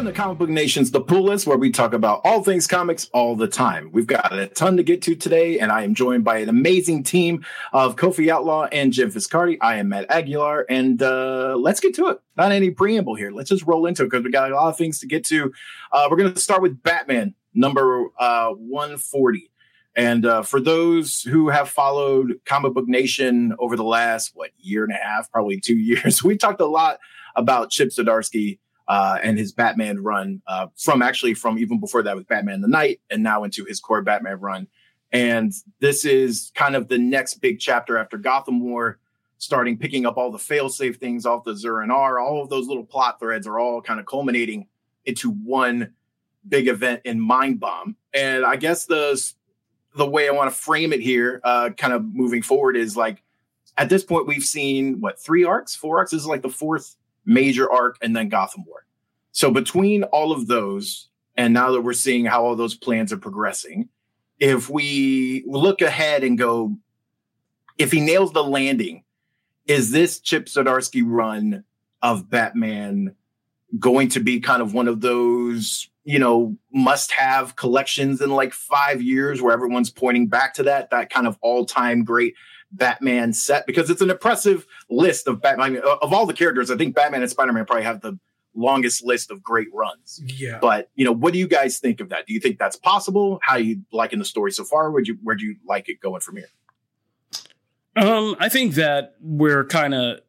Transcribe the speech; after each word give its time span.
Welcome 0.00 0.14
to 0.14 0.18
Comic 0.18 0.38
Book 0.38 0.48
Nation's 0.48 0.90
The 0.92 1.02
Pull 1.02 1.24
List, 1.24 1.46
where 1.46 1.58
we 1.58 1.70
talk 1.70 1.92
about 1.92 2.22
all 2.24 2.42
things 2.42 2.66
comics 2.66 3.10
all 3.12 3.36
the 3.36 3.46
time. 3.46 3.90
We've 3.92 4.06
got 4.06 4.32
a 4.32 4.46
ton 4.46 4.78
to 4.78 4.82
get 4.82 5.02
to 5.02 5.14
today, 5.14 5.58
and 5.58 5.70
I 5.70 5.82
am 5.82 5.94
joined 5.94 6.24
by 6.24 6.38
an 6.38 6.48
amazing 6.48 7.02
team 7.02 7.44
of 7.74 7.96
Kofi 7.96 8.30
Outlaw 8.30 8.64
and 8.72 8.94
Jim 8.94 9.10
Viscardi. 9.10 9.58
I 9.60 9.76
am 9.76 9.90
Matt 9.90 10.10
Aguilar, 10.10 10.64
and 10.70 11.02
uh, 11.02 11.54
let's 11.58 11.80
get 11.80 11.94
to 11.96 12.08
it. 12.08 12.18
Not 12.34 12.50
any 12.50 12.70
preamble 12.70 13.14
here. 13.14 13.30
Let's 13.30 13.50
just 13.50 13.66
roll 13.66 13.84
into 13.84 14.04
it 14.04 14.06
because 14.06 14.24
we 14.24 14.30
got 14.30 14.50
a 14.50 14.54
lot 14.54 14.70
of 14.70 14.78
things 14.78 15.00
to 15.00 15.06
get 15.06 15.22
to. 15.26 15.52
Uh, 15.92 16.08
we're 16.10 16.16
going 16.16 16.32
to 16.32 16.40
start 16.40 16.62
with 16.62 16.82
Batman 16.82 17.34
number 17.52 18.06
uh, 18.18 18.52
140. 18.52 19.50
And 19.96 20.24
uh, 20.24 20.40
for 20.40 20.60
those 20.60 21.20
who 21.20 21.50
have 21.50 21.68
followed 21.68 22.40
Comic 22.46 22.72
Book 22.72 22.88
Nation 22.88 23.54
over 23.58 23.76
the 23.76 23.84
last, 23.84 24.30
what, 24.32 24.52
year 24.56 24.82
and 24.82 24.94
a 24.94 24.96
half, 24.96 25.30
probably 25.30 25.60
two 25.60 25.76
years, 25.76 26.24
we 26.24 26.38
talked 26.38 26.62
a 26.62 26.66
lot 26.66 27.00
about 27.36 27.68
Chip 27.68 27.90
Zdarsky 27.90 28.60
uh, 28.90 29.18
and 29.22 29.38
his 29.38 29.52
Batman 29.52 30.02
run 30.02 30.42
uh, 30.48 30.66
from 30.76 31.00
actually 31.00 31.32
from 31.32 31.60
even 31.60 31.78
before 31.78 32.02
that 32.02 32.16
with 32.16 32.26
Batman 32.26 32.60
the 32.60 32.66
Knight 32.66 33.00
and 33.08 33.22
now 33.22 33.44
into 33.44 33.64
his 33.64 33.78
core 33.78 34.02
Batman 34.02 34.40
run. 34.40 34.66
And 35.12 35.52
this 35.78 36.04
is 36.04 36.50
kind 36.56 36.74
of 36.74 36.88
the 36.88 36.98
next 36.98 37.34
big 37.34 37.60
chapter 37.60 37.96
after 37.96 38.18
Gotham 38.18 38.60
War, 38.60 38.98
starting 39.38 39.78
picking 39.78 40.06
up 40.06 40.16
all 40.16 40.32
the 40.32 40.38
failsafe 40.38 40.96
things 40.96 41.24
off 41.24 41.44
the 41.44 41.54
Zur-En-Arrh. 41.54 42.20
All 42.20 42.42
of 42.42 42.50
those 42.50 42.66
little 42.66 42.84
plot 42.84 43.20
threads 43.20 43.46
are 43.46 43.60
all 43.60 43.80
kind 43.80 44.00
of 44.00 44.06
culminating 44.06 44.66
into 45.04 45.30
one 45.30 45.94
big 46.48 46.66
event 46.66 47.02
in 47.04 47.20
Mind 47.20 47.60
Bomb. 47.60 47.94
And 48.12 48.44
I 48.44 48.56
guess 48.56 48.86
the 48.86 49.22
the 49.94 50.06
way 50.06 50.28
I 50.28 50.32
want 50.32 50.50
to 50.50 50.56
frame 50.56 50.92
it 50.92 51.00
here, 51.00 51.40
uh, 51.44 51.70
kind 51.76 51.92
of 51.92 52.04
moving 52.12 52.42
forward, 52.42 52.76
is 52.76 52.96
like 52.96 53.22
at 53.78 53.88
this 53.88 54.02
point 54.02 54.26
we've 54.26 54.42
seen 54.42 55.00
what 55.00 55.22
three 55.22 55.44
arcs, 55.44 55.76
four 55.76 55.98
arcs. 55.98 56.10
This 56.10 56.22
is 56.22 56.26
like 56.26 56.42
the 56.42 56.48
fourth 56.48 56.96
major 57.24 57.70
arc, 57.70 57.96
and 58.02 58.14
then 58.14 58.28
Gotham 58.28 58.64
War. 58.66 58.86
So 59.32 59.50
between 59.50 60.04
all 60.04 60.32
of 60.32 60.46
those, 60.46 61.08
and 61.36 61.54
now 61.54 61.72
that 61.72 61.82
we're 61.82 61.92
seeing 61.92 62.24
how 62.24 62.44
all 62.44 62.56
those 62.56 62.74
plans 62.74 63.12
are 63.12 63.18
progressing, 63.18 63.88
if 64.38 64.68
we 64.68 65.44
look 65.46 65.82
ahead 65.82 66.24
and 66.24 66.36
go, 66.38 66.76
if 67.78 67.92
he 67.92 68.00
nails 68.00 68.32
the 68.32 68.42
landing, 68.42 69.04
is 69.66 69.90
this 69.92 70.18
Chip 70.18 70.46
Zdarsky 70.46 71.02
run 71.04 71.64
of 72.02 72.28
Batman 72.28 73.14
going 73.78 74.08
to 74.08 74.20
be 74.20 74.40
kind 74.40 74.62
of 74.62 74.74
one 74.74 74.88
of 74.88 75.00
those, 75.00 75.88
you 76.04 76.18
know, 76.18 76.56
must 76.72 77.12
have 77.12 77.54
collections 77.56 78.20
in 78.20 78.30
like 78.30 78.52
five 78.52 79.00
years 79.00 79.40
where 79.40 79.52
everyone's 79.52 79.90
pointing 79.90 80.26
back 80.26 80.54
to 80.54 80.64
that, 80.64 80.90
that 80.90 81.10
kind 81.10 81.26
of 81.26 81.38
all 81.40 81.64
time 81.64 82.02
great 82.02 82.34
Batman 82.72 83.32
set? 83.32 83.66
Because 83.66 83.90
it's 83.90 84.00
an 84.00 84.10
impressive 84.10 84.66
list 84.88 85.26
of 85.26 85.40
Batman. 85.40 85.66
I 85.66 85.70
mean, 85.70 85.82
of 86.02 86.12
all 86.12 86.26
the 86.26 86.34
characters, 86.34 86.70
I 86.70 86.76
think 86.76 86.94
Batman 86.94 87.22
and 87.22 87.30
Spider 87.30 87.52
Man 87.52 87.64
probably 87.64 87.84
have 87.84 88.00
the 88.00 88.18
longest 88.54 89.04
list 89.04 89.30
of 89.30 89.42
great 89.42 89.68
runs. 89.72 90.20
Yeah. 90.24 90.58
But 90.60 90.90
you 90.94 91.04
know, 91.04 91.12
what 91.12 91.32
do 91.32 91.38
you 91.38 91.48
guys 91.48 91.78
think 91.78 92.00
of 92.00 92.08
that? 92.10 92.26
Do 92.26 92.34
you 92.34 92.40
think 92.40 92.58
that's 92.58 92.76
possible? 92.76 93.40
How 93.42 93.56
you 93.56 93.82
liking 93.92 94.18
the 94.18 94.24
story 94.24 94.52
so 94.52 94.64
far? 94.64 94.90
Would 94.90 95.08
you 95.08 95.18
where 95.22 95.36
do 95.36 95.44
you 95.44 95.56
like 95.66 95.88
it 95.88 96.00
going 96.00 96.20
from 96.20 96.36
here? 96.36 96.48
Um, 97.96 98.36
I 98.38 98.48
think 98.48 98.74
that 98.74 99.14
we're 99.20 99.64
kind 99.64 99.94
of 99.94 100.20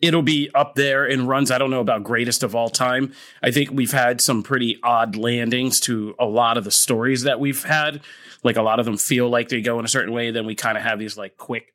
it'll 0.00 0.22
be 0.22 0.50
up 0.54 0.74
there 0.74 1.04
in 1.04 1.26
runs. 1.26 1.50
I 1.50 1.58
don't 1.58 1.70
know 1.70 1.80
about 1.80 2.04
greatest 2.04 2.42
of 2.42 2.54
all 2.54 2.70
time. 2.70 3.12
I 3.42 3.50
think 3.50 3.70
we've 3.70 3.92
had 3.92 4.20
some 4.20 4.42
pretty 4.42 4.78
odd 4.82 5.16
landings 5.16 5.80
to 5.80 6.14
a 6.18 6.24
lot 6.24 6.56
of 6.56 6.64
the 6.64 6.70
stories 6.70 7.22
that 7.22 7.38
we've 7.38 7.62
had. 7.62 8.00
Like 8.42 8.56
a 8.56 8.62
lot 8.62 8.80
of 8.80 8.86
them 8.86 8.96
feel 8.96 9.28
like 9.28 9.50
they 9.50 9.60
go 9.60 9.78
in 9.78 9.84
a 9.84 9.88
certain 9.88 10.14
way, 10.14 10.30
then 10.30 10.46
we 10.46 10.54
kind 10.54 10.78
of 10.78 10.84
have 10.84 10.98
these 10.98 11.18
like 11.18 11.36
quick 11.36 11.74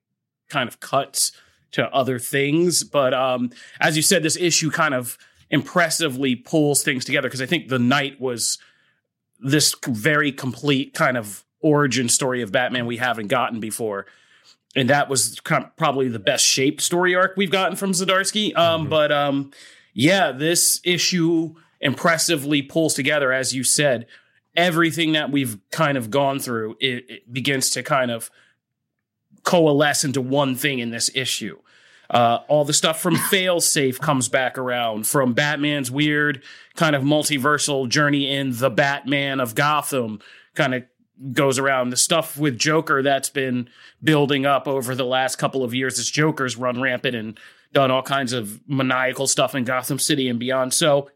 kind 0.50 0.68
of 0.68 0.80
cuts 0.80 1.32
to 1.72 1.90
other 1.94 2.20
things. 2.20 2.84
But 2.84 3.14
um, 3.14 3.52
as 3.80 3.96
you 3.96 4.02
said, 4.02 4.24
this 4.24 4.38
issue 4.38 4.72
kind 4.72 4.94
of 4.94 5.18
impressively 5.50 6.36
pulls 6.36 6.84
things 6.84 7.06
together 7.06 7.28
because 7.28 7.42
I 7.42 7.46
think 7.46 7.68
the 7.68 7.80
Knight 7.80 8.20
was 8.20 8.58
this 9.40 9.76
very 9.88 10.32
complete 10.32 10.94
kind 10.94 11.18
of 11.18 11.44
origin 11.62 12.10
story 12.10 12.42
of 12.42 12.52
Batman 12.52 12.86
we 12.86 12.98
haven't 12.98 13.28
gotten 13.28 13.60
before. 13.60 14.06
And 14.76 14.90
that 14.90 15.10
was 15.10 15.40
kind 15.42 15.64
of 15.64 15.76
probably 15.78 16.10
the 16.10 16.20
best 16.20 16.46
shaped 16.46 16.82
story 16.82 17.16
arc 17.16 17.36
we've 17.38 17.52
gotten 17.52 17.76
from 17.76 17.92
Zdarsky. 17.92 18.56
Um, 18.58 18.82
mm-hmm. 18.82 18.90
But 18.90 19.12
um, 19.12 19.52
yeah, 19.94 20.32
this 20.32 20.82
issue 20.84 21.56
impressively 21.80 22.62
pulls 22.62 22.94
together, 22.94 23.32
as 23.32 23.54
you 23.54 23.64
said, 23.64 24.08
everything 24.56 25.14
that 25.14 25.32
we've 25.32 25.58
kind 25.72 25.98
of 25.98 26.10
gone 26.10 26.40
through. 26.40 26.78
It, 26.80 27.10
it 27.10 27.34
begins 27.34 27.70
to 27.72 27.84
kind 27.84 28.12
of 28.12 28.30
coalesce 29.46 30.04
into 30.04 30.20
one 30.20 30.56
thing 30.56 30.80
in 30.80 30.90
this 30.90 31.10
issue. 31.16 31.58
Uh, 32.10 32.40
all 32.48 32.66
the 32.66 32.74
stuff 32.74 33.00
from 33.00 33.16
Failsafe 33.32 34.00
comes 34.00 34.28
back 34.28 34.58
around 34.58 35.08
from 35.08 35.34
Batman's 35.34 35.90
weird 35.90 36.44
kind 36.76 36.96
of 36.96 37.04
multiversal 37.04 37.88
journey 37.88 38.30
in 38.30 38.58
the 38.58 38.70
Batman 38.70 39.40
of 39.40 39.56
Gotham 39.56 40.20
kind 40.54 40.76
of 40.76 40.84
goes 41.32 41.58
around. 41.58 41.90
The 41.90 41.98
stuff 41.98 42.38
with 42.38 42.58
Joker 42.58 43.02
that's 43.02 43.30
been 43.30 43.70
building 44.04 44.46
up 44.46 44.68
over 44.68 44.94
the 44.94 45.06
last 45.06 45.38
couple 45.38 45.64
of 45.64 45.74
years 45.74 45.98
as 45.98 46.10
Joker's 46.10 46.58
run 46.58 46.82
rampant 46.82 47.16
and 47.16 47.40
done 47.74 47.92
all 47.92 48.04
kinds 48.04 48.34
of 48.34 48.62
maniacal 48.68 49.28
stuff 49.28 49.56
in 49.56 49.64
Gotham 49.64 50.00
City 50.00 50.28
and 50.28 50.40
beyond. 50.40 50.74
So 50.74 51.10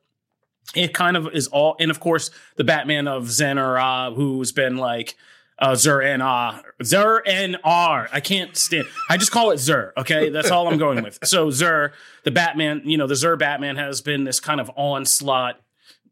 it 0.75 0.94
kind 0.94 1.17
of 1.17 1.28
is 1.34 1.47
all, 1.47 1.75
and 1.79 1.91
of 1.91 2.00
course, 2.00 2.31
the 2.56 2.63
Batman 2.63 3.07
of 3.07 3.29
Zur-En-Arrh, 3.29 4.16
who's 4.16 4.51
been 4.51 4.78
like, 4.78 5.16
uh, 5.59 5.75
Zur 5.75 6.02
and 6.02 6.24
R. 6.24 6.62
Zur 6.84 7.22
and 7.25 7.58
R. 7.64 8.09
I 8.12 8.20
can't 8.22 8.56
stand. 8.56 8.88
I 9.09 9.18
just 9.18 9.31
call 9.31 9.52
it 9.52 9.58
Zur. 9.58 9.94
Okay, 9.97 10.30
that's 10.30 10.52
all 10.52 10.68
I'm 10.68 10.78
going 10.78 11.03
with. 11.03 11.20
So 11.24 11.52
Zur, 11.52 11.92
the 12.24 12.31
Batman, 12.31 12.81
you 12.86 12.97
know, 12.97 13.08
the 13.08 13.16
Zur 13.16 13.36
Batman 13.36 13.75
has 13.75 14.02
been 14.02 14.24
this 14.24 14.40
kind 14.40 14.62
of 14.62 14.72
onslaught 14.75 15.59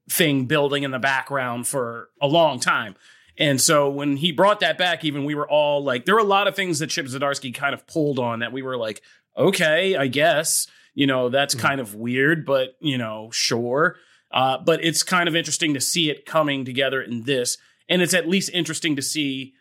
thing 0.10 0.46
building 0.46 0.84
in 0.84 0.92
the 0.92 1.00
background 1.00 1.68
for 1.68 2.10
a 2.22 2.28
long 2.28 2.60
time. 2.60 2.96
And 3.38 3.62
so 3.62 3.90
when 3.90 4.18
he 4.18 4.32
brought 4.32 4.62
that 4.62 4.78
back, 4.78 5.06
even 5.06 5.24
we 5.24 5.36
were 5.36 5.48
all 5.48 5.84
like, 5.84 6.06
there 6.06 6.16
were 6.16 6.22
a 6.22 6.26
lot 6.26 6.48
of 6.48 6.56
things 6.56 6.80
that 6.80 6.88
Chip 6.88 7.06
Zdarsky 7.06 7.54
kind 7.54 7.74
of 7.74 7.86
pulled 7.88 8.20
on 8.20 8.40
that 8.40 8.52
we 8.52 8.62
were 8.62 8.78
like, 8.78 9.02
okay, 9.38 9.96
I 9.96 10.08
guess, 10.08 10.68
you 10.96 11.06
know, 11.06 11.30
that's 11.30 11.56
mm-hmm. 11.56 11.68
kind 11.68 11.82
of 11.82 11.94
weird, 11.94 12.46
but 12.46 12.76
you 12.80 12.98
know, 12.98 13.30
sure. 13.32 13.98
Uh, 14.32 14.58
but 14.58 14.84
it's 14.84 15.04
kind 15.04 15.30
of 15.30 15.36
interesting 15.36 15.74
to 15.74 15.82
see 15.82 16.10
it 16.10 16.26
coming 16.26 16.66
together 16.66 17.02
in 17.02 17.24
this 17.24 17.58
and 17.90 18.02
it's 18.02 18.14
at 18.14 18.28
least 18.28 18.50
interesting 18.54 18.96
to 18.96 19.02
see 19.02 19.54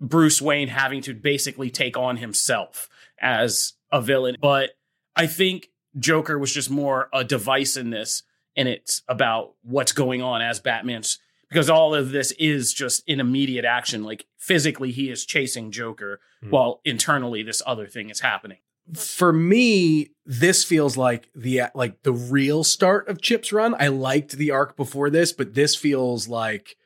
Bruce 0.00 0.42
Wayne 0.42 0.68
having 0.68 1.00
to 1.02 1.14
basically 1.14 1.70
take 1.70 1.96
on 1.96 2.16
himself 2.16 2.88
as 3.20 3.74
a 3.92 4.00
villain. 4.00 4.36
But 4.40 4.70
I 5.16 5.26
think 5.26 5.70
Joker 5.98 6.38
was 6.38 6.52
just 6.52 6.70
more 6.70 7.08
a 7.12 7.24
device 7.24 7.76
in 7.76 7.90
this, 7.90 8.22
and 8.56 8.68
it's 8.68 9.02
about 9.08 9.54
what's 9.62 9.92
going 9.92 10.22
on 10.22 10.42
as 10.42 10.60
Batman's 10.60 11.18
because 11.48 11.70
all 11.70 11.94
of 11.94 12.10
this 12.10 12.32
is 12.32 12.74
just 12.74 13.02
in 13.06 13.20
immediate 13.20 13.64
action. 13.64 14.02
Like 14.02 14.26
physically, 14.36 14.90
he 14.90 15.10
is 15.10 15.24
chasing 15.24 15.70
Joker, 15.70 16.20
mm. 16.44 16.50
while 16.50 16.80
internally, 16.84 17.42
this 17.42 17.62
other 17.64 17.86
thing 17.86 18.10
is 18.10 18.20
happening. 18.20 18.58
For 18.94 19.32
me, 19.32 20.10
this 20.26 20.64
feels 20.64 20.96
like 20.96 21.30
the 21.34 21.62
like 21.74 22.02
the 22.02 22.12
real 22.12 22.64
start 22.64 23.08
of 23.08 23.22
Chip's 23.22 23.52
run. 23.52 23.74
I 23.78 23.88
liked 23.88 24.32
the 24.32 24.50
arc 24.50 24.76
before 24.76 25.10
this, 25.10 25.32
but 25.32 25.54
this 25.54 25.76
feels 25.76 26.28
like 26.28 26.76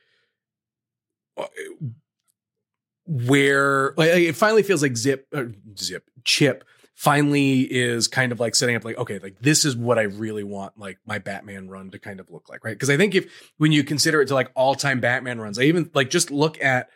where 3.05 3.93
like 3.97 4.09
it 4.09 4.35
finally 4.35 4.63
feels 4.63 4.81
like 4.81 4.95
Zip 4.95 5.27
uh, 5.33 5.45
Zip 5.77 6.03
Chip 6.23 6.63
finally 6.99 7.61
is 7.61 8.09
kind 8.09 8.33
of 8.33 8.41
like 8.41 8.53
setting 8.53 8.75
up 8.75 8.83
like 8.83 8.97
okay 8.97 9.19
like 9.19 9.39
this 9.39 9.63
is 9.63 9.73
what 9.73 9.97
i 9.97 10.01
really 10.01 10.43
want 10.43 10.77
like 10.77 10.97
my 11.05 11.17
batman 11.17 11.69
run 11.69 11.89
to 11.89 11.97
kind 11.97 12.19
of 12.19 12.29
look 12.29 12.49
like 12.49 12.61
right? 12.65 12.73
Because 12.73 12.89
i 12.89 12.97
think 12.97 13.15
if 13.15 13.53
when 13.55 13.71
you 13.71 13.85
consider 13.85 14.21
it 14.21 14.27
to 14.27 14.33
like 14.33 14.51
all-time 14.53 14.99
batman 14.99 15.39
runs 15.39 15.57
i 15.57 15.61
even 15.61 15.89
like 15.93 16.09
just 16.09 16.29
look 16.29 16.61
at 16.61 16.89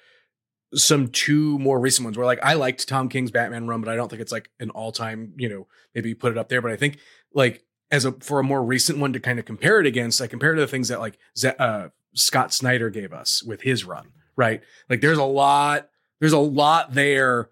some 0.74 1.08
two 1.08 1.58
more 1.58 1.80
recent 1.80 2.04
ones 2.04 2.18
where 2.18 2.26
like 2.26 2.44
i 2.44 2.54
liked 2.54 2.86
tom 2.86 3.08
king's 3.08 3.32
batman 3.32 3.66
run 3.66 3.80
but 3.80 3.90
i 3.90 3.96
don't 3.96 4.10
think 4.10 4.22
it's 4.22 4.32
like 4.34 4.50
an 4.60 4.72
all-time 4.72 5.32
you 5.38 5.48
know 5.48 5.68
maybe 5.96 6.14
put 6.14 6.34
it 6.34 6.38
up 6.38 6.50
there 6.50 6.62
but 6.62 6.72
i 6.72 6.76
think 6.76 6.98
like 7.34 7.64
as 7.90 8.04
a 8.04 8.12
for 8.12 8.42
a 8.42 8.44
more 8.44 8.62
recent 8.62 9.00
one 9.00 9.14
to 9.14 9.22
kind 9.22 9.40
of 9.40 9.46
compare 9.46 9.80
it 9.80 9.86
against 9.86 10.22
i 10.22 10.28
compare 10.28 10.54
to 10.54 10.60
the 10.60 10.68
things 10.68 10.90
that 10.90 11.00
like 11.00 11.18
uh, 11.58 11.88
scott 12.14 12.54
snyder 12.54 12.90
gave 12.90 13.14
us 13.14 13.42
with 13.42 13.62
his 13.62 13.86
run 13.86 14.10
right 14.36 14.62
like 14.90 15.02
there's 15.02 15.18
a 15.18 15.24
lot 15.24 15.90
there's 16.20 16.34
a 16.34 16.40
lot 16.40 16.94
there 16.94 17.50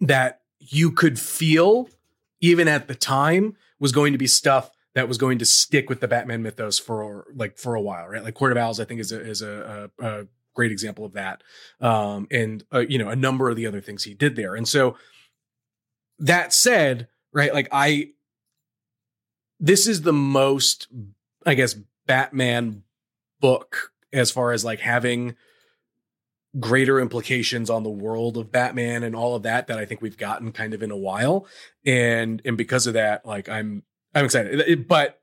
that 0.00 0.42
you 0.58 0.90
could 0.90 1.18
feel 1.18 1.88
even 2.40 2.68
at 2.68 2.88
the 2.88 2.94
time 2.94 3.56
was 3.78 3.92
going 3.92 4.12
to 4.12 4.18
be 4.18 4.26
stuff 4.26 4.70
that 4.94 5.08
was 5.08 5.18
going 5.18 5.38
to 5.38 5.44
stick 5.44 5.88
with 5.88 6.00
the 6.00 6.08
Batman 6.08 6.42
mythos 6.42 6.78
for 6.78 7.26
like 7.34 7.56
for 7.58 7.74
a 7.74 7.80
while, 7.80 8.06
right? 8.08 8.22
Like 8.22 8.34
Court 8.34 8.52
of 8.52 8.58
Owls, 8.58 8.78
I 8.78 8.84
think 8.84 9.00
is 9.00 9.12
a 9.12 9.20
is 9.20 9.42
a, 9.42 9.90
a, 9.98 10.06
a 10.06 10.26
great 10.54 10.70
example 10.70 11.04
of 11.04 11.14
that, 11.14 11.42
um, 11.80 12.28
and 12.30 12.64
uh, 12.72 12.80
you 12.80 12.98
know 12.98 13.08
a 13.08 13.16
number 13.16 13.48
of 13.48 13.56
the 13.56 13.66
other 13.66 13.80
things 13.80 14.04
he 14.04 14.14
did 14.14 14.36
there. 14.36 14.54
And 14.54 14.68
so 14.68 14.96
that 16.18 16.52
said, 16.52 17.08
right, 17.32 17.54
like 17.54 17.68
I, 17.72 18.10
this 19.58 19.86
is 19.86 20.02
the 20.02 20.12
most, 20.12 20.88
I 21.46 21.54
guess, 21.54 21.74
Batman 22.06 22.82
book 23.40 23.92
as 24.12 24.30
far 24.30 24.52
as 24.52 24.64
like 24.64 24.80
having 24.80 25.36
greater 26.60 27.00
implications 27.00 27.70
on 27.70 27.82
the 27.82 27.90
world 27.90 28.36
of 28.36 28.52
Batman 28.52 29.02
and 29.02 29.16
all 29.16 29.34
of 29.34 29.42
that 29.44 29.66
that 29.68 29.78
I 29.78 29.86
think 29.86 30.02
we've 30.02 30.18
gotten 30.18 30.52
kind 30.52 30.74
of 30.74 30.82
in 30.82 30.90
a 30.90 30.96
while. 30.96 31.46
And 31.84 32.42
and 32.44 32.56
because 32.56 32.86
of 32.86 32.94
that, 32.94 33.24
like 33.24 33.48
I'm 33.48 33.82
I'm 34.14 34.24
excited. 34.24 34.60
It, 34.60 34.88
but 34.88 35.20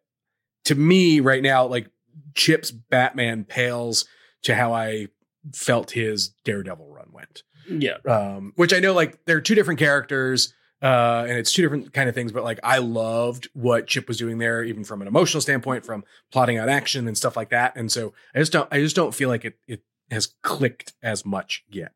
to 0.65 0.75
me 0.75 1.19
right 1.19 1.43
now, 1.43 1.65
like 1.65 1.89
Chip's 2.35 2.71
Batman 2.71 3.43
pales 3.43 4.05
to 4.43 4.55
how 4.55 4.73
I 4.73 5.07
felt 5.53 5.91
his 5.91 6.29
Daredevil 6.43 6.87
run 6.87 7.09
went. 7.11 7.43
Yeah. 7.69 7.97
Um, 8.07 8.53
which 8.55 8.73
I 8.73 8.79
know 8.79 8.93
like 8.93 9.25
they're 9.25 9.41
two 9.41 9.55
different 9.55 9.79
characters. 9.79 10.53
Uh, 10.81 11.25
and 11.27 11.37
it's 11.37 11.51
two 11.51 11.61
different 11.61 11.91
kind 11.91 12.07
of 12.07 12.15
things, 12.15 12.31
but 12.31 12.41
like 12.41 12.59
I 12.63 12.77
loved 12.77 13.49
what 13.53 13.85
Chip 13.85 14.07
was 14.07 14.17
doing 14.17 14.37
there, 14.37 14.63
even 14.63 14.85
from 14.85 15.01
an 15.01 15.09
emotional 15.09 15.41
standpoint, 15.41 15.85
from 15.85 16.05
plotting 16.31 16.57
out 16.57 16.69
action 16.69 17.05
and 17.05 17.17
stuff 17.17 17.35
like 17.35 17.49
that. 17.49 17.75
And 17.75 17.91
so 17.91 18.13
I 18.33 18.39
just 18.39 18.53
don't, 18.53 18.71
I 18.71 18.79
just 18.79 18.95
don't 18.95 19.13
feel 19.13 19.27
like 19.27 19.43
it, 19.43 19.57
it 19.67 19.81
has 20.11 20.33
clicked 20.41 20.93
as 21.01 21.25
much 21.25 21.63
yet. 21.69 21.91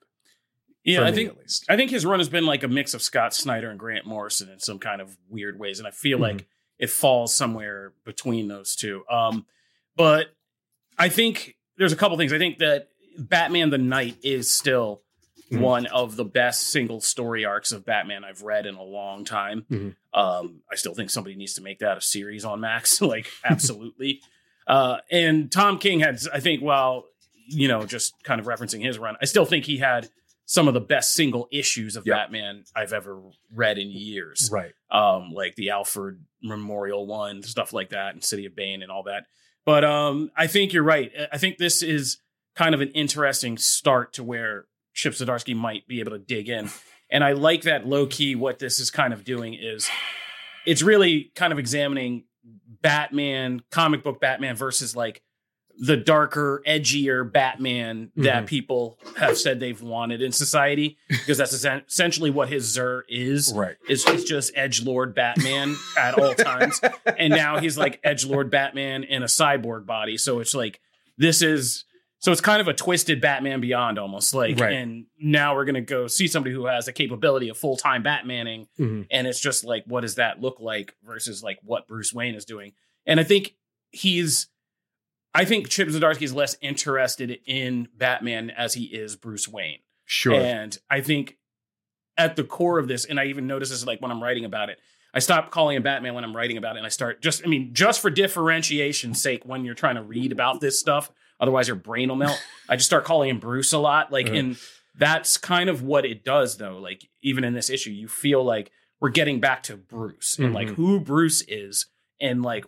Yeah, 0.84 1.04
I 1.04 1.12
think 1.14 1.30
at 1.30 1.38
least. 1.38 1.66
I 1.70 1.78
think 1.78 1.92
his 1.92 2.06
run 2.06 2.20
has 2.20 2.28
been 2.28 2.46
like 2.46 2.64
a 2.64 2.68
mix 2.68 2.94
of 2.94 3.02
Scott 3.02 3.34
Snyder 3.34 3.70
and 3.70 3.80
Grant 3.80 4.06
Morrison 4.06 4.50
in 4.50 4.60
some 4.60 4.80
kind 4.80 5.02
of 5.02 5.18
weird 5.30 5.58
ways, 5.58 5.80
and 5.80 5.88
I 5.88 5.92
feel 5.92 6.18
mm-hmm. 6.18 6.38
like 6.38 6.48
it 6.78 6.90
falls 6.90 7.34
somewhere 7.34 7.94
between 8.04 8.50
those 8.50 8.76
two. 8.76 9.04
Um, 9.10 9.46
but 9.96 10.28
I 10.98 11.08
think 11.10 11.56
there's 11.78 11.94
a 11.94 11.96
couple 11.96 12.18
things. 12.18 12.34
I 12.34 12.38
think 12.38 12.58
that 12.58 12.90
Batman 13.18 13.70
the 13.70 13.78
Knight 13.78 14.18
is 14.24 14.52
still 14.52 15.04
mm-hmm. 15.52 15.64
one 15.64 15.86
of 15.86 16.16
the 16.16 16.26
best 16.26 16.68
single 16.68 17.00
story 17.00 17.46
arcs 17.46 17.72
of 17.72 17.86
Batman 17.86 18.24
I've 18.26 18.42
read 18.42 18.66
in 18.66 18.76
a 18.76 18.84
long 18.84 19.24
time. 19.24 19.66
Mm-hmm. 19.72 20.20
Um, 20.20 20.62
I 20.72 20.76
still 20.76 20.94
think 20.94 21.10
somebody 21.10 21.36
needs 21.36 21.54
to 21.54 21.62
make 21.62 21.80
that 21.80 21.98
a 21.98 22.02
series 22.02 22.44
on 22.44 22.60
Max, 22.60 23.02
like 23.02 23.28
absolutely. 23.46 24.22
uh, 24.68 24.98
and 25.10 25.52
Tom 25.52 25.78
King 25.80 26.02
had, 26.02 26.20
I 26.34 26.40
think, 26.40 26.62
well, 26.62 27.06
you 27.48 27.68
know, 27.68 27.86
just 27.86 28.14
kind 28.24 28.40
of 28.40 28.48
referencing 28.48 28.84
his 28.84 28.98
run, 28.98 29.16
I 29.22 29.26
still 29.26 29.46
think 29.46 29.66
he 29.66 29.78
had 29.78 30.10
some 30.46 30.68
of 30.68 30.74
the 30.74 30.82
best 30.82 31.14
single 31.14 31.48
issues 31.52 31.96
of 31.96 32.06
yep. 32.06 32.16
Batman 32.16 32.66
I've 32.76 32.94
ever 32.94 33.22
read 33.54 33.78
in 33.78 33.90
years. 33.90 34.50
Right. 34.52 34.74
Um, 34.92 35.32
like 35.34 35.56
the 35.56 35.70
Alfred 35.70 36.20
Memorial 36.42 37.08
one, 37.08 37.44
stuff 37.44 37.74
like 37.74 37.90
that, 37.90 38.14
and 38.14 38.24
City 38.24 38.46
of 38.46 38.56
Bane 38.56 38.82
and 38.82 38.92
all 38.92 39.04
that. 39.04 39.26
But 39.66 39.86
um, 39.86 40.32
I 40.36 40.48
think 40.48 40.74
you're 40.74 40.84
right. 40.84 41.12
I 41.32 41.38
think 41.38 41.58
this 41.58 41.82
is 41.82 42.18
kind 42.56 42.76
of 42.76 42.82
an 42.82 42.90
interesting 42.90 43.58
start 43.58 44.14
to 44.14 44.24
where 44.24 44.66
Chip 44.94 45.14
Zdarsky 45.14 45.56
might 45.56 45.88
be 45.88 46.02
able 46.02 46.12
to 46.12 46.20
dig 46.20 46.50
in. 46.50 46.70
And 47.10 47.24
I 47.24 47.34
like 47.34 47.64
that 47.64 47.88
low 47.88 48.06
key. 48.06 48.36
What 48.36 48.60
this 48.60 48.80
is 48.80 48.92
kind 48.92 49.14
of 49.14 49.24
doing 49.24 49.54
is 49.54 49.90
it's 50.66 50.82
really 50.82 51.32
kind 51.36 51.54
of 51.54 51.60
examining 51.60 52.26
Batman, 52.82 53.62
comic 53.72 54.04
book 54.04 54.20
Batman 54.20 54.56
versus 54.56 54.96
like 54.96 55.22
the 55.80 55.98
darker, 55.98 56.62
edgier 56.68 57.30
Batman 57.30 58.08
mm-hmm. 58.08 58.24
that 58.24 58.46
people 58.46 59.00
have 59.18 59.38
said 59.38 59.60
they've 59.60 59.82
wanted 59.82 60.22
in 60.22 60.32
society, 60.32 60.98
because 61.10 61.38
that's 61.38 61.54
essentially 61.54 62.30
what 62.30 62.50
his 62.50 62.66
Zur 62.66 63.04
is. 63.10 63.52
Right, 63.56 63.76
is 63.90 64.04
he's 64.06 64.24
just 64.24 64.52
edge 64.56 64.84
lord 64.84 65.16
Batman 65.16 65.76
at 65.98 66.18
all 66.18 66.34
times, 66.36 66.80
and 67.18 67.32
now 67.32 67.60
he's 67.60 67.78
like 67.78 68.00
edge 68.04 68.26
lord 68.26 68.52
Batman 68.52 69.04
in 69.04 69.24
a 69.24 69.28
cyborg 69.28 69.86
body. 69.86 70.18
So 70.18 70.40
it's 70.40 70.54
like 70.54 70.80
this 71.18 71.42
is 71.42 71.86
so 72.20 72.32
it's 72.32 72.40
kind 72.40 72.62
of 72.62 72.68
a 72.68 72.74
twisted 72.74 73.20
Batman 73.20 73.60
Beyond 73.60 74.00
almost 74.00 74.34
like, 74.34 74.60
right. 74.60 74.72
and 74.72 75.08
now 75.20 75.56
we're 75.56 75.66
gonna 75.66 75.82
go 75.82 76.08
see 76.08 76.28
somebody 76.28 76.56
who 76.56 76.68
has 76.68 76.86
the 76.86 76.94
capability 76.94 77.50
of 77.50 77.58
full 77.58 77.76
time 77.76 78.04
Batmaning, 78.04 78.68
mm-hmm. 78.80 79.02
and 79.12 79.28
it's 79.28 79.40
just 79.40 79.66
like, 79.66 79.84
what 79.88 80.02
does 80.02 80.16
that 80.16 80.40
look 80.40 80.60
like 80.60 80.96
versus 81.04 81.44
like 81.44 81.60
what 81.64 81.88
Bruce 81.88 82.14
Wayne 82.14 82.36
is 82.36 82.46
doing? 82.46 82.74
And 83.06 83.20
I 83.20 83.24
think 83.24 83.56
he's 83.92 84.48
I 85.34 85.46
think 85.46 85.70
Chip 85.70 85.88
Zdarsky 85.88 86.24
is 86.24 86.34
less 86.34 86.56
interested 86.62 87.40
in 87.46 87.88
Batman 87.98 88.52
as 88.52 88.76
he 88.76 88.86
is 88.86 89.16
Bruce 89.16 89.48
Wayne. 89.48 89.80
Sure. 90.06 90.36
And 90.36 90.78
I 90.90 91.02
think 91.02 91.38
at 92.18 92.36
the 92.36 92.44
core 92.44 92.78
of 92.78 92.88
this, 92.88 93.06
and 93.06 93.20
I 93.20 93.26
even 93.26 93.48
notice 93.48 93.70
this 93.70 93.86
like 93.86 94.02
when 94.02 94.12
I'm 94.12 94.22
writing 94.22 94.46
about 94.46 94.70
it, 94.70 94.80
I 95.14 95.20
stop 95.20 95.52
calling 95.52 95.76
him 95.76 95.84
Batman 95.84 96.14
when 96.16 96.24
I'm 96.24 96.36
writing 96.36 96.58
about 96.58 96.76
it, 96.76 96.80
and 96.80 96.86
I 96.86 96.90
start 96.90 97.22
just, 97.22 97.44
I 97.44 97.48
mean, 97.48 97.74
just 97.74 98.02
for 98.02 98.10
differentiation's 98.10 99.22
sake, 99.22 99.44
when 99.46 99.64
you're 99.64 99.76
trying 99.76 99.96
to 99.96 100.02
read 100.02 100.32
about 100.32 100.60
this 100.60 100.80
stuff, 100.80 101.12
otherwise 101.40 101.68
your 101.68 101.76
brain 101.76 102.10
will 102.10 102.16
melt. 102.16 102.44
I 102.70 102.76
just 102.76 102.88
start 102.88 103.06
calling 103.06 103.30
him 103.30 103.40
Bruce 103.40 103.74
a 103.74 103.78
lot, 103.78 104.12
like, 104.12 104.28
uh-huh. 104.28 104.36
and 104.36 104.58
that's 104.96 105.38
kind 105.38 105.70
of 105.70 105.84
what 105.84 106.06
it 106.06 106.24
does, 106.24 106.58
though. 106.58 106.80
Like, 106.80 107.08
even 107.22 107.44
in 107.44 107.54
this 107.54 107.70
issue, 107.70 107.92
you 107.92 108.08
feel 108.08 108.44
like 108.44 108.72
we're 109.04 109.10
getting 109.10 109.42
back 109.42 109.64
to 109.64 109.76
Bruce 109.76 110.38
and 110.38 110.48
mm-hmm. 110.48 110.56
like 110.56 110.70
who 110.70 110.98
Bruce 111.00 111.42
is 111.42 111.88
and 112.22 112.42
like 112.42 112.66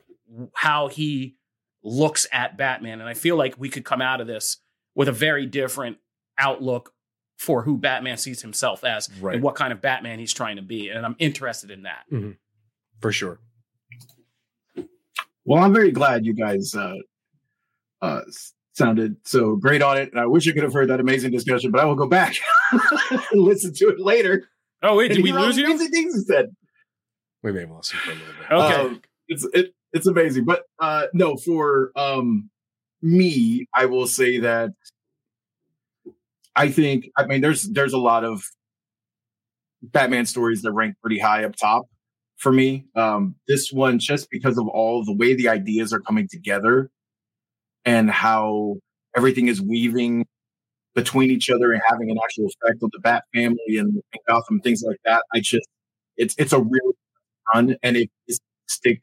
how 0.54 0.90
he 0.90 1.38
looks 1.86 2.28
at 2.32 2.58
Batman. 2.58 3.00
And 3.00 3.08
I 3.08 3.14
feel 3.14 3.38
like 3.38 3.56
we 3.58 3.70
could 3.70 3.86
come 3.86 4.02
out 4.02 4.20
of 4.20 4.28
this 4.28 4.58
with 4.96 5.08
a 5.08 5.14
very 5.14 5.46
different 5.46 5.98
outlook 6.38 6.92
for 7.38 7.62
who 7.62 7.78
Batman 7.78 8.18
sees 8.18 8.42
himself 8.42 8.84
as 8.84 9.10
right. 9.22 9.36
and 9.36 9.44
what 9.44 9.56
kind 9.56 9.72
of 9.72 9.82
Batman 9.82 10.20
he's 10.20 10.34
trying 10.34 10.56
to 10.56 10.62
be. 10.62 10.90
And 10.90 11.06
I'm 11.06 11.16
interested 11.20 11.70
in 11.70 11.84
that. 11.84 12.04
Mm-hmm. 12.12 12.32
For 13.02 13.12
sure. 13.12 13.40
Well, 15.44 15.64
I'm 15.64 15.74
very 15.74 15.92
glad 15.92 16.26
you 16.26 16.34
guys 16.34 16.74
uh, 16.74 16.96
uh, 18.02 18.22
sounded 18.74 19.18
so 19.26 19.58
great 19.58 19.84
on 19.84 19.98
it. 19.98 20.12
And 20.12 20.20
I 20.20 20.26
wish 20.26 20.46
you 20.46 20.54
could 20.54 20.64
have 20.64 20.74
heard 20.74 20.90
that 20.90 21.00
amazing 21.00 21.32
discussion, 21.32 21.72
but 21.72 21.82
I 21.82 21.86
will 21.86 21.96
go 21.96 22.08
back 22.08 22.36
and 22.72 23.42
listen 23.42 23.74
to 23.76 23.90
it 23.90 24.00
later. 24.00 24.48
Oh, 24.82 24.96
wait, 24.96 25.10
did 25.10 25.24
we 25.24 25.32
lose 25.32 25.58
you? 25.58 25.66
Amazing 25.66 25.90
things 25.90 26.16
he 26.16 26.22
said. 26.22 26.56
We 27.44 27.52
may 27.52 27.62
have 27.62 27.72
lost 27.72 27.94
you 27.94 28.00
for 28.00 28.12
a 28.12 28.14
little 28.14 28.34
bit. 28.34 28.52
Okay. 28.52 28.82
Um, 28.82 29.02
it's, 29.28 29.48
it, 29.54 29.74
it's 29.96 30.08
amazing. 30.08 30.46
But 30.46 30.64
uh 30.80 31.08
no, 31.14 31.38
for 31.38 31.92
um 31.96 32.50
me, 33.02 33.68
I 33.74 33.86
will 33.86 34.08
say 34.08 34.40
that 34.40 34.72
I 36.56 36.70
think 36.70 37.10
I 37.18 37.26
mean 37.26 37.42
there's 37.42 37.64
there's 37.64 37.94
a 37.94 37.98
lot 37.98 38.24
of 38.24 38.44
Batman 39.82 40.26
stories 40.26 40.62
that 40.64 40.74
rank 40.74 40.96
pretty 41.02 41.20
high 41.20 41.46
up 41.46 41.56
top 41.56 41.86
for 42.38 42.52
me. 42.52 42.86
Um 42.96 43.36
this 43.48 43.72
one 43.72 43.98
just 44.00 44.30
because 44.30 44.58
of 44.58 44.68
all 44.68 45.04
the 45.06 45.16
way 45.16 45.34
the 45.34 45.50
ideas 45.50 45.94
are 45.94 46.02
coming 46.02 46.28
together 46.30 46.90
and 47.86 48.12
how 48.12 48.76
everything 49.16 49.48
is 49.48 49.62
weaving 49.62 50.26
between 50.94 51.32
each 51.32 51.50
other 51.50 51.72
and 51.72 51.82
having 51.88 52.10
an 52.12 52.18
actual 52.24 52.48
effect 52.48 52.84
on 52.84 52.90
the 52.94 53.00
Bat 53.00 53.24
family 53.34 53.78
and, 53.78 53.94
and 53.96 54.22
Gotham, 54.28 54.60
things 54.62 54.84
like 54.86 54.98
that. 55.06 55.24
I 55.34 55.40
just 55.40 55.68
it's 56.18 56.36
it's 56.38 56.54
a 56.54 56.60
real 56.62 56.94
run 57.54 57.78
and 57.84 57.96
it 57.98 58.10
is 58.28 58.40
stick 58.68 59.02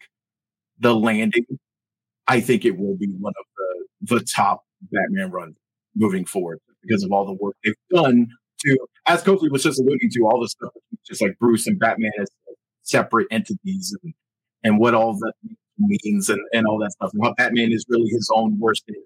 the 0.83 0.95
landing, 0.95 1.47
I 2.27 2.41
think 2.41 2.65
it 2.65 2.77
will 2.77 2.97
be 2.97 3.09
one 3.19 3.33
of 3.39 3.47
the 3.57 4.17
the 4.19 4.25
top 4.25 4.65
Batman 4.91 5.31
runs 5.31 5.57
moving 5.95 6.25
forward 6.25 6.59
because 6.83 7.05
of 7.05 7.13
all 7.13 7.25
the 7.25 7.35
work 7.35 7.55
they've 7.65 7.75
done 7.95 8.27
to, 8.61 8.79
as 9.07 9.23
Kofi 9.23 9.51
was 9.51 9.63
just 9.63 9.81
alluding 9.81 10.11
to, 10.11 10.23
all 10.23 10.41
the 10.41 10.49
stuff 10.49 10.73
just 11.07 11.23
like 11.23 11.39
Bruce 11.39 11.67
and 11.67 11.79
Batman 11.79 12.13
as 12.21 12.29
separate 12.83 13.29
entities 13.31 13.97
and 14.03 14.15
and 14.65 14.79
what 14.79 14.95
all 14.95 15.15
that 15.15 15.33
means 15.79 16.29
and, 16.29 16.41
and 16.53 16.67
all 16.67 16.79
that 16.79 16.93
stuff. 16.93 17.11
And 17.13 17.25
how 17.25 17.35
Batman 17.35 17.73
is 17.73 17.85
really 17.89 18.09
his 18.11 18.31
own 18.35 18.59
worst 18.59 18.85
enemy 18.89 19.05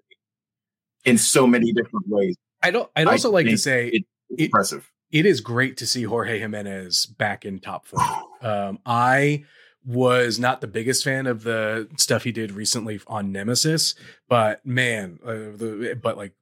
in 1.05 1.17
so 1.17 1.47
many 1.47 1.71
different 1.73 2.07
ways. 2.07 2.35
I 2.61 2.71
don't. 2.71 2.89
I'd 2.95 3.07
also 3.07 3.29
I 3.29 3.33
like 3.33 3.45
to 3.47 3.57
say 3.57 3.87
it, 3.87 4.03
it's 4.29 4.43
impressive. 4.43 4.89
It 5.11 5.25
is 5.25 5.41
great 5.41 5.77
to 5.77 5.87
see 5.87 6.03
Jorge 6.03 6.39
Jimenez 6.39 7.05
back 7.05 7.45
in 7.45 7.59
top 7.59 7.87
four. 7.87 7.99
Um, 8.39 8.77
I 8.85 9.45
was 9.87 10.37
not 10.37 10.59
the 10.59 10.67
biggest 10.67 11.03
fan 11.03 11.25
of 11.27 11.43
the 11.43 11.87
stuff 11.95 12.25
he 12.25 12.31
did 12.33 12.51
recently 12.51 12.99
on 13.07 13.31
Nemesis, 13.31 13.95
but 14.27 14.63
man, 14.65 15.17
uh, 15.25 15.55
the, 15.55 15.97
but 16.01 16.17
like 16.17 16.33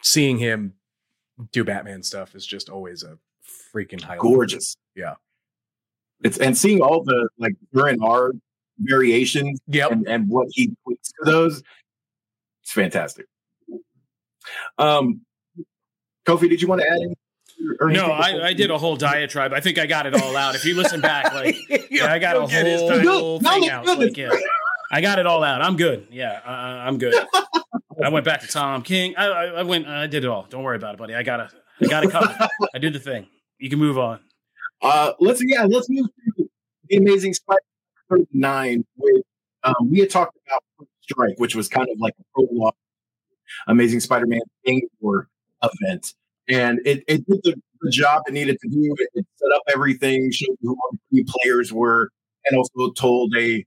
seeing 0.00 0.38
him 0.38 0.72
do 1.52 1.64
Batman 1.64 2.02
stuff 2.02 2.34
is 2.34 2.46
just 2.46 2.70
always 2.70 3.02
a 3.02 3.18
freaking 3.74 4.00
highlight. 4.00 4.20
Gorgeous. 4.20 4.76
Yeah. 4.94 5.14
It's 6.24 6.38
and 6.38 6.56
seeing 6.56 6.80
all 6.80 7.02
the 7.04 7.28
like 7.38 7.54
during 7.74 8.02
our 8.02 8.32
variations 8.78 9.60
Yep. 9.66 9.90
and, 9.92 10.08
and 10.08 10.28
what 10.28 10.48
he 10.52 10.68
tweets 10.86 11.10
to 11.18 11.24
those, 11.30 11.62
it's 12.62 12.72
fantastic. 12.72 13.26
Um, 14.78 15.22
Kofi, 16.24 16.48
did 16.48 16.62
you 16.62 16.68
want 16.68 16.80
to 16.80 16.86
add 16.86 16.94
anything? 16.96 17.16
No, 17.80 18.06
I, 18.06 18.48
I 18.48 18.52
did 18.52 18.70
a 18.70 18.78
whole 18.78 18.96
diatribe. 18.96 19.52
I 19.52 19.60
think 19.60 19.78
I 19.78 19.86
got 19.86 20.06
it 20.06 20.14
all 20.14 20.36
out. 20.36 20.54
If 20.54 20.64
you 20.64 20.74
listen 20.74 21.00
back, 21.00 21.32
like 21.32 21.56
yeah, 21.90 22.12
I 22.12 22.18
got 22.18 22.36
a 22.36 22.46
whole, 22.46 23.02
whole 23.02 23.40
thing 23.40 23.68
out. 23.68 23.86
Like, 23.86 24.16
yeah, 24.16 24.30
I 24.90 25.00
got 25.00 25.18
it 25.18 25.26
all 25.26 25.44
out. 25.44 25.62
I'm 25.62 25.76
good. 25.76 26.08
Yeah, 26.10 26.40
uh, 26.44 26.50
I'm 26.50 26.98
good. 26.98 27.14
I 28.02 28.08
went 28.08 28.24
back 28.24 28.40
to 28.40 28.46
Tom 28.48 28.82
King. 28.82 29.14
I, 29.16 29.26
I, 29.26 29.44
I 29.44 29.62
went. 29.62 29.86
I 29.86 30.06
did 30.06 30.24
it 30.24 30.28
all. 30.28 30.46
Don't 30.48 30.62
worry 30.62 30.76
about 30.76 30.94
it, 30.94 30.98
buddy. 30.98 31.14
I 31.14 31.22
got 31.22 31.36
to 31.36 31.50
I 31.82 31.86
got 31.88 32.04
it 32.04 32.10
covered. 32.10 32.36
I 32.74 32.78
did 32.78 32.92
the 32.92 33.00
thing. 33.00 33.26
You 33.58 33.70
can 33.70 33.78
move 33.78 33.98
on. 33.98 34.20
Uh, 34.80 35.12
let's 35.20 35.42
yeah, 35.46 35.64
let's 35.64 35.88
move 35.88 36.06
to 36.06 36.48
the 36.88 36.96
Amazing 36.96 37.34
Spider 37.34 37.60
thirty 38.08 38.26
nine. 38.32 38.84
With 38.96 39.24
um, 39.62 39.90
we 39.90 40.00
had 40.00 40.10
talked 40.10 40.36
about 40.46 40.62
Strike, 41.00 41.38
which 41.38 41.54
was 41.54 41.68
kind 41.68 41.88
of 41.88 41.98
like 42.00 42.14
a 42.18 42.24
prologue, 42.34 42.74
Amazing 43.66 44.00
Spider 44.00 44.26
Man 44.26 44.40
Thing 44.64 44.82
or 45.00 45.28
event, 45.62 46.14
and 46.48 46.80
it, 46.84 47.02
it 47.06 47.26
did 47.26 47.40
the, 47.44 47.54
the 47.80 47.90
job 47.90 48.22
it 48.26 48.32
needed 48.32 48.58
to 48.60 48.68
do. 48.68 48.94
It, 48.98 49.08
it 49.14 49.26
set 49.36 49.48
up 49.54 49.62
everything, 49.72 50.30
showed 50.32 50.56
who 50.62 50.70
all 50.70 50.90
the 50.92 51.22
key 51.22 51.26
players 51.26 51.72
were, 51.72 52.10
and 52.46 52.56
also 52.56 52.92
told 52.92 53.34
a 53.36 53.64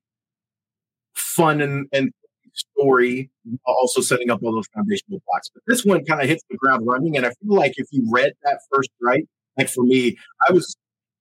fun 1.14 1.62
and, 1.62 1.88
and 1.94 2.12
story, 2.54 3.30
also 3.66 4.02
setting 4.02 4.30
up 4.30 4.42
all 4.44 4.54
those 4.54 4.68
foundational 4.74 5.22
blocks. 5.28 5.50
But 5.54 5.64
this 5.68 5.86
one 5.86 6.04
kind 6.06 6.22
of 6.22 6.28
hits 6.28 6.44
the 6.50 6.58
ground 6.58 6.86
running, 6.86 7.18
and 7.18 7.26
I 7.26 7.30
feel 7.30 7.56
like 7.56 7.74
if 7.78 7.88
you 7.92 8.08
read 8.10 8.34
that 8.44 8.60
first 8.72 8.90
right, 9.02 9.28
like 9.58 9.70
for 9.70 9.84
me, 9.84 10.18
I 10.48 10.52
was 10.52 10.76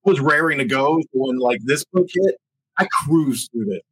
was 0.05 0.21
raring 0.21 0.59
to 0.59 0.65
go 0.65 1.01
when 1.13 1.39
like 1.39 1.61
this 1.65 1.85
book 1.93 2.07
hit. 2.13 2.37
I 2.77 2.87
cruised 3.05 3.51
through 3.53 3.67
this. 3.67 3.83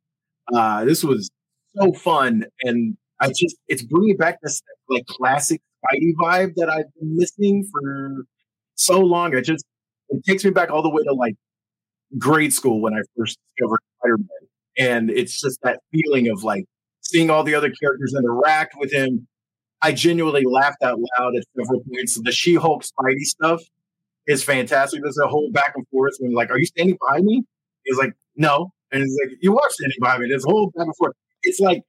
Uh, 0.52 0.84
this 0.84 1.04
was 1.04 1.30
so 1.76 1.92
fun, 1.92 2.46
and 2.62 2.96
I 3.20 3.28
just 3.28 3.56
it's 3.68 3.82
bringing 3.82 4.16
back 4.16 4.40
this 4.42 4.60
like 4.88 5.06
classic 5.06 5.60
Spidey 5.84 6.14
vibe 6.20 6.54
that 6.56 6.68
I've 6.70 6.92
been 6.98 7.16
missing 7.16 7.68
for 7.72 8.24
so 8.74 9.00
long. 9.00 9.36
It 9.36 9.42
just 9.42 9.64
it 10.10 10.24
takes 10.24 10.44
me 10.44 10.50
back 10.50 10.70
all 10.70 10.82
the 10.82 10.90
way 10.90 11.02
to 11.04 11.12
like 11.12 11.34
grade 12.18 12.52
school 12.52 12.80
when 12.80 12.94
I 12.94 13.00
first 13.16 13.38
discovered 13.56 13.80
Spider 13.98 14.18
Man, 14.18 14.28
and 14.78 15.10
it's 15.10 15.40
just 15.40 15.60
that 15.62 15.80
feeling 15.92 16.28
of 16.28 16.44
like 16.44 16.64
seeing 17.00 17.30
all 17.30 17.44
the 17.44 17.54
other 17.54 17.70
characters 17.70 18.14
interact 18.16 18.74
with 18.78 18.92
him. 18.92 19.26
I 19.82 19.92
genuinely 19.92 20.44
laughed 20.46 20.82
out 20.82 20.98
loud 21.18 21.34
at 21.36 21.44
several 21.58 21.82
points. 21.92 22.20
The 22.22 22.32
She 22.32 22.54
Hulk 22.54 22.84
Spidey 22.84 23.22
stuff 23.22 23.62
is 24.26 24.44
fantastic. 24.44 25.02
There's 25.02 25.18
a 25.18 25.28
whole 25.28 25.50
back 25.52 25.72
and 25.76 25.86
forth 25.88 26.14
when 26.20 26.32
like, 26.34 26.50
"Are 26.50 26.58
you 26.58 26.66
standing 26.66 26.96
behind 27.00 27.26
me?" 27.26 27.44
He's 27.84 27.98
like, 27.98 28.12
"No," 28.36 28.72
and 28.92 29.02
he's 29.02 29.18
like, 29.24 29.38
"You 29.42 29.58
are 29.58 29.70
standing 29.70 29.98
behind 30.00 30.22
me." 30.22 30.28
There's 30.28 30.44
a 30.44 30.48
whole 30.50 30.70
back 30.76 30.86
and 30.86 30.96
forth. 30.96 31.14
It's 31.42 31.60
like 31.60 31.82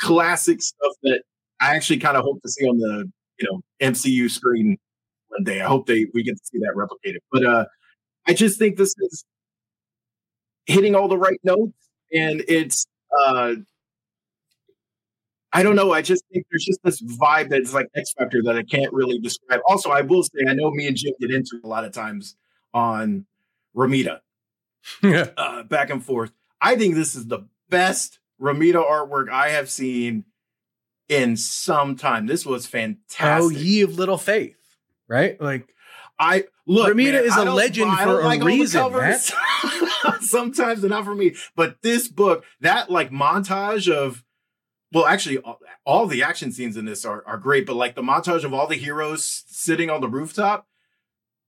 classic 0.00 0.62
stuff 0.62 0.92
that 1.04 1.22
I 1.60 1.76
actually 1.76 1.98
kind 1.98 2.16
of 2.16 2.24
hope 2.24 2.42
to 2.42 2.48
see 2.48 2.66
on 2.66 2.78
the 2.78 3.10
you 3.38 3.48
know 3.50 3.60
MCU 3.80 4.30
screen 4.30 4.78
one 5.28 5.44
day. 5.44 5.60
I 5.60 5.66
hope 5.66 5.86
they 5.86 6.06
we 6.14 6.22
get 6.22 6.36
to 6.36 6.44
see 6.44 6.58
that 6.58 6.74
replicated. 6.76 7.18
But 7.32 7.44
uh, 7.44 7.64
I 8.26 8.34
just 8.34 8.58
think 8.58 8.76
this 8.76 8.94
is 8.98 9.24
hitting 10.66 10.94
all 10.94 11.08
the 11.08 11.18
right 11.18 11.40
notes, 11.44 11.72
and 12.12 12.42
it's 12.48 12.86
uh, 13.26 13.54
I 15.52 15.62
don't 15.62 15.76
know. 15.76 15.92
I 15.92 16.02
just 16.02 16.24
think 16.32 16.46
there's 16.50 16.64
just 16.64 16.80
this 16.82 17.00
vibe 17.00 17.48
that's 17.48 17.72
like 17.72 17.86
X 17.96 18.12
Factor 18.18 18.42
that 18.44 18.56
I 18.56 18.64
can't 18.64 18.92
really 18.92 19.20
describe. 19.20 19.60
Also, 19.68 19.90
I 19.90 20.00
will 20.00 20.24
say, 20.24 20.40
I 20.48 20.54
know 20.54 20.70
me 20.72 20.88
and 20.88 20.96
Jim 20.96 21.12
get 21.20 21.30
into 21.30 21.60
a 21.62 21.68
lot 21.68 21.84
of 21.84 21.92
times 21.92 22.36
on 22.72 23.24
Romita, 23.76 24.20
uh, 25.02 25.62
back 25.62 25.90
and 25.90 26.04
forth. 26.04 26.32
I 26.60 26.74
think 26.76 26.94
this 26.96 27.14
is 27.14 27.28
the 27.28 27.46
best 27.68 28.18
Romita 28.40 28.84
artwork 28.84 29.30
I 29.30 29.50
have 29.50 29.70
seen 29.70 30.24
in 31.08 31.36
some 31.36 31.96
time. 31.96 32.26
This 32.26 32.46
was 32.46 32.66
oh, 32.66 32.70
fantastic. 32.70 33.44
Oh, 33.44 33.48
ye 33.50 33.82
of 33.82 33.98
little 33.98 34.18
faith, 34.18 34.56
right? 35.08 35.40
Like 35.40 35.74
I 36.18 36.44
look. 36.66 36.92
Romita 36.92 37.12
man, 37.12 37.24
is 37.24 37.36
a 37.36 37.44
legend 37.44 37.90
I 37.90 38.04
for 38.04 38.20
a 38.20 38.24
like 38.24 38.42
reason. 38.42 38.92
Sometimes 40.20 40.80
they're 40.80 40.90
not 40.90 41.04
for 41.04 41.14
me, 41.14 41.34
but 41.56 41.82
this 41.82 42.08
book, 42.08 42.44
that 42.60 42.90
like 42.90 43.10
montage 43.10 43.90
of, 43.90 44.22
well, 44.92 45.06
actually, 45.06 45.38
all, 45.38 45.58
all 45.84 46.06
the 46.06 46.22
action 46.22 46.52
scenes 46.52 46.76
in 46.76 46.84
this 46.84 47.04
are 47.04 47.22
are 47.26 47.38
great. 47.38 47.66
But 47.66 47.76
like 47.76 47.94
the 47.94 48.02
montage 48.02 48.44
of 48.44 48.52
all 48.52 48.66
the 48.66 48.76
heroes 48.76 49.44
sitting 49.46 49.90
on 49.90 50.00
the 50.00 50.08
rooftop, 50.08 50.66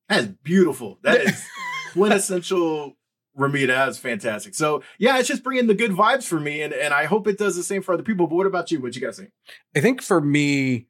that 0.08 0.20
is 0.20 0.26
beautiful. 0.42 0.98
That 1.02 1.20
is 1.22 1.44
quintessential. 1.92 2.96
Romita 3.36 3.68
That 3.68 3.88
is 3.88 3.98
fantastic. 3.98 4.54
So 4.54 4.82
yeah, 4.98 5.18
it's 5.18 5.28
just 5.28 5.42
bringing 5.42 5.66
the 5.66 5.74
good 5.74 5.92
vibes 5.92 6.24
for 6.24 6.40
me, 6.40 6.62
and 6.62 6.72
and 6.72 6.94
I 6.94 7.04
hope 7.04 7.26
it 7.26 7.38
does 7.38 7.56
the 7.56 7.62
same 7.62 7.82
for 7.82 7.92
other 7.92 8.02
people. 8.02 8.26
But 8.26 8.36
what 8.36 8.46
about 8.46 8.70
you? 8.70 8.80
What 8.80 8.96
you 8.96 9.02
guys 9.02 9.18
think? 9.18 9.30
I 9.74 9.80
think 9.80 10.02
for 10.02 10.20
me, 10.20 10.86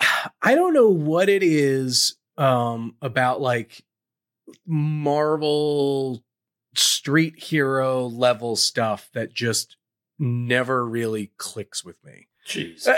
I 0.42 0.54
don't 0.54 0.74
know 0.74 0.88
what 0.88 1.28
it 1.28 1.42
is 1.42 2.16
um, 2.36 2.96
about 3.00 3.40
like 3.40 3.82
Marvel 4.66 6.22
street 6.74 7.42
hero 7.42 8.06
level 8.06 8.56
stuff 8.56 9.10
that 9.14 9.32
just 9.32 9.76
never 10.18 10.86
really 10.86 11.32
clicks 11.36 11.84
with 11.84 12.02
me. 12.04 12.28
Jeez. 12.46 12.86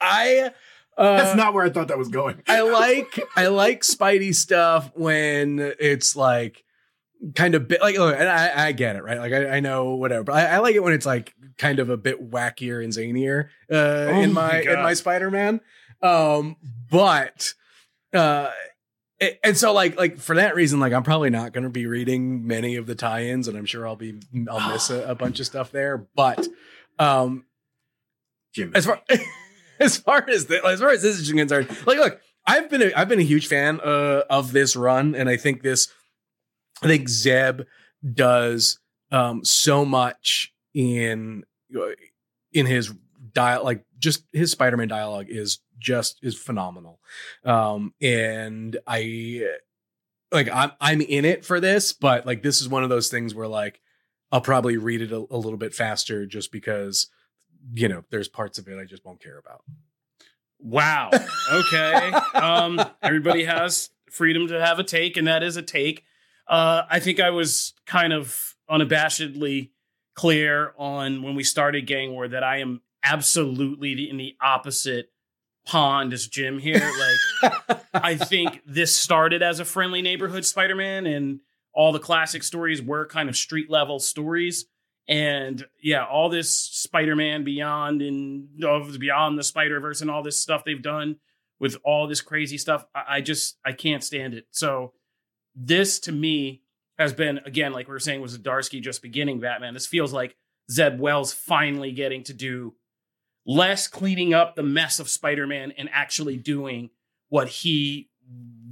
I 0.00 0.52
uh, 0.96 1.16
That's 1.16 1.36
not 1.36 1.54
where 1.54 1.64
I 1.64 1.70
thought 1.70 1.88
that 1.88 1.98
was 1.98 2.08
going. 2.08 2.42
I 2.46 2.62
like 2.62 3.20
I 3.36 3.48
like 3.48 3.82
Spidey 3.82 4.34
stuff 4.34 4.90
when 4.94 5.58
it's 5.80 6.14
like 6.16 6.62
kind 7.34 7.54
of 7.54 7.66
bit 7.66 7.80
like 7.80 7.96
look, 7.96 8.14
and 8.18 8.28
I, 8.28 8.66
I 8.66 8.72
get 8.72 8.96
it 8.96 9.02
right 9.02 9.18
like 9.18 9.32
I, 9.32 9.56
I 9.56 9.60
know 9.60 9.94
whatever 9.94 10.24
but 10.24 10.34
I, 10.34 10.56
I 10.56 10.58
like 10.58 10.74
it 10.74 10.82
when 10.82 10.92
it's 10.92 11.06
like 11.06 11.32
kind 11.56 11.78
of 11.78 11.88
a 11.88 11.96
bit 11.96 12.30
wackier 12.30 12.84
and 12.84 12.92
zanier 12.92 13.46
uh, 13.72 14.12
Oh 14.12 14.20
in 14.20 14.32
my 14.34 14.52
my 14.52 14.58
in 14.60 14.82
my 14.82 14.92
Spider 14.92 15.30
Man 15.30 15.62
um 16.02 16.56
but 16.90 17.54
uh 18.12 18.50
it- 19.20 19.40
and 19.42 19.56
so 19.56 19.72
like 19.72 19.96
like 19.96 20.18
for 20.18 20.36
that 20.36 20.54
reason 20.54 20.80
like 20.80 20.92
I'm 20.92 21.02
probably 21.02 21.30
not 21.30 21.54
going 21.54 21.64
to 21.64 21.70
be 21.70 21.86
reading 21.86 22.46
many 22.46 22.76
of 22.76 22.84
the 22.86 22.94
tie-ins 22.94 23.48
and 23.48 23.56
I'm 23.56 23.64
sure 23.64 23.86
I'll 23.86 23.96
be 23.96 24.20
I'll 24.50 24.72
miss 24.72 24.90
a, 24.90 25.04
a 25.10 25.14
bunch 25.14 25.40
of 25.40 25.46
stuff 25.46 25.72
there 25.72 26.06
but 26.14 26.46
um 26.98 27.46
Jim. 28.54 28.72
as 28.74 28.84
far 28.84 29.00
as 29.80 29.96
far 29.96 30.24
as 30.28 30.46
the, 30.46 30.64
as 30.64 30.80
far 30.80 30.90
as 30.90 31.02
this 31.02 31.18
is 31.18 31.30
concerned, 31.30 31.68
like 31.86 31.98
look, 31.98 32.20
I've 32.46 32.68
been 32.68 32.82
a, 32.82 32.92
I've 32.94 33.08
been 33.08 33.20
a 33.20 33.24
huge 33.24 33.46
fan 33.46 33.80
uh, 33.80 34.22
of 34.28 34.52
this 34.52 34.76
run, 34.76 35.14
and 35.14 35.28
I 35.28 35.36
think 35.36 35.62
this, 35.62 35.88
I 36.82 36.86
think 36.86 37.08
Zeb 37.08 37.62
does 38.12 38.78
um, 39.10 39.44
so 39.44 39.84
much 39.84 40.52
in 40.74 41.44
uh, 41.74 41.90
in 42.52 42.66
his 42.66 42.92
dial, 43.32 43.64
like 43.64 43.84
just 43.98 44.24
his 44.32 44.50
Spider-Man 44.52 44.88
dialogue 44.88 45.26
is 45.28 45.60
just 45.78 46.18
is 46.22 46.36
phenomenal, 46.36 47.00
um, 47.44 47.94
and 48.00 48.76
I 48.86 49.46
like 50.32 50.48
I'm 50.52 50.72
I'm 50.80 51.00
in 51.00 51.24
it 51.24 51.44
for 51.44 51.60
this, 51.60 51.92
but 51.92 52.26
like 52.26 52.42
this 52.42 52.60
is 52.60 52.68
one 52.68 52.82
of 52.82 52.90
those 52.90 53.08
things 53.08 53.34
where 53.34 53.48
like 53.48 53.80
I'll 54.30 54.40
probably 54.40 54.76
read 54.76 55.00
it 55.00 55.12
a, 55.12 55.24
a 55.30 55.38
little 55.38 55.56
bit 55.56 55.74
faster 55.74 56.26
just 56.26 56.52
because 56.52 57.08
you 57.72 57.88
know 57.88 58.04
there's 58.10 58.28
parts 58.28 58.58
of 58.58 58.68
it 58.68 58.78
I 58.78 58.84
just 58.84 59.04
won't 59.04 59.22
care 59.22 59.38
about. 59.38 59.62
Wow. 60.58 61.10
Okay. 61.52 62.12
um, 62.34 62.80
everybody 63.02 63.44
has 63.44 63.90
freedom 64.10 64.48
to 64.48 64.64
have 64.64 64.78
a 64.78 64.84
take, 64.84 65.16
and 65.16 65.26
that 65.26 65.42
is 65.42 65.56
a 65.56 65.62
take. 65.62 66.04
Uh, 66.48 66.82
I 66.88 67.00
think 67.00 67.20
I 67.20 67.30
was 67.30 67.74
kind 67.86 68.12
of 68.12 68.54
unabashedly 68.70 69.70
clear 70.14 70.72
on 70.78 71.22
when 71.22 71.34
we 71.34 71.44
started 71.44 71.86
Gang 71.86 72.12
War 72.12 72.28
that 72.28 72.42
I 72.42 72.58
am 72.58 72.80
absolutely 73.02 74.08
in 74.08 74.16
the 74.16 74.36
opposite 74.40 75.10
pond 75.66 76.12
as 76.12 76.26
Jim 76.26 76.58
here. 76.58 76.90
Like, 77.42 77.80
I 77.94 78.16
think 78.16 78.60
this 78.66 78.94
started 78.94 79.42
as 79.42 79.60
a 79.60 79.64
friendly 79.64 80.02
neighborhood 80.02 80.44
Spider 80.44 80.76
Man, 80.76 81.06
and 81.06 81.40
all 81.74 81.92
the 81.92 81.98
classic 81.98 82.42
stories 82.42 82.80
were 82.80 83.06
kind 83.06 83.28
of 83.28 83.36
street 83.36 83.70
level 83.70 83.98
stories. 83.98 84.66
And 85.06 85.64
yeah, 85.82 86.04
all 86.04 86.30
this 86.30 86.54
Spider 86.54 87.14
Man 87.14 87.44
Beyond 87.44 88.00
and 88.00 88.64
of 88.64 88.98
Beyond 88.98 89.38
the 89.38 89.42
Spider 89.42 89.80
Verse 89.80 90.00
and 90.00 90.10
all 90.10 90.22
this 90.22 90.38
stuff 90.38 90.64
they've 90.64 90.80
done 90.82 91.16
with 91.60 91.76
all 91.84 92.06
this 92.06 92.20
crazy 92.20 92.58
stuff, 92.58 92.86
I, 92.94 93.04
I 93.08 93.20
just 93.20 93.58
I 93.64 93.72
can't 93.72 94.02
stand 94.02 94.34
it. 94.34 94.46
So 94.50 94.92
this 95.54 96.00
to 96.00 96.12
me 96.12 96.62
has 96.98 97.12
been 97.12 97.38
again, 97.44 97.72
like 97.72 97.86
we 97.86 97.92
were 97.92 98.00
saying, 98.00 98.22
was 98.22 98.38
Zdarsky 98.38 98.80
just 98.80 99.02
beginning 99.02 99.40
Batman. 99.40 99.74
This 99.74 99.86
feels 99.86 100.12
like 100.12 100.36
Zeb 100.70 100.98
Wells 100.98 101.32
finally 101.32 101.92
getting 101.92 102.22
to 102.24 102.32
do 102.32 102.74
less 103.46 103.88
cleaning 103.88 104.32
up 104.32 104.56
the 104.56 104.62
mess 104.62 104.98
of 104.98 105.10
Spider 105.10 105.46
Man 105.46 105.72
and 105.72 105.90
actually 105.92 106.38
doing 106.38 106.90
what 107.28 107.48
he 107.48 108.08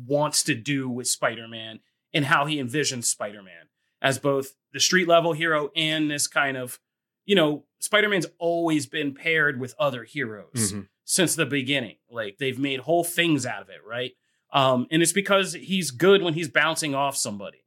wants 0.06 0.44
to 0.44 0.54
do 0.54 0.88
with 0.88 1.06
Spider 1.08 1.46
Man 1.46 1.80
and 2.14 2.24
how 2.24 2.46
he 2.46 2.56
envisions 2.56 3.04
Spider 3.04 3.42
Man 3.42 3.68
as 4.02 4.18
both 4.18 4.52
the 4.74 4.80
street 4.80 5.08
level 5.08 5.32
hero 5.32 5.70
and 5.74 6.10
this 6.10 6.26
kind 6.26 6.56
of, 6.58 6.78
you 7.24 7.34
know, 7.34 7.64
Spider 7.78 8.08
Man's 8.10 8.26
always 8.38 8.86
been 8.86 9.14
paired 9.14 9.58
with 9.60 9.74
other 9.78 10.04
heroes 10.04 10.72
Mhm. 10.72 10.88
since 11.04 11.34
the 11.34 11.46
beginning. 11.46 11.96
Like 12.10 12.36
they've 12.38 12.58
made 12.58 12.80
whole 12.80 13.04
things 13.04 13.46
out 13.46 13.62
of 13.62 13.68
it, 13.70 13.80
right? 13.86 14.12
Um, 14.52 14.86
and 14.90 15.00
it's 15.02 15.12
because 15.12 15.54
he's 15.54 15.90
good 15.92 16.20
when 16.22 16.34
he's 16.34 16.48
bouncing 16.48 16.94
off 16.94 17.16
somebody. 17.16 17.58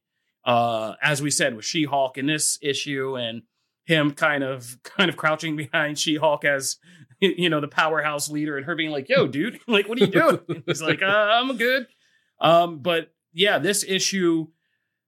Uh, 0.44 0.94
as 1.02 1.22
we 1.24 1.32
said 1.32 1.56
with 1.56 1.66
She-Hulk 1.66 2.18
in 2.20 2.28
this 2.28 2.60
issue, 2.62 3.18
and 3.18 3.42
him 3.86 4.12
kind 4.12 4.44
of 4.44 4.78
kind 4.84 5.10
of 5.10 5.18
crouching 5.18 5.56
behind 5.56 5.98
She-Hulk 5.98 6.46
as 6.46 6.78
you 7.20 7.50
know 7.50 7.60
the 7.62 7.68
powerhouse 7.68 8.30
leader, 8.30 8.56
and 8.58 8.66
her 8.68 8.76
being 8.76 8.92
like, 8.92 9.10
"Yo, 9.10 9.26
dude, 9.26 9.60
like, 9.68 9.88
what 9.90 10.00
are 10.00 10.06
you 10.06 10.12
doing?" 10.12 10.64
he's 10.68 10.82
like, 10.84 11.02
uh, 11.02 11.06
"I'm 11.06 11.56
good." 11.58 11.88
Um, 12.40 12.80
but 12.80 13.12
yeah, 13.34 13.58
this 13.58 13.84
issue, 13.84 14.48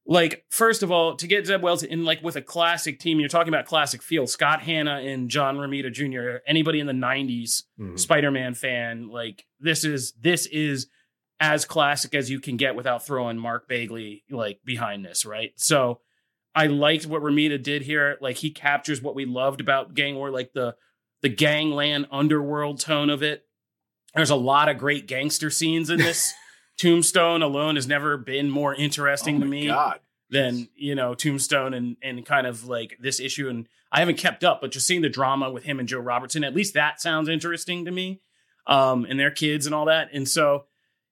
like, 0.09 0.45
first 0.49 0.83
of 0.83 0.91
all, 0.91 1.15
to 1.17 1.27
get 1.27 1.45
Zeb 1.45 1.61
Wells 1.61 1.83
in 1.83 2.05
like 2.05 2.23
with 2.23 2.35
a 2.37 2.41
classic 2.41 2.99
team, 2.99 3.19
you're 3.19 3.27
talking 3.29 3.53
about 3.53 3.65
classic 3.65 4.01
feel. 4.01 4.25
Scott 4.25 4.61
Hanna 4.61 4.99
and 5.03 5.29
John 5.29 5.57
Romita 5.57 5.91
Jr. 5.91 6.37
Anybody 6.47 6.79
in 6.79 6.87
the 6.87 6.93
'90s 6.93 7.63
Mhm. 7.79 7.99
Spider-Man 7.99 8.53
fan, 8.53 9.09
like 9.09 9.45
this 9.59 9.83
is 9.83 10.13
this 10.13 10.45
is 10.47 10.87
as 11.39 11.65
classic 11.65 12.15
as 12.15 12.29
you 12.31 12.39
can 12.39 12.57
get 12.57 12.75
without 12.75 13.05
throwing 13.05 13.37
Mark 13.37 13.67
Bagley 13.67 14.23
like 14.29 14.59
behind 14.65 15.05
this, 15.05 15.25
right? 15.25 15.51
So 15.57 15.99
I 16.55 16.65
liked 16.67 17.05
what 17.05 17.21
Romita 17.21 17.61
did 17.61 17.83
here. 17.83 18.17
Like 18.21 18.37
he 18.37 18.49
captures 18.49 19.01
what 19.01 19.13
we 19.13 19.25
loved 19.25 19.61
about 19.61 19.93
Gang 19.93 20.15
War, 20.15 20.31
like 20.31 20.53
the 20.53 20.75
the 21.21 21.29
gangland 21.29 22.07
underworld 22.11 22.79
tone 22.79 23.09
of 23.09 23.21
it. 23.23 23.43
There's 24.15 24.29
a 24.29 24.35
lot 24.35 24.69
of 24.69 24.77
great 24.77 25.05
gangster 25.07 25.49
scenes 25.49 25.89
in 25.89 25.97
this. 25.99 26.33
Tombstone 26.77 27.41
alone 27.41 27.75
has 27.75 27.87
never 27.87 28.17
been 28.17 28.49
more 28.49 28.73
interesting 28.73 29.37
Oh 29.37 29.39
to 29.39 29.45
me 29.45 29.67
God. 29.67 29.99
than 30.29 30.69
you 30.75 30.95
know 30.95 31.15
Tombstone 31.15 31.73
and 31.73 31.97
and 32.01 32.25
kind 32.25 32.47
of 32.47 32.67
like 32.67 32.97
this 32.99 33.19
issue. 33.19 33.49
And 33.49 33.67
I 33.91 33.99
haven't 33.99 34.17
kept 34.17 34.43
up, 34.43 34.61
but 34.61 34.71
just 34.71 34.87
seeing 34.87 35.01
the 35.01 35.09
drama 35.09 35.49
with 35.49 35.63
him 35.63 35.79
and 35.79 35.87
Joe 35.87 35.99
Robertson, 35.99 36.43
at 36.43 36.55
least 36.55 36.73
that 36.73 37.01
sounds 37.01 37.29
interesting 37.29 37.85
to 37.85 37.91
me. 37.91 38.21
Um, 38.67 39.05
and 39.09 39.17
their 39.19 39.31
kids 39.31 39.65
and 39.65 39.73
all 39.73 39.85
that. 39.85 40.09
And 40.11 40.27
so, 40.27 40.65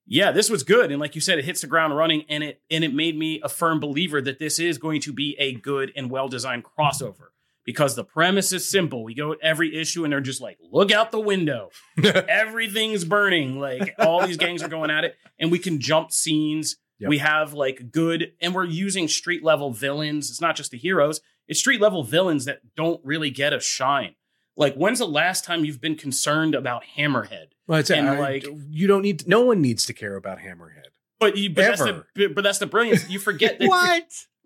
yeah, 0.05 0.31
this 0.31 0.49
was 0.49 0.63
good. 0.63 0.91
And 0.91 0.99
like 0.99 1.15
you 1.15 1.21
said, 1.21 1.39
it 1.39 1.45
hits 1.45 1.61
the 1.61 1.67
ground 1.67 1.95
running, 1.95 2.25
and 2.27 2.43
it 2.43 2.61
and 2.69 2.83
it 2.83 2.93
made 2.93 3.17
me 3.17 3.39
a 3.41 3.49
firm 3.49 3.79
believer 3.79 4.21
that 4.21 4.39
this 4.39 4.59
is 4.59 4.77
going 4.77 4.99
to 5.01 5.13
be 5.13 5.35
a 5.39 5.53
good 5.53 5.91
and 5.95 6.11
well 6.11 6.27
designed 6.27 6.65
crossover. 6.65 7.29
Because 7.65 7.95
the 7.95 8.03
premise 8.03 8.51
is 8.53 8.69
simple. 8.69 9.03
We 9.03 9.15
go 9.15 9.31
at 9.31 9.39
every 9.41 9.75
issue 9.75 10.03
and 10.03 10.13
they're 10.13 10.21
just 10.21 10.39
like, 10.39 10.57
look 10.71 10.91
out 10.91 11.11
the 11.11 11.19
window 11.19 11.71
everything's 12.03 13.03
burning. 13.05 13.59
Like 13.59 13.95
all 13.99 14.25
these 14.25 14.37
gangs 14.37 14.61
are 14.63 14.67
going 14.69 14.91
at 14.91 15.03
it, 15.03 15.15
and 15.39 15.51
we 15.51 15.59
can 15.59 15.79
jump 15.79 16.11
scenes. 16.11 16.77
Yep. 16.99 17.09
We 17.09 17.17
have 17.17 17.53
like 17.53 17.91
good, 17.91 18.31
and 18.39 18.53
we're 18.55 18.65
using 18.65 19.07
street 19.07 19.43
level 19.43 19.71
villains. 19.71 20.29
It's 20.29 20.41
not 20.41 20.55
just 20.55 20.71
the 20.71 20.77
heroes; 20.77 21.19
it's 21.47 21.59
street 21.59 21.81
level 21.81 22.03
villains 22.03 22.45
that 22.45 22.59
don't 22.75 23.01
really 23.03 23.29
get 23.29 23.51
a 23.53 23.59
shine. 23.59 24.15
Like, 24.57 24.75
when's 24.75 24.99
the 24.99 25.07
last 25.07 25.43
time 25.43 25.65
you've 25.65 25.81
been 25.81 25.95
concerned 25.97 26.55
about 26.55 26.83
Hammerhead? 26.97 27.47
Well, 27.67 27.79
it's, 27.79 27.91
And, 27.91 28.07
I- 28.07 28.17
like- 28.19 28.45
you 28.69 28.87
don't 28.87 29.01
need. 29.01 29.27
No 29.27 29.41
one 29.41 29.61
needs 29.61 29.85
to 29.87 29.93
care 29.93 30.15
about 30.15 30.39
Hammerhead. 30.39 30.91
But 31.19 31.35
you, 31.35 31.49
but 31.49 31.61
that's 31.63 31.81
the, 31.81 32.27
but 32.33 32.43
that's 32.43 32.59
the 32.59 32.65
brilliance. 32.67 33.09
You 33.09 33.19
forget 33.19 33.59
that. 33.59 33.67
What? 33.69 34.03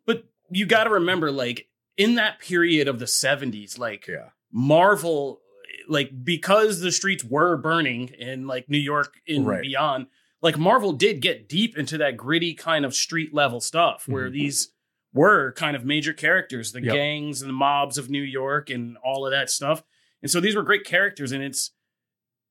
But 0.07 0.23
you 0.49 0.65
got 0.65 0.85
to 0.85 0.89
remember, 0.91 1.31
like 1.31 1.67
in 1.99 2.15
that 2.15 2.39
period 2.39 2.87
of 2.87 2.97
the 2.97 3.05
'70s, 3.05 3.77
like 3.77 4.07
Yeah. 4.07 4.29
Marvel, 4.51 5.41
like 5.87 6.23
because 6.23 6.79
the 6.79 6.91
streets 6.91 7.23
were 7.23 7.57
burning 7.57 8.07
in 8.17 8.47
like 8.47 8.69
New 8.69 8.77
York 8.79 9.13
and 9.27 9.45
Right. 9.45 9.61
beyond, 9.61 10.07
like 10.41 10.57
Marvel 10.57 10.93
did 10.93 11.21
get 11.21 11.47
deep 11.49 11.77
into 11.77 11.97
that 11.99 12.17
gritty 12.17 12.53
kind 12.53 12.85
of 12.85 12.95
street 12.95 13.33
level 13.33 13.59
stuff 13.59 14.07
where 14.07 14.29
Mhm. 14.29 14.33
these 14.33 14.73
were 15.13 15.51
kind 15.53 15.75
of 15.75 15.83
major 15.85 16.13
characters, 16.13 16.71
the 16.71 16.81
Yep. 16.83 16.93
gangs 16.93 17.41
and 17.41 17.49
the 17.49 17.53
mobs 17.53 17.97
of 17.97 18.09
New 18.09 18.21
York 18.21 18.69
and 18.69 18.95
all 19.03 19.25
of 19.25 19.31
that 19.31 19.49
stuff. 19.49 19.83
And 20.21 20.29
so 20.29 20.39
these 20.39 20.55
were 20.55 20.63
great 20.63 20.83
characters, 20.85 21.31
and 21.31 21.43
it's 21.43 21.71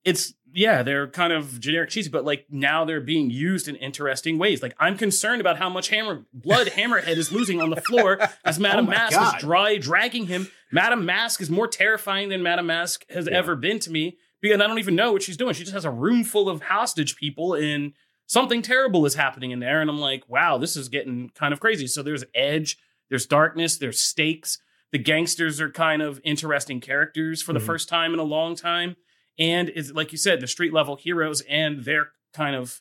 it's 0.04 0.34
yeah, 0.54 0.82
they're 0.82 1.06
kind 1.08 1.32
of 1.32 1.60
generic 1.60 1.90
cheesy, 1.90 2.08
but 2.08 2.24
like 2.24 2.46
now 2.50 2.84
they're 2.84 3.02
being 3.02 3.28
used 3.28 3.68
in 3.68 3.76
interesting 3.76 4.38
ways. 4.38 4.62
Like 4.62 4.74
I'm 4.78 4.96
concerned 4.96 5.40
about 5.42 5.58
how 5.58 5.68
much 5.68 5.88
hammer 5.88 6.24
blood 6.32 6.66
Hammerhead 6.76 7.16
is 7.18 7.30
losing 7.30 7.60
on 7.60 7.68
the 7.70 7.80
floor 7.82 8.18
as 8.44 8.58
Madam 8.60 8.86
Oh 8.86 8.90
Mask 8.90 9.12
God. 9.14 9.36
is 9.36 9.40
dry 9.42 9.76
dragging 9.78 10.26
him. 10.26 10.48
Madame 10.72 11.04
Masque 11.04 11.40
is 11.42 11.50
more 11.50 11.68
terrifying 11.68 12.30
than 12.30 12.42
Madame 12.42 12.66
Masque 12.66 13.04
has 13.10 13.26
Yeah. 13.30 13.36
ever 13.36 13.56
been 13.56 13.78
to 13.80 13.90
me 13.90 14.16
because 14.40 14.60
I 14.60 14.66
don't 14.66 14.78
even 14.78 14.96
know 14.96 15.12
what 15.12 15.22
she's 15.22 15.36
doing. 15.36 15.52
She 15.54 15.64
just 15.64 15.74
has 15.74 15.84
a 15.84 15.90
room 15.90 16.24
full 16.24 16.48
of 16.48 16.62
hostage 16.62 17.16
people 17.16 17.52
and 17.54 17.92
something 18.26 18.62
terrible 18.62 19.04
is 19.04 19.14
happening 19.16 19.50
in 19.50 19.60
there. 19.60 19.80
And 19.82 19.90
I'm 19.90 19.98
like, 20.00 20.24
wow, 20.28 20.56
this 20.58 20.76
is 20.76 20.88
getting 20.88 21.30
kind 21.34 21.52
of 21.52 21.60
crazy. 21.60 21.86
So 21.86 22.02
there's 22.02 22.24
edge, 22.34 22.78
there's 23.10 23.26
darkness, 23.26 23.76
there's 23.76 24.00
stakes. 24.00 24.58
The 24.92 24.98
gangsters 24.98 25.60
are 25.60 25.70
kind 25.70 26.00
of 26.00 26.20
interesting 26.24 26.80
characters 26.80 27.42
for 27.42 27.52
the 27.52 27.58
Mhm. 27.58 27.66
first 27.66 27.88
time 27.90 28.14
in 28.14 28.18
a 28.18 28.24
long 28.24 28.54
time. 28.56 28.96
And 29.38 29.68
is 29.68 29.92
like 29.92 30.12
you 30.12 30.18
said, 30.18 30.40
the 30.40 30.46
street 30.48 30.72
level 30.72 30.96
heroes 30.96 31.40
and 31.42 31.84
their 31.84 32.12
kind 32.32 32.56
of 32.56 32.80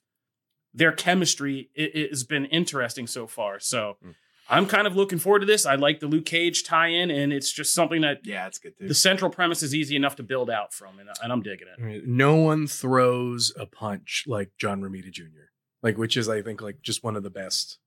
their 0.73 0.91
chemistry 0.91 1.69
i- 1.77 1.91
i- 1.95 2.07
has 2.09 2.23
been 2.23 2.45
interesting 2.45 3.07
so 3.07 3.25
far. 3.27 3.59
So 3.59 3.97
Mm. 4.03 4.15
I'm 4.49 4.65
kind 4.65 4.87
of 4.87 4.95
looking 4.95 5.19
forward 5.19 5.39
to 5.39 5.45
this. 5.45 5.65
I 5.65 5.75
like 5.75 5.99
the 5.99 6.07
Luke 6.07 6.25
Cage 6.25 6.63
tie-in, 6.63 7.11
and 7.11 7.33
it's 7.33 7.51
just 7.51 7.73
something 7.73 7.99
that 8.01 8.25
Yeah, 8.25 8.47
it's 8.47 8.59
good 8.59 8.77
too. 8.77 8.87
the 8.87 8.93
central 8.93 9.29
premise 9.29 9.61
is 9.61 9.75
easy 9.75 9.95
enough 9.97 10.15
to 10.17 10.23
build 10.23 10.49
out 10.49 10.73
from, 10.73 10.99
and, 10.99 11.09
and 11.21 11.33
I'm 11.33 11.41
digging 11.41 11.67
it. 11.77 12.07
No 12.07 12.35
one 12.35 12.65
throws 12.67 13.51
a 13.57 13.65
punch 13.65 14.23
like 14.25 14.51
John 14.57 14.81
Romita 14.81 15.11
Jr. 15.11 15.49
Like, 15.83 15.97
which 15.97 16.15
is, 16.15 16.29
I 16.29 16.41
think, 16.41 16.61
like 16.61 16.81
just 16.81 17.03
one 17.03 17.15
of 17.17 17.23
the 17.23 17.29
best 17.29 17.77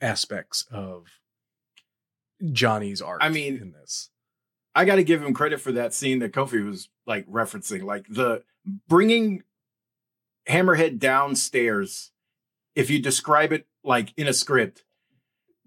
aspects 0.00 0.66
of 0.70 1.06
Johnny's 2.52 3.00
art. 3.02 3.18
I 3.22 3.28
mean, 3.28 3.56
in 3.60 3.72
this, 3.72 4.10
I 4.78 4.84
got 4.84 4.94
to 4.94 5.02
give 5.02 5.20
him 5.20 5.34
credit 5.34 5.60
for 5.60 5.72
that 5.72 5.92
scene 5.92 6.20
that 6.20 6.32
Kofi 6.32 6.64
was 6.64 6.88
like 7.04 7.26
referencing, 7.26 7.82
like 7.82 8.06
the 8.08 8.44
bringing 8.86 9.42
Hammerhead 10.48 11.00
downstairs. 11.00 12.12
If 12.76 12.88
you 12.88 13.02
describe 13.02 13.52
it 13.52 13.66
like 13.82 14.14
in 14.16 14.28
a 14.28 14.32
script, 14.32 14.84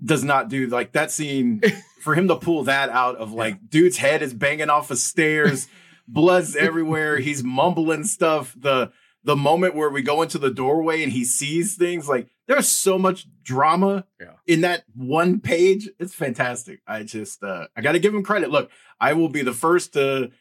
does 0.01 0.23
not 0.23 0.47
do 0.47 0.65
like 0.67 0.93
that 0.93 1.11
scene 1.11 1.61
for 2.01 2.15
him 2.15 2.29
to 2.29 2.37
pull 2.37 2.63
that 2.63 2.89
out 2.89 3.17
of 3.17 3.33
like 3.33 3.69
dude's 3.69 3.97
head 3.97 4.21
is 4.21 4.33
banging 4.33 4.69
off 4.69 4.91
of 4.91 4.97
stairs, 4.97 5.67
blood's 6.07 6.55
everywhere, 6.55 7.17
he's 7.17 7.43
mumbling 7.43 8.05
stuff. 8.05 8.55
The 8.57 8.93
the 9.23 9.35
moment 9.35 9.75
where 9.75 9.89
we 9.89 10.01
go 10.01 10.21
into 10.21 10.37
the 10.37 10.49
doorway 10.51 11.03
and 11.03 11.11
he 11.11 11.23
sees 11.23 11.75
things 11.75 12.09
like 12.09 12.27
there's 12.47 12.67
so 12.67 12.97
much 12.97 13.27
drama 13.43 14.05
Yeah. 14.19 14.33
in 14.47 14.61
that 14.61 14.83
one 14.95 15.39
page. 15.39 15.89
It's 15.99 16.13
fantastic. 16.15 16.81
I 16.87 17.03
just 17.03 17.43
uh 17.43 17.67
I 17.77 17.81
got 17.81 17.91
to 17.93 17.99
give 17.99 18.13
him 18.15 18.23
credit. 18.23 18.49
Look, 18.49 18.71
I 18.99 19.13
will 19.13 19.29
be 19.29 19.41
the 19.43 19.53
first 19.53 19.93
to 19.93 20.31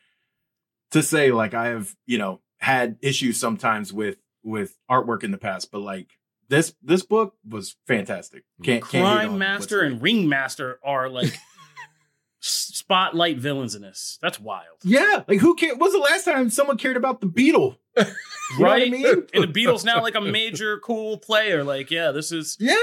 to 0.92 1.02
say 1.02 1.30
like 1.30 1.54
I 1.54 1.66
have, 1.68 1.94
you 2.06 2.18
know, 2.18 2.40
had 2.58 2.96
issues 3.02 3.38
sometimes 3.38 3.92
with 3.92 4.16
with 4.42 4.76
artwork 4.90 5.22
in 5.24 5.30
the 5.30 5.38
past, 5.38 5.70
but 5.70 5.80
like 5.80 6.08
this 6.48 6.74
this 6.82 7.02
book 7.04 7.34
was 7.48 7.76
fantastic. 7.86 8.44
Can't, 8.62 8.82
can't 8.88 9.04
Crime 9.04 9.38
Master 9.38 9.80
great. 9.80 9.92
and 9.92 10.02
Ringmaster 10.02 10.80
are 10.82 11.08
like 11.08 11.32
spotlight 12.40 13.38
villains 13.38 13.74
in 13.74 13.82
this. 13.82 14.18
That's 14.22 14.40
wild, 14.40 14.78
yeah, 14.82 15.22
like 15.28 15.40
who 15.40 15.54
cares? 15.54 15.76
When's 15.76 15.92
the 15.92 15.98
last 16.00 16.24
time 16.24 16.50
someone 16.50 16.78
cared 16.78 16.96
about 16.96 17.20
the 17.20 17.26
Beetle? 17.26 17.78
You 18.52 18.58
know 18.64 18.64
what 18.64 18.72
I 18.72 18.80
right? 18.80 18.90
mean? 18.90 19.06
And 19.32 19.44
the 19.44 19.46
Beetle's 19.46 19.84
now 19.84 20.02
like 20.02 20.16
a 20.16 20.20
major 20.20 20.80
cool 20.80 21.18
player. 21.18 21.62
Like, 21.62 21.88
yeah, 21.88 22.10
this 22.10 22.32
is 22.32 22.56
Yeah. 22.58 22.74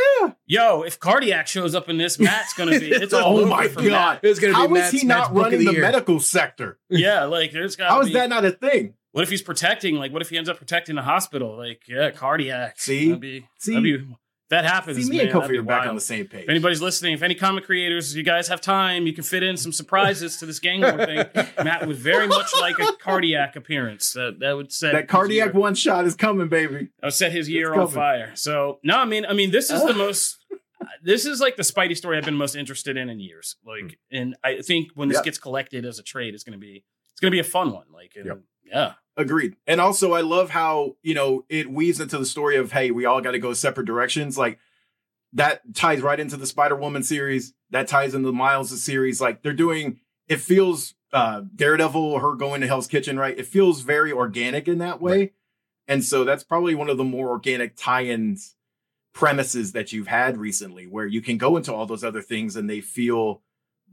yo. 0.46 0.84
If 0.84 0.98
Cardiac 0.98 1.46
shows 1.48 1.76
up 1.76 1.90
in 1.90 1.98
this, 1.98 2.18
Matt's 2.20 2.54
gonna 2.54 2.80
be. 2.80 2.90
It's 2.90 3.14
all 3.14 3.40
oh 3.40 3.46
my 3.46 3.68
for 3.68 3.82
god! 3.82 3.90
Matt. 3.92 4.20
It's 4.24 4.40
gonna 4.40 4.54
be 4.54 4.56
How 4.56 4.66
is 4.68 4.72
Matt's- 4.72 4.92
he 5.02 5.06
not 5.06 5.34
book 5.34 5.48
of 5.48 5.52
running 5.52 5.66
the 5.66 5.74
the, 5.74 5.82
medical 5.82 6.22
sector? 6.22 6.80
Yeah, 6.90 7.26
like 7.26 7.52
there's 7.52 7.76
got. 7.76 7.90
How 7.90 8.00
is 8.00 8.14
that 8.14 8.30
not 8.30 8.46
a 8.46 8.52
thing? 8.52 8.94
What 9.12 9.24
if 9.24 9.30
he's 9.30 9.42
protecting? 9.42 9.96
Like, 9.96 10.14
what 10.14 10.22
if 10.22 10.30
he 10.30 10.38
ends 10.38 10.48
up 10.50 10.58
protecting 10.58 10.96
the 10.96 11.02
hospital? 11.02 11.58
Like, 11.58 11.82
yeah, 11.86 12.12
cardiac. 12.12 12.80
See? 12.80 13.08
that'd 13.08 13.20
be, 13.20 13.46
See? 13.60 13.74
that'd 13.74 13.84
be 13.84 14.16
that 14.50 14.64
happens. 14.64 15.04
See, 15.04 15.10
me 15.10 15.18
man. 15.18 15.28
and 15.28 15.36
Kofi 15.36 15.58
are 15.58 15.64
back 15.64 15.80
wild. 15.80 15.90
on 15.90 15.96
the 15.96 16.02
same 16.02 16.26
page. 16.26 16.44
If 16.44 16.50
anybody's 16.50 16.82
listening, 16.82 17.14
if 17.14 17.22
any 17.22 17.36
comic 17.36 17.66
creators, 17.66 18.16
you 18.16 18.24
guys 18.24 18.48
have 18.48 18.62
time, 18.62 19.06
you 19.06 19.14
can 19.14 19.24
fit 19.24 19.44
in 19.44 19.58
some 19.58 19.74
surprises 19.74 20.38
to 20.38 20.46
this 20.46 20.60
gang 20.60 20.82
war 20.82 21.06
thing. 21.06 21.26
Matt 21.64 21.86
would 21.86 21.98
very 21.98 22.28
much 22.28 22.50
like 22.62 22.80
a 22.80 22.94
cardiac 22.94 23.56
appearance. 23.58 24.14
That 24.14 24.40
that 24.40 24.54
would 24.54 24.72
set 24.72 24.94
that 24.94 25.08
cardiac 25.10 25.54
one 25.54 25.76
shot 25.76 26.06
is 26.06 26.16
coming, 26.16 26.48
baby. 26.48 26.90
that 27.00 27.08
would 27.08 27.14
set 27.14 27.32
his 27.32 27.50
year 27.50 27.74
on 27.74 27.88
fire. 27.90 28.32
So 28.36 28.80
no, 28.84 28.98
I 28.98 29.06
mean, 29.06 29.26
I 29.26 29.34
mean, 29.34 29.52
this 29.52 29.70
is 29.70 29.84
the 29.84 29.94
most. 30.06 30.38
This 31.04 31.26
is 31.26 31.42
like 31.42 31.58
the 31.58 31.64
Spidey 31.64 31.98
story 31.98 32.18
I've 32.18 32.24
been 32.26 32.36
most 32.36 32.56
interested 32.56 32.96
in 32.98 33.10
in 33.10 33.20
years. 33.20 33.58
Like, 33.66 33.98
hmm. 34.12 34.18
and 34.18 34.36
I 34.44 34.62
think 34.62 34.90
when 34.96 35.10
this. 35.10 35.18
Yeah. 35.18 35.24
gets 35.24 35.38
collected 35.40 35.86
as 35.86 36.00
a 36.00 36.04
trade, 36.04 36.34
it's 36.34 36.44
gonna 36.44 36.58
be 36.58 36.86
it's 37.12 37.20
gonna 37.20 37.32
be 37.32 37.40
a 37.40 37.44
fun 37.44 37.72
one. 37.72 37.86
Like, 37.92 38.14
and, 38.16 38.28
Yep. 38.28 38.40
Yeah, 38.70 38.94
Agreed. 39.18 39.56
And 39.66 39.82
also, 39.82 40.14
I 40.14 40.22
love 40.22 40.52
how 40.52 40.96
you 41.02 41.16
know 41.16 41.44
it 41.50 41.72
weaves 41.72 42.00
into 42.00 42.20
the 42.20 42.26
story 42.26 42.56
of 42.56 42.72
hey, 42.72 42.92
we 42.92 43.06
all 43.06 43.20
got 43.20 43.32
to 43.32 43.40
go 43.40 43.52
separate 43.54 43.88
directions. 43.88 44.38
Like 44.38 44.60
that 45.34 45.74
ties 45.74 46.02
right 46.02 46.20
into 46.20 46.38
the 46.38 46.46
Spider 46.46 46.76
Woman 46.76 47.02
series. 47.02 47.54
That 47.72 47.88
ties 47.88 48.14
into 48.14 48.28
the 48.28 48.34
Miles 48.34 48.80
series. 48.82 49.20
Like 49.20 49.42
they're 49.42 49.54
doing. 49.54 50.00
It 50.28 50.40
feels 50.40 50.94
uh 51.12 51.42
Daredevil, 51.56 52.20
her 52.20 52.36
going 52.36 52.62
to 52.62 52.68
Hell's 52.68 52.86
Kitchen, 52.86 53.18
right? 53.18 53.38
It 53.38 53.48
feels 53.48 53.82
very 53.82 54.12
organic 54.12 54.68
in 54.68 54.78
that 54.78 55.02
way. 55.02 55.34
And 55.88 56.04
so 56.04 56.24
that's 56.24 56.44
probably 56.44 56.76
one 56.76 56.90
of 56.90 56.98
the 56.98 57.04
more 57.04 57.30
organic 57.30 57.76
tie-ins 57.76 58.56
premises 59.14 59.72
that 59.72 59.92
you've 59.94 60.08
had 60.08 60.38
recently, 60.38 60.86
where 60.86 61.08
you 61.08 61.22
can 61.22 61.40
go 61.40 61.58
into 61.58 61.74
all 61.74 61.88
those 61.88 62.04
other 62.04 62.22
things 62.22 62.56
and 62.56 62.70
they 62.70 62.82
feel 62.82 63.42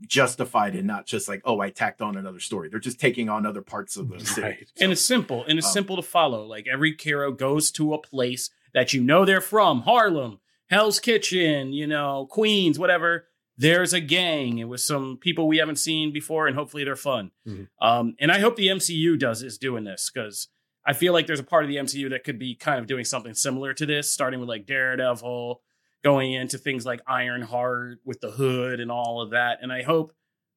justified 0.07 0.75
and 0.75 0.87
not 0.87 1.05
just 1.05 1.27
like, 1.27 1.41
oh, 1.45 1.59
I 1.59 1.69
tacked 1.69 2.01
on 2.01 2.17
another 2.17 2.39
story. 2.39 2.69
They're 2.69 2.79
just 2.79 2.99
taking 2.99 3.29
on 3.29 3.45
other 3.45 3.61
parts 3.61 3.97
of 3.97 4.09
the. 4.09 4.41
Right. 4.41 4.67
and 4.79 4.91
it's 4.91 5.03
simple 5.05 5.43
and 5.47 5.57
it's 5.57 5.67
Um, 5.67 5.73
simple 5.73 5.95
to 5.95 6.01
follow. 6.01 6.45
Like 6.45 6.67
every 6.71 6.95
hero 6.99 7.31
goes 7.31 7.71
to 7.71 7.93
a 7.93 8.01
place 8.01 8.49
that 8.73 8.93
you 8.93 9.01
know 9.01 9.25
they're 9.25 9.41
from 9.41 9.81
Harlem, 9.81 10.39
Hell's 10.69 10.99
Kitchen, 10.99 11.71
you 11.73 11.87
know, 11.87 12.27
Queens, 12.29 12.77
whatever. 12.77 13.27
There's 13.57 13.93
a 13.93 14.01
gang 14.01 14.59
and 14.59 14.69
with 14.69 14.81
some 14.81 15.17
people 15.21 15.47
we 15.47 15.57
haven't 15.57 15.77
seen 15.77 16.11
before, 16.11 16.45
and 16.47 16.57
hopefully 16.57 16.83
they're 16.83 16.97
fun. 16.97 17.31
Mhm. 17.47 17.69
Um, 17.81 18.15
and 18.19 18.31
I 18.31 18.39
hope 18.39 18.57
the 18.57 18.67
MCU 18.67 19.17
does 19.17 19.41
is 19.43 19.57
doing 19.57 19.85
this 19.85 20.11
because 20.13 20.49
I 20.85 20.91
feel 20.91 21.13
like 21.13 21.25
there's 21.25 21.39
a 21.39 21.43
part 21.43 21.63
of 21.63 21.69
the 21.69 21.77
MCU 21.77 22.09
that 22.09 22.25
could 22.25 22.37
be 22.37 22.53
kind 22.53 22.79
of 22.79 22.85
doing 22.85 23.05
something 23.05 23.33
similar 23.33 23.73
to 23.73 23.85
this, 23.85 24.11
starting 24.11 24.41
with 24.41 24.49
like 24.49 24.65
Daredevil, 24.65 25.61
going 26.05 26.33
into 26.33 26.59
things 26.59 26.85
like 26.85 27.01
Ironheart 27.07 27.97
with 28.05 28.21
the 28.21 28.29
hood 28.29 28.79
and 28.79 28.91
all 28.91 29.21
of 29.21 29.31
that. 29.31 29.57
And 29.63 29.73
I 29.73 29.81
hope 29.81 30.13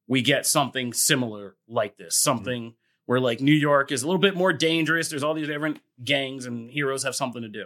we 0.06 0.20
get 0.20 0.46
something 0.46 0.92
similar 0.92 1.56
like 1.66 1.96
this, 1.96 2.14
mm-hmm. 2.14 2.30
something 2.30 2.74
where 3.06 3.18
like 3.18 3.40
New 3.40 3.54
York 3.54 3.90
is 3.90 4.02
a 4.02 4.06
little 4.06 4.20
bit 4.20 4.36
more 4.36 4.52
dangerous. 4.52 5.08
There's 5.08 5.22
all 5.22 5.32
these 5.32 5.46
different 5.46 5.80
gangs 6.04 6.44
and 6.44 6.70
heroes 6.70 7.02
have 7.04 7.14
something 7.14 7.40
to 7.40 7.48
do 7.48 7.64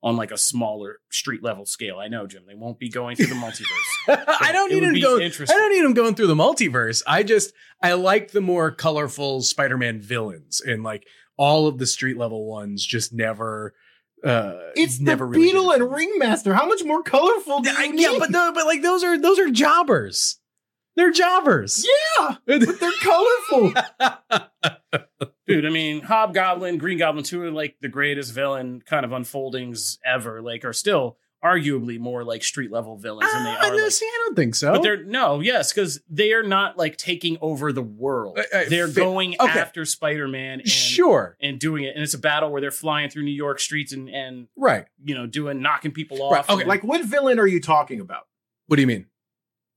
on 0.00 0.16
like 0.16 0.30
a 0.30 0.38
smaller 0.38 1.00
street 1.10 1.42
level 1.42 1.66
scale. 1.66 1.98
I 1.98 2.06
know, 2.06 2.28
Jim, 2.28 2.44
they 2.46 2.54
won't 2.54 2.78
be 2.78 2.88
going 2.88 3.16
through 3.16 3.26
the 3.26 3.34
multiverse. 3.34 3.66
I 4.40 4.52
don't 4.52 4.70
need 4.70 4.84
him 4.84 5.00
going. 5.00 5.24
I 5.24 5.46
don't 5.46 5.72
need 5.72 5.84
him 5.84 5.94
going 5.94 6.14
through 6.14 6.28
the 6.28 6.36
multiverse. 6.36 7.02
I 7.04 7.24
just 7.24 7.52
I 7.82 7.94
like 7.94 8.30
the 8.30 8.40
more 8.40 8.70
colorful 8.70 9.42
Spider-Man 9.42 10.00
villains 10.00 10.60
and 10.60 10.84
like 10.84 11.04
all 11.36 11.66
of 11.66 11.78
the 11.78 11.86
street 11.86 12.16
level 12.16 12.46
ones 12.46 12.86
just 12.86 13.12
never. 13.12 13.74
Uh, 14.24 14.70
It's 14.74 14.98
never 15.00 15.24
the 15.26 15.30
really 15.32 15.46
Beetle 15.48 15.70
and. 15.72 15.92
Ringmaster. 15.92 16.54
How 16.54 16.66
much 16.66 16.82
more 16.84 17.02
colorful 17.02 17.60
do 17.60 17.70
I- 17.76 17.92
yeah, 17.94 18.16
but 18.18 18.30
no, 18.30 18.52
but 18.52 18.64
like 18.66 18.82
those 18.82 19.04
are 19.04 19.18
those 19.18 19.38
are 19.38 19.50
jobbers. 19.50 20.38
They're 20.96 21.10
jobbers. 21.10 21.84
yeah, 22.18 22.36
but 22.46 22.60
they're 22.80 22.92
colorful. 23.02 23.74
Dude, 25.46 25.66
I 25.66 25.70
mean, 25.70 26.00
Hobgoblin, 26.02 26.78
Green 26.78 26.98
Goblin, 26.98 27.24
two 27.24 27.42
are 27.42 27.50
like 27.50 27.76
the 27.82 27.88
greatest 27.88 28.32
villain 28.32 28.80
kind 28.86 29.04
of 29.04 29.12
unfoldings 29.12 29.98
ever. 30.06 30.40
Like, 30.40 30.64
are 30.64 30.72
still 30.72 31.18
arguably 31.44 31.98
more 31.98 32.24
like 32.24 32.42
street 32.42 32.70
level 32.72 32.96
villains 32.96 33.30
than 33.32 33.44
they 33.44 33.50
Ah, 33.50 33.66
are. 33.68 33.76
no, 33.76 33.82
like- 33.82 33.92
see, 33.92 34.06
I 34.06 34.22
don't 34.24 34.34
think 34.36 34.54
so. 34.54 34.72
but 34.72 34.82
they're 34.82 35.04
no, 35.04 35.40
yes, 35.40 35.72
because 35.72 36.00
they 36.08 36.32
are 36.32 36.42
not 36.42 36.78
like 36.78 36.96
taking 36.96 37.36
over 37.40 37.72
the 37.72 37.82
world. 37.82 38.38
Uh, 38.38 38.56
uh, 38.56 38.64
they're 38.68 38.88
fa- 38.88 38.94
going 39.00 39.36
okay. 39.38 39.58
after 39.60 39.84
Spider 39.84 40.26
Man 40.26 40.64
sure, 40.64 41.36
and 41.42 41.58
doing 41.60 41.84
it, 41.84 41.94
and 41.94 42.02
it's 42.02 42.14
a 42.14 42.18
battle 42.18 42.50
where 42.50 42.60
they're 42.60 42.70
flying 42.70 43.10
through 43.10 43.24
New 43.24 43.30
York 43.32 43.60
streets 43.60 43.92
and 43.92 44.08
and 44.08 44.48
right. 44.56 44.86
you 45.04 45.14
know 45.14 45.26
doing 45.26 45.60
knocking 45.60 45.92
people 45.92 46.16
Right, 46.30 46.38
off. 46.40 46.50
okay. 46.50 46.62
and 46.62 46.68
like, 46.68 46.82
what 46.82 47.04
villain 47.04 47.38
are 47.38 47.46
you 47.46 47.60
talking 47.60 48.00
about? 48.00 48.22
What 48.66 48.76
do 48.76 48.82
you 48.82 48.88
mean? 48.88 49.06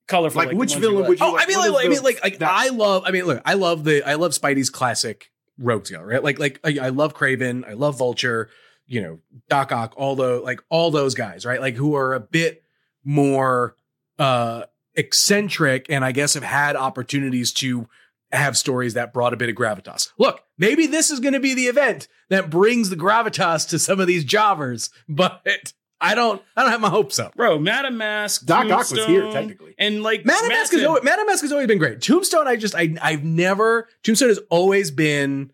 colorful. 0.08 0.40
like, 0.40 0.52
the 0.52 0.56
which 0.56 0.76
villain 0.76 1.02
like. 1.02 1.10
would 1.10 1.20
you- 1.20 1.26
Oh, 1.26 1.32
like, 1.34 1.44
I 1.44 1.48
mean, 1.48 1.58
what 1.58 1.72
like, 1.74 1.86
I 1.86 1.90
mean, 1.90 2.02
like, 2.02 2.24
like 2.24 2.42
I 2.42 2.70
love. 2.70 3.04
I 3.06 3.12
mean, 3.12 3.26
look, 3.26 3.42
I 3.44 3.56
love 3.56 3.84
the, 3.84 4.04
I 4.04 4.14
love 4.14 4.32
Spidey's 4.32 4.70
classic 4.70 5.30
rogues 5.60 5.90
gallery, 5.90 6.14
right? 6.14 6.24
Like, 6.24 6.40
like 6.40 6.60
I, 6.64 6.86
I 6.86 6.90
love 6.90 7.14
Kraven, 7.14 7.68
I 7.68 7.74
love 7.74 7.98
Vulture, 7.98 8.50
you 8.88 9.02
know, 9.02 9.20
Doc 9.50 9.72
Ock, 9.72 9.94
all 9.98 10.16
the 10.16 10.40
like 10.40 10.62
all 10.70 10.92
those 10.92 11.14
guys, 11.16 11.46
right? 11.46 11.62
Like 11.62 11.76
who 11.76 11.96
are 11.96 12.14
a 12.14 12.20
bit 12.20 12.64
more 13.04 13.76
uh 14.20 14.64
eccentric, 14.96 15.86
and 15.90 16.04
I 16.04 16.12
guess 16.12 16.34
have 16.34 16.44
had 16.44 16.76
opportunities 16.76 17.54
to 17.54 17.88
have 18.32 18.58
stories 18.58 18.96
that 18.96 19.14
brought 19.14 19.34
a 19.34 19.38
bit 19.38 19.50
of 19.50 19.56
gravitas. 19.56 20.12
Look, 20.18 20.42
maybe 20.58 20.86
this 20.88 21.12
is 21.12 21.20
going 21.20 21.34
to 21.34 21.40
be 21.40 21.54
the 21.54 21.68
event 21.68 22.08
that 22.30 22.50
brings 22.50 22.90
the 22.90 22.96
gravitas 22.98 23.70
to 23.70 23.80
some 23.80 24.00
of 24.00 24.08
these 24.08 24.26
jobbers, 24.26 24.90
but 25.10 25.74
I 26.02 26.14
don't, 26.14 26.42
I 26.56 26.64
don't 26.64 26.72
have 26.72 26.82
my 26.82 26.90
hopes 26.90 27.20
up. 27.20 27.36
Bro, 27.36 27.60
Madame 27.60 27.98
Masque, 27.98 28.46
Doc 28.46 28.70
Ock 28.70 28.92
was 28.92 29.06
here, 29.06 29.32
technically. 29.32 29.76
and 29.80 30.04
like 30.04 30.26
Madame 30.26 30.50
Masque 30.50 30.72
has 30.74 30.82
Massive- 30.82 30.88
always, 30.88 31.04
Madame 31.04 31.26
Masque 31.28 31.44
has 31.44 31.52
always 31.52 31.68
been 31.68 31.78
great. 31.78 32.02
Tombstone, 32.02 32.48
I 32.48 32.56
just 32.56 32.76
I 32.76 32.96
I've 33.02 33.24
never 33.24 33.88
Tombstone 34.04 34.30
has 34.30 34.40
always 34.50 34.92
been 34.92 35.52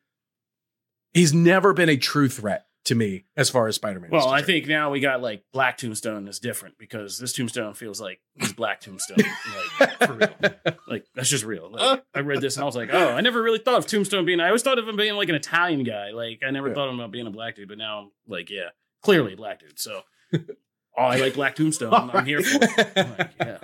he's 1.13 1.33
never 1.33 1.73
been 1.73 1.89
a 1.89 1.97
true 1.97 2.27
threat 2.29 2.65
to 2.85 2.95
me 2.95 3.23
as 3.37 3.49
far 3.49 3.67
as 3.67 3.75
Spider 3.75 3.99
Man. 3.99 4.09
Well, 4.11 4.27
I 4.27 4.41
think 4.41 4.67
now 4.67 4.89
we 4.91 4.99
got 4.99 5.21
like 5.21 5.43
Black 5.53 5.77
Tombstone 5.77 6.27
is 6.27 6.39
different 6.39 6.77
because 6.77 7.17
this 7.17 7.31
Tombstone 7.33 7.73
feels 7.73 8.01
like 8.01 8.19
he's 8.35 8.51
Black 8.53 8.81
Tombstone. 8.81 9.17
like 9.79 9.97
for 10.07 10.13
real. 10.13 10.75
Like 10.87 11.05
that's 11.15 11.29
just 11.29 11.45
real. 11.45 11.69
Like, 11.71 12.03
I 12.13 12.19
read 12.19 12.41
this 12.41 12.55
and 12.57 12.63
I 12.63 12.65
was 12.65 12.75
like, 12.75 12.89
oh, 12.91 13.09
I 13.13 13.21
never 13.21 13.41
really 13.41 13.59
thought 13.59 13.77
of 13.77 13.87
Tombstone 13.87 14.25
being. 14.25 14.39
I 14.39 14.47
always 14.47 14.63
thought 14.63 14.79
of 14.79 14.87
him 14.87 14.97
being 14.97 15.15
like 15.15 15.29
an 15.29 15.35
Italian 15.35 15.83
guy. 15.83 16.11
Like 16.11 16.41
I 16.45 16.51
never 16.51 16.67
Yeah. 16.69 16.73
thought 16.73 16.87
of 16.87 16.93
him 16.93 16.99
about 16.99 17.11
being 17.11 17.27
a 17.27 17.31
black 17.31 17.55
dude, 17.55 17.69
but 17.69 17.77
now 17.77 17.99
I'm 17.99 18.11
like, 18.27 18.49
yeah, 18.49 18.69
clearly 19.01 19.35
black 19.35 19.59
dude. 19.61 19.79
So, 19.79 20.01
oh, 20.33 20.39
I 20.97 21.17
like 21.17 21.35
Black 21.35 21.55
Tombstone. 21.55 21.93
I'm 22.13 22.25
here 22.25 22.41
for 22.41 22.59
it. 22.63 22.91
I'm 22.97 23.17
like, 23.17 23.31
yeah. 23.39 23.57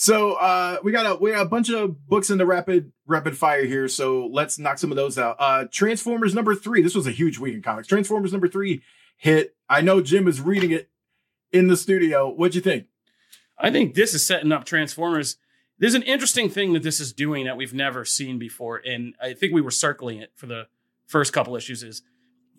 So 0.00 0.34
uh, 0.34 0.78
we 0.84 0.92
got 0.92 1.06
a 1.06 1.16
we 1.16 1.32
got 1.32 1.44
a 1.44 1.48
bunch 1.48 1.70
of 1.70 2.06
books 2.06 2.30
in 2.30 2.38
the 2.38 2.46
rapid 2.46 2.92
rapid 3.08 3.36
fire 3.36 3.64
here. 3.64 3.88
So 3.88 4.28
let's 4.28 4.56
knock 4.56 4.78
some 4.78 4.92
of 4.92 4.96
those 4.96 5.18
out. 5.18 5.34
Uh, 5.40 5.64
Transformers 5.72 6.36
number 6.36 6.54
three. 6.54 6.82
This 6.82 6.94
was 6.94 7.08
a 7.08 7.10
huge 7.10 7.40
week 7.40 7.54
in 7.54 7.62
comics. 7.62 7.88
Transformers 7.88 8.30
number 8.30 8.46
three 8.46 8.82
hit. 9.16 9.56
I 9.68 9.80
know 9.80 10.00
Jim 10.00 10.28
is 10.28 10.40
reading 10.40 10.70
it 10.70 10.88
in 11.50 11.66
the 11.66 11.76
studio. 11.76 12.30
What'd 12.30 12.54
you 12.54 12.60
think? 12.60 12.86
I 13.58 13.72
think 13.72 13.94
this 13.94 14.14
is 14.14 14.24
setting 14.24 14.52
up 14.52 14.64
Transformers. 14.64 15.38
There's 15.80 15.94
an 15.94 16.04
interesting 16.04 16.48
thing 16.48 16.74
that 16.74 16.84
this 16.84 17.00
is 17.00 17.12
doing 17.12 17.46
that 17.46 17.56
we've 17.56 17.74
never 17.74 18.04
seen 18.04 18.38
before, 18.38 18.76
and 18.76 19.16
I 19.20 19.32
think 19.34 19.52
we 19.52 19.60
were 19.60 19.72
circling 19.72 20.18
it 20.18 20.30
for 20.36 20.46
the 20.46 20.68
first 21.08 21.32
couple 21.32 21.56
issues. 21.56 21.82
Is 21.82 22.02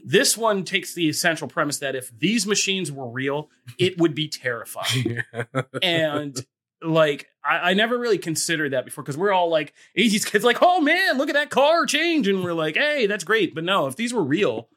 this 0.04 0.36
one 0.36 0.65
takes 0.65 0.93
the 0.93 1.08
essential 1.08 1.47
premise 1.47 1.80
that 1.80 1.95
if 1.95 2.12
these 2.19 2.45
machines 2.45 2.91
were 2.91 3.08
real, 3.08 3.49
it 3.78 3.97
would 3.97 4.13
be 4.13 4.28
terrifying, 4.28 5.23
and 5.82 6.45
like 6.81 7.27
I, 7.43 7.71
I 7.71 7.73
never 7.73 7.97
really 7.97 8.17
considered 8.17 8.73
that 8.73 8.85
before 8.85 9.03
because 9.03 9.17
we're 9.17 9.31
all 9.33 9.49
like 9.49 9.73
80s 9.97 10.25
kids, 10.25 10.43
like, 10.43 10.59
oh 10.61 10.81
man, 10.81 11.17
look 11.17 11.29
at 11.29 11.35
that 11.35 11.49
car 11.49 11.85
change, 11.85 12.27
and 12.27 12.43
we're 12.43 12.53
like, 12.53 12.75
hey, 12.75 13.05
that's 13.07 13.23
great, 13.23 13.53
but 13.55 13.63
no, 13.63 13.87
if 13.87 13.95
these 13.95 14.13
were 14.13 14.23
real, 14.23 14.69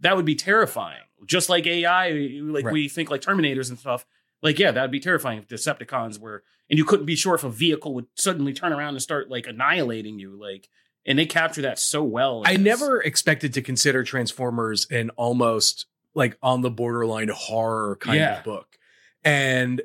that 0.00 0.16
would 0.16 0.24
be 0.24 0.34
terrifying. 0.34 1.00
Just 1.26 1.48
like 1.48 1.66
AI, 1.66 2.10
like 2.42 2.64
Right. 2.66 2.72
we 2.72 2.88
think 2.88 3.10
like 3.10 3.20
Terminators 3.22 3.70
and 3.70 3.78
stuff. 3.78 4.04
Like, 4.42 4.58
yeah, 4.58 4.72
that'd 4.72 4.90
be 4.90 5.00
terrifying 5.00 5.38
if 5.38 5.48
Decepticons 5.48 6.18
were, 6.18 6.42
and 6.68 6.78
you 6.78 6.84
couldn't 6.84 7.06
be 7.06 7.16
sure 7.16 7.34
if 7.34 7.44
a 7.44 7.48
vehicle 7.50 7.94
would 7.94 8.06
suddenly 8.14 8.52
turn 8.52 8.72
around 8.74 8.90
and 8.94 9.02
start 9.02 9.30
like 9.30 9.46
annihilating 9.46 10.18
you. 10.18 10.38
Like, 10.38 10.68
and 11.06 11.18
they 11.18 11.24
capture 11.26 11.62
that 11.62 11.78
so 11.78 12.02
well. 12.04 12.42
I 12.44 12.56
never 12.56 13.00
expected 13.00 13.54
to 13.54 13.62
consider 13.62 14.04
Transformers 14.04 14.86
an 14.90 15.10
almost 15.16 15.86
like 16.14 16.36
on 16.42 16.60
the 16.60 16.70
borderline 16.70 17.28
horror 17.28 17.96
kind 17.96 18.18
Yeah. 18.18 18.38
of 18.38 18.44
book. 18.44 18.78
And 19.24 19.80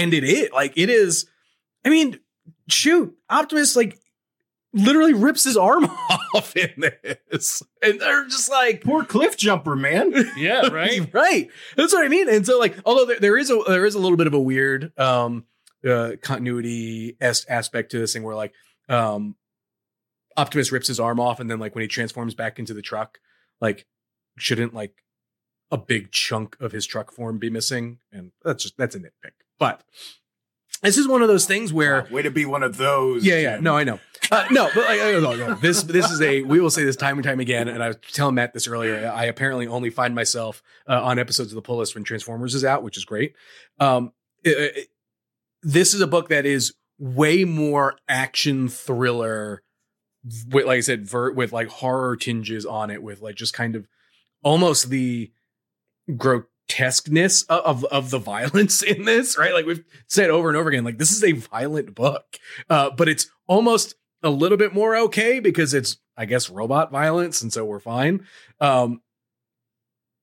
and 0.00 0.14
it 0.14 0.24
is 0.24 0.50
like 0.52 0.72
it 0.76 0.90
is 0.90 1.26
I 1.84 1.88
mean, 1.88 2.18
shoot, 2.68 3.16
Optimus 3.28 3.76
like 3.76 3.98
literally 4.72 5.14
rips 5.14 5.44
his 5.44 5.56
arm 5.56 5.84
off 6.34 6.56
in 6.56 6.92
this. 7.30 7.62
And 7.82 8.00
they're 8.00 8.26
just 8.26 8.50
like 8.50 8.82
Poor 8.84 9.04
Cliffjumper, 9.04 9.78
man. 9.78 10.12
yeah, 10.36 10.68
right. 10.68 11.12
right. 11.12 11.48
That's 11.76 11.92
what 11.92 12.04
I 12.04 12.08
mean. 12.08 12.28
And 12.28 12.46
so 12.46 12.58
like, 12.58 12.76
although 12.84 13.06
there, 13.06 13.20
there 13.20 13.38
is 13.38 13.50
a 13.50 13.60
there 13.66 13.86
is 13.86 13.94
a 13.94 13.98
little 13.98 14.16
bit 14.16 14.26
of 14.26 14.34
a 14.34 14.40
weird 14.40 14.98
um 14.98 15.44
uh 15.86 16.12
continuity 16.22 17.16
est- 17.20 17.46
aspect 17.48 17.92
to 17.92 17.98
this 17.98 18.12
thing 18.12 18.22
where 18.22 18.36
like 18.36 18.52
um 18.88 19.36
Optimus 20.36 20.72
rips 20.72 20.88
his 20.88 21.00
arm 21.00 21.18
off 21.20 21.40
and 21.40 21.50
then 21.50 21.58
like 21.58 21.74
when 21.74 21.82
he 21.82 21.88
transforms 21.88 22.34
back 22.34 22.58
into 22.58 22.72
the 22.72 22.82
truck, 22.82 23.18
like 23.60 23.86
shouldn't 24.38 24.74
like 24.74 25.02
a 25.70 25.78
big 25.78 26.12
chunk 26.12 26.56
of 26.60 26.72
his 26.72 26.86
truck 26.86 27.12
form 27.12 27.38
be 27.38 27.50
missing? 27.50 27.98
And 28.12 28.32
that's 28.44 28.62
just 28.62 28.76
that's 28.76 28.94
a 28.94 29.00
nitpick. 29.00 29.39
But 29.60 29.84
this 30.82 30.98
is 30.98 31.06
one 31.06 31.22
of 31.22 31.28
those 31.28 31.46
things 31.46 31.72
where 31.72 32.08
Way 32.10 32.22
to 32.22 32.30
be 32.32 32.44
one 32.46 32.64
of 32.64 32.76
those. 32.78 33.24
yeah, 33.24 33.38
yeah. 33.38 33.58
No, 33.60 33.76
I 33.76 33.84
know. 33.84 34.00
Uh, 34.32 34.46
no, 34.50 34.68
but 34.74 34.84
like, 34.86 34.98
no, 34.98 35.20
no, 35.20 35.34
no. 35.36 35.54
This 35.54 35.82
this 35.84 36.10
is 36.10 36.20
a. 36.22 36.42
We 36.42 36.60
will 36.60 36.70
say 36.70 36.84
this 36.84 36.96
time 36.96 37.16
and 37.18 37.24
time 37.24 37.38
again. 37.40 37.68
And 37.68 37.82
I 37.82 37.88
was 37.88 37.96
telling 38.12 38.34
Matt 38.36 38.52
this 38.54 38.66
earlier. 38.66 39.10
I 39.14 39.24
apparently 39.26 39.66
only 39.66 39.90
find 39.90 40.14
myself 40.14 40.62
uh, 40.88 41.02
on 41.02 41.18
episodes 41.18 41.50
of 41.52 41.56
the 41.56 41.62
pull 41.62 41.76
list 41.78 41.94
when 41.94 42.02
Transformers 42.04 42.54
is 42.54 42.64
out, 42.64 42.82
which 42.82 42.96
is 42.96 43.04
great. 43.04 43.34
Um, 43.78 44.12
it- 44.44 44.76
it- 44.76 44.88
this 45.62 45.92
is 45.92 46.00
a 46.00 46.06
book 46.06 46.30
that 46.30 46.46
is 46.46 46.72
way 46.98 47.44
more 47.44 47.96
action 48.08 48.68
thriller. 48.68 49.62
With, 50.50 50.66
like 50.66 50.78
I 50.78 50.80
said, 50.80 51.06
ver- 51.06 51.32
with 51.32 51.52
like 51.52 51.68
horror 51.68 52.16
tinges 52.16 52.64
on 52.64 52.90
it, 52.90 53.02
with 53.02 53.20
like 53.20 53.34
just 53.34 53.52
kind 53.52 53.74
of 53.76 53.86
almost 54.42 54.88
the 54.90 55.30
grotesqueness 56.70 57.42
of, 57.44 57.84
of 57.86 58.10
the 58.10 58.18
violence 58.18 58.82
in 58.82 59.04
this, 59.04 59.38
right? 59.38 59.52
Like 59.52 59.66
we've 59.66 59.84
said 60.06 60.30
over 60.30 60.48
and 60.48 60.56
over 60.56 60.68
again, 60.68 60.84
like 60.84 60.98
this 60.98 61.10
is 61.10 61.24
a 61.24 61.32
violent 61.32 61.94
book, 61.94 62.38
uh, 62.68 62.90
but 62.90 63.08
it's 63.08 63.28
almost 63.46 63.94
a 64.22 64.30
little 64.30 64.58
bit 64.58 64.74
more 64.74 64.96
okay 64.96 65.40
because 65.40 65.74
it's, 65.74 65.98
I 66.16 66.26
guess, 66.26 66.50
robot 66.50 66.90
violence, 66.90 67.40
and 67.42 67.52
so 67.52 67.64
we're 67.64 67.80
fine. 67.80 68.26
Um, 68.60 69.00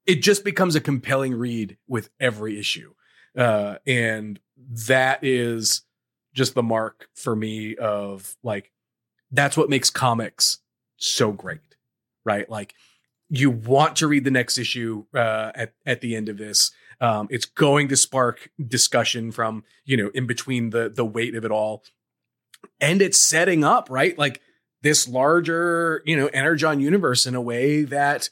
it 0.06 0.22
just 0.22 0.46
becomes 0.46 0.76
a 0.76 0.82
compelling 0.82 1.34
read 1.34 1.78
with 1.88 2.10
every 2.20 2.60
issue, 2.60 2.94
uh, 3.36 3.78
and 3.86 4.40
that 4.88 5.24
is 5.24 5.82
just 6.34 6.54
the 6.54 6.64
mark 6.64 7.10
for 7.16 7.36
me 7.36 7.76
of 7.76 8.38
like 8.44 8.72
that's 9.32 9.58
what 9.58 9.70
makes 9.70 9.90
comics 9.90 10.60
so 10.98 11.32
great, 11.32 11.76
right? 12.24 12.48
Like 12.50 12.76
you 13.30 13.52
want 13.52 13.98
to 13.98 14.08
read 14.08 14.24
the 14.24 14.32
next 14.32 14.58
issue 14.58 15.06
uh, 15.14 15.52
at 15.56 15.74
at 15.86 16.02
the 16.02 16.16
end 16.16 16.30
of 16.30 16.38
this. 16.38 16.72
Um, 17.00 17.28
it's 17.30 17.46
going 17.46 17.90
to 17.90 17.96
spark 17.96 18.50
discussion 18.66 19.32
from 19.32 19.64
you 19.86 19.98
know 19.98 20.10
in 20.14 20.28
between 20.28 20.72
the 20.72 20.90
the 20.90 21.06
weight 21.06 21.36
of 21.36 21.46
it 21.46 21.52
all, 21.52 21.84
and 22.80 23.02
it's 23.02 23.20
setting 23.20 23.64
up 23.64 23.88
right 23.90 24.18
like 24.18 24.42
this 24.82 25.08
larger 25.08 26.02
you 26.06 26.16
know 26.16 26.28
energon 26.28 26.80
universe 26.80 27.26
in 27.26 27.36
a 27.36 27.42
way 27.42 27.84
that 27.84 28.30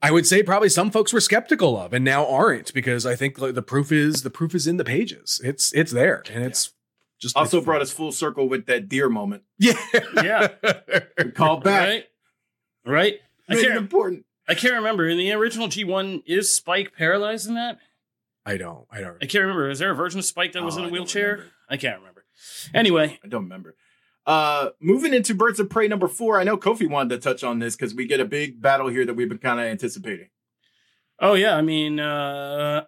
I 0.00 0.10
would 0.10 0.26
say 0.26 0.42
probably 0.42 0.68
some 0.68 0.90
folks 0.90 1.12
were 1.12 1.20
skeptical 1.20 1.76
of 1.76 1.92
and 1.92 2.04
now 2.04 2.26
aren't 2.26 2.72
because 2.72 3.04
I 3.04 3.16
think 3.16 3.38
the 3.38 3.62
proof 3.62 3.90
is 3.90 4.22
the 4.22 4.30
proof 4.30 4.54
is 4.54 4.66
in 4.66 4.76
the 4.76 4.84
pages. 4.84 5.40
It's 5.42 5.72
it's 5.72 5.92
there 5.92 6.22
and 6.32 6.44
it's 6.44 6.72
just 7.20 7.36
also 7.36 7.60
brought 7.60 7.82
us 7.82 7.90
full 7.90 8.12
circle 8.12 8.48
with 8.48 8.66
that 8.66 8.88
deer 8.88 9.08
moment. 9.08 9.42
Yeah, 9.58 9.74
yeah. 10.22 10.48
Call 11.34 11.58
back. 11.58 11.88
Right. 11.88 12.04
Right. 12.86 13.14
I 13.48 13.54
it 13.54 13.62
can't. 13.62 13.76
important. 13.76 14.24
I 14.48 14.54
can't 14.54 14.74
remember. 14.74 15.06
In 15.08 15.18
the 15.18 15.32
original 15.32 15.68
G 15.68 15.84
one, 15.84 16.22
is 16.26 16.54
Spike 16.54 16.94
paralyzed 16.96 17.48
in 17.48 17.54
that? 17.54 17.78
I 18.46 18.56
don't. 18.56 18.86
I 18.90 19.00
don't. 19.00 19.16
I 19.22 19.26
can't 19.26 19.42
remember. 19.42 19.68
Is 19.70 19.78
there 19.78 19.90
a 19.90 19.94
version 19.94 20.18
of 20.18 20.24
Spike 20.24 20.52
that 20.52 20.62
was 20.62 20.76
Oh, 20.76 20.78
in 20.78 20.84
I 20.84 20.86
a 20.86 20.90
don't 20.90 20.92
wheelchair? 20.94 21.44
I 21.68 21.76
can't 21.76 21.98
remember. 21.98 22.24
Anyway, 22.72 23.18
I 23.24 23.28
don't 23.28 23.42
remember. 23.44 23.74
Uh, 24.26 24.70
moving 24.80 25.12
into 25.14 25.34
Birds 25.34 25.58
of 25.60 25.68
Prey 25.70 25.88
number 25.88 26.08
four. 26.08 26.38
I 26.38 26.44
know 26.44 26.56
Kofi 26.56 26.88
wanted 26.88 27.10
to 27.16 27.18
touch 27.18 27.42
on 27.42 27.58
this 27.58 27.76
because 27.76 27.94
we 27.94 28.06
get 28.06 28.20
a 28.20 28.24
big 28.24 28.60
battle 28.60 28.88
here 28.88 29.04
that 29.06 29.14
we've 29.14 29.28
been 29.28 29.38
kind 29.38 29.58
of 29.60 29.66
anticipating. 29.66 30.28
Oh 31.20 31.34
yeah, 31.34 31.56
I 31.56 31.62
mean, 31.62 31.98
uh, 31.98 32.84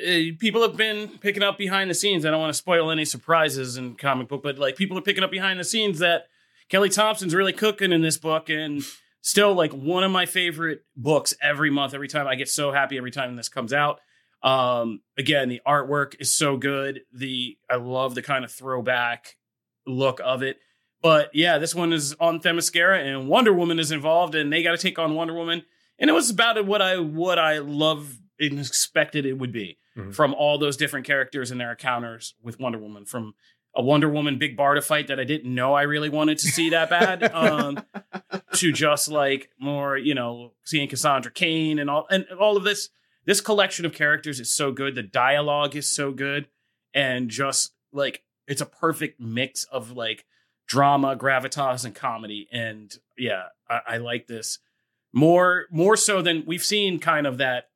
eh, 0.00 0.32
people 0.38 0.60
have 0.62 0.76
been 0.76 1.08
picking 1.20 1.42
up 1.42 1.56
behind 1.56 1.88
the 1.90 1.94
scenes. 1.94 2.26
I 2.26 2.30
don't 2.30 2.40
want 2.40 2.52
to 2.52 2.58
spoil 2.58 2.90
any 2.90 3.04
surprises 3.04 3.76
in 3.76 3.94
comic 3.94 4.28
book, 4.28 4.42
but 4.42 4.58
like 4.58 4.76
people 4.76 4.98
are 4.98 5.02
picking 5.02 5.24
up 5.24 5.30
behind 5.30 5.58
the 5.58 5.64
scenes 5.64 5.98
that 6.00 6.26
Kelly 6.68 6.88
Thompson's 6.90 7.34
really 7.34 7.52
cooking 7.52 7.92
in 7.92 8.02
this 8.02 8.18
book, 8.18 8.50
and 8.50 8.82
still 9.22 9.54
like 9.54 9.72
one 9.72 10.04
of 10.04 10.10
my 10.10 10.26
favorite 10.26 10.82
books 10.96 11.32
every 11.40 11.70
month. 11.70 11.94
Every 11.94 12.08
time 12.08 12.26
I 12.26 12.34
get 12.34 12.48
so 12.50 12.70
happy 12.72 12.98
every 12.98 13.10
time 13.10 13.34
this 13.36 13.48
comes 13.48 13.72
out. 13.72 14.00
Um, 14.42 15.00
again, 15.16 15.48
the 15.48 15.62
artwork 15.66 16.20
is 16.20 16.34
so 16.34 16.56
good. 16.56 17.00
The 17.12 17.56
I 17.70 17.76
love 17.76 18.14
the 18.14 18.22
kind 18.22 18.44
of 18.44 18.50
throwback 18.52 19.36
look 19.86 20.20
of 20.22 20.42
it. 20.42 20.58
But 21.00 21.30
yeah, 21.34 21.58
this 21.58 21.74
one 21.74 21.92
is 21.92 22.14
on 22.20 22.40
Themyscira, 22.40 23.00
and 23.02 23.28
Wonder 23.28 23.52
Woman 23.52 23.78
is 23.80 23.90
involved, 23.90 24.34
and 24.34 24.52
they 24.52 24.62
got 24.62 24.72
to 24.72 24.78
take 24.78 24.98
on 24.98 25.14
Wonder 25.14 25.34
Woman 25.34 25.62
and 25.98 26.08
it 26.10 26.12
was 26.14 26.30
about 26.30 26.64
what 26.66 26.82
I 26.82 26.98
what 26.98 27.38
I 27.38 27.58
love 27.58 28.18
and 28.40 28.58
expected 28.58 29.24
it 29.26 29.34
would 29.38 29.52
be 29.52 29.78
Mhm. 29.96 30.14
from 30.14 30.32
all 30.34 30.56
those 30.58 30.76
different 30.78 31.06
characters 31.06 31.50
and 31.50 31.60
their 31.60 31.70
encounters 31.72 32.34
with 32.42 32.58
Wonder 32.58 32.78
Woman. 32.78 33.04
From 33.04 33.34
a 33.74 33.82
Wonder 33.82 34.08
Woman 34.08 34.38
Big 34.38 34.56
Barda 34.56 34.82
fight 34.82 35.08
that 35.08 35.18
I 35.18 35.24
didn't 35.24 35.54
know 35.54 35.74
I 35.74 35.82
really 35.82 36.08
wanted 36.08 36.38
to 36.38 36.48
see 36.48 36.70
that 36.70 36.90
bad, 36.90 37.24
um, 37.32 37.84
to 38.54 38.72
just 38.72 39.08
like 39.08 39.50
more, 39.58 39.96
you 39.96 40.14
know, 40.14 40.52
seeing 40.64 40.88
Cassandra 40.88 41.32
Cain 41.32 41.78
and 41.78 41.88
all 41.88 42.06
and 42.10 42.26
all 42.38 42.56
of 42.56 42.64
this. 42.64 42.90
This 43.24 43.40
collection 43.40 43.86
of 43.86 43.92
characters 43.92 44.40
is 44.40 44.50
so 44.50 44.72
good. 44.72 44.96
The 44.96 45.02
dialogue 45.02 45.76
is 45.76 45.88
so 45.88 46.10
good, 46.10 46.48
and 46.92 47.28
just 47.28 47.72
like 47.92 48.22
it's 48.48 48.60
a 48.60 48.66
perfect 48.66 49.20
mix 49.20 49.64
of 49.64 49.92
like 49.92 50.24
drama, 50.66 51.16
gravitas, 51.16 51.84
and 51.84 51.94
comedy. 51.94 52.48
And 52.52 52.92
yeah, 53.16 53.44
I, 53.68 53.80
I 53.86 53.96
like 53.98 54.26
this 54.26 54.58
more 55.12 55.66
more 55.70 55.96
so 55.96 56.22
than 56.22 56.44
we've 56.46 56.64
seen 56.64 56.98
kind 56.98 57.26
of 57.26 57.38
that 57.38 57.68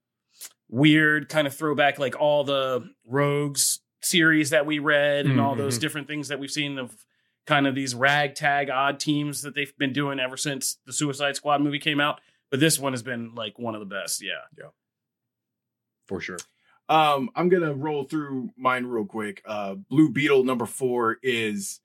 weird 0.69 1.29
kind 1.29 1.47
of 1.47 1.55
throwback 1.55 1.99
like 1.99 2.19
all 2.19 2.43
the 2.43 2.91
rogues 3.07 3.81
series 4.07 4.51
that 4.51 4.67
we 4.67 4.79
read 4.79 5.27
and 5.27 5.41
all 5.41 5.55
those 5.55 5.77
Mhm. 5.79 5.81
different 5.81 6.07
things 6.09 6.29
that 6.29 6.39
we've 6.39 6.51
seen 6.51 6.79
of 6.79 7.05
kind 7.47 7.67
of 7.67 7.75
these 7.75 7.95
ragtag 7.95 8.71
odd 8.71 8.99
teams 8.99 9.43
that 9.43 9.55
they've 9.55 9.77
been 9.79 9.93
doing 9.93 10.19
ever 10.19 10.37
since 10.37 10.79
the 10.87 10.93
suicide 10.93 11.37
squad 11.37 11.61
movie 11.61 11.79
came 11.79 12.01
out 12.01 12.21
but 12.51 12.59
this 12.61 12.79
one 12.79 12.93
has 12.93 13.03
been 13.03 13.35
like 13.35 13.59
one 13.59 13.75
of 13.75 13.81
the 13.81 13.87
best 13.87 14.23
Yeah. 14.23 14.43
yeah 14.59 14.71
for 16.07 16.21
sure. 16.21 16.39
Um, 16.89 17.31
I'm 17.35 17.49
gonna 17.49 17.75
roll 17.75 18.05
through 18.05 18.51
mine 18.57 18.87
real 18.87 19.05
quick. 19.05 19.43
Uh, 19.45 19.75
Blue 19.75 20.09
Beetle 20.09 20.45
number 20.45 20.67
four 20.67 21.19
is 21.23 21.81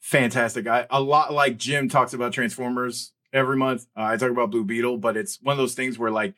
fantastic. 0.00 0.66
I 0.68 0.86
a 0.90 1.00
lot 1.00 1.32
like 1.32 1.56
Jim 1.58 1.88
talks 1.88 2.14
about 2.14 2.32
Transformers 2.32 3.12
every 3.32 3.56
month. 3.56 3.86
Uh, 3.96 4.02
I 4.04 4.16
talk 4.16 4.30
about 4.30 4.50
Blue 4.52 4.64
Beetle, 4.64 4.98
but 4.98 5.16
it's 5.16 5.40
one 5.42 5.52
of 5.54 5.58
those 5.58 5.74
things 5.74 5.98
where 5.98 6.10
like 6.12 6.34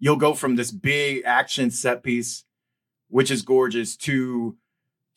you'll 0.00 0.16
go 0.16 0.34
from 0.34 0.56
this 0.56 0.72
big 0.72 1.22
action 1.24 1.70
set 1.70 2.02
piece, 2.02 2.44
which 3.08 3.30
is 3.30 3.42
gorgeous, 3.42 3.96
to 3.98 4.56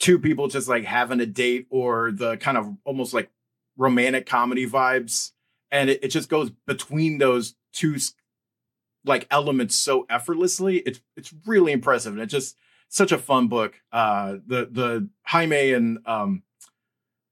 two 0.04 0.20
people 0.20 0.50
just 0.50 0.68
like 0.68 0.84
having 0.84 1.22
a 1.22 1.26
date 1.26 1.66
or 1.70 2.12
the 2.12 2.36
kind 2.36 2.58
of 2.58 2.76
almost 2.84 3.14
like 3.14 3.32
romantic 3.78 4.26
comedy 4.26 4.68
vibes, 4.68 5.32
and 5.72 5.90
it, 5.90 6.04
it 6.04 6.10
just 6.10 6.28
goes 6.28 6.52
between 6.68 7.20
those 7.20 7.56
two 7.72 7.96
like 9.06 9.26
elements 9.32 9.78
so 9.78 10.06
effortlessly. 10.10 10.80
It's 10.80 11.00
it's 11.16 11.34
really 11.46 11.72
impressive, 11.72 12.12
and 12.12 12.22
it's 12.22 12.34
just 12.34 12.58
such 12.90 13.14
a 13.14 13.18
fun 13.18 13.48
book. 13.48 13.76
Uh, 13.94 14.40
the 14.46 14.68
the 14.70 15.10
Jaime 15.24 15.72
and 15.72 16.00
um, 16.06 16.44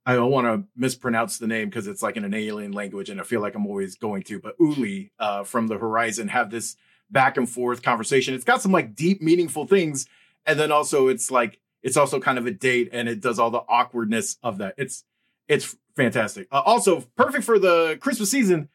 I 0.05 0.15
don't 0.15 0.31
want 0.31 0.47
to 0.47 0.65
mispronounce 0.73 1.39
the 1.39 1.47
name 1.47 1.69
because 1.69 1.87
it's 1.87 2.01
like 2.01 2.15
in 2.15 2.23
an 2.23 2.33
alien 2.33 2.71
language, 2.71 3.09
and 3.09 3.19
I 3.19 3.25
feel 3.25 3.41
like 3.41 3.53
I'm 3.53 3.67
always 3.67 3.97
going 3.97 4.23
to. 4.23 4.39
But 4.39 4.55
Uli 4.61 5.11
uh, 5.19 5.43
from 5.43 5.67
the 5.67 5.77
Horizon 5.77 6.29
have 6.29 6.51
this 6.51 6.77
back 7.09 7.35
and 7.35 7.49
forth 7.49 7.81
conversation. 7.81 8.33
It's 8.33 8.45
got 8.45 8.61
some 8.61 8.71
like 8.71 8.95
deep, 8.95 9.21
meaningful 9.21 9.67
things, 9.67 10.07
and 10.45 10.57
then 10.57 10.71
also 10.71 11.09
it's 11.09 11.29
like 11.29 11.59
it's 11.83 11.97
also 11.97 12.19
kind 12.19 12.37
of 12.37 12.45
a 12.45 12.51
date, 12.51 12.89
and 12.91 13.09
it 13.09 13.21
does 13.21 13.39
all 13.39 13.51
the 13.51 13.63
awkwardness 13.67 14.37
of 14.43 14.59
that. 14.59 14.75
It's 14.77 15.03
it's 15.47 15.75
fantastic. 15.95 16.47
Uh, 16.51 16.61
also 16.65 17.01
perfect 17.15 17.43
for 17.43 17.59
the 17.59 17.97
Christmas 18.01 18.31
season. 18.31 18.69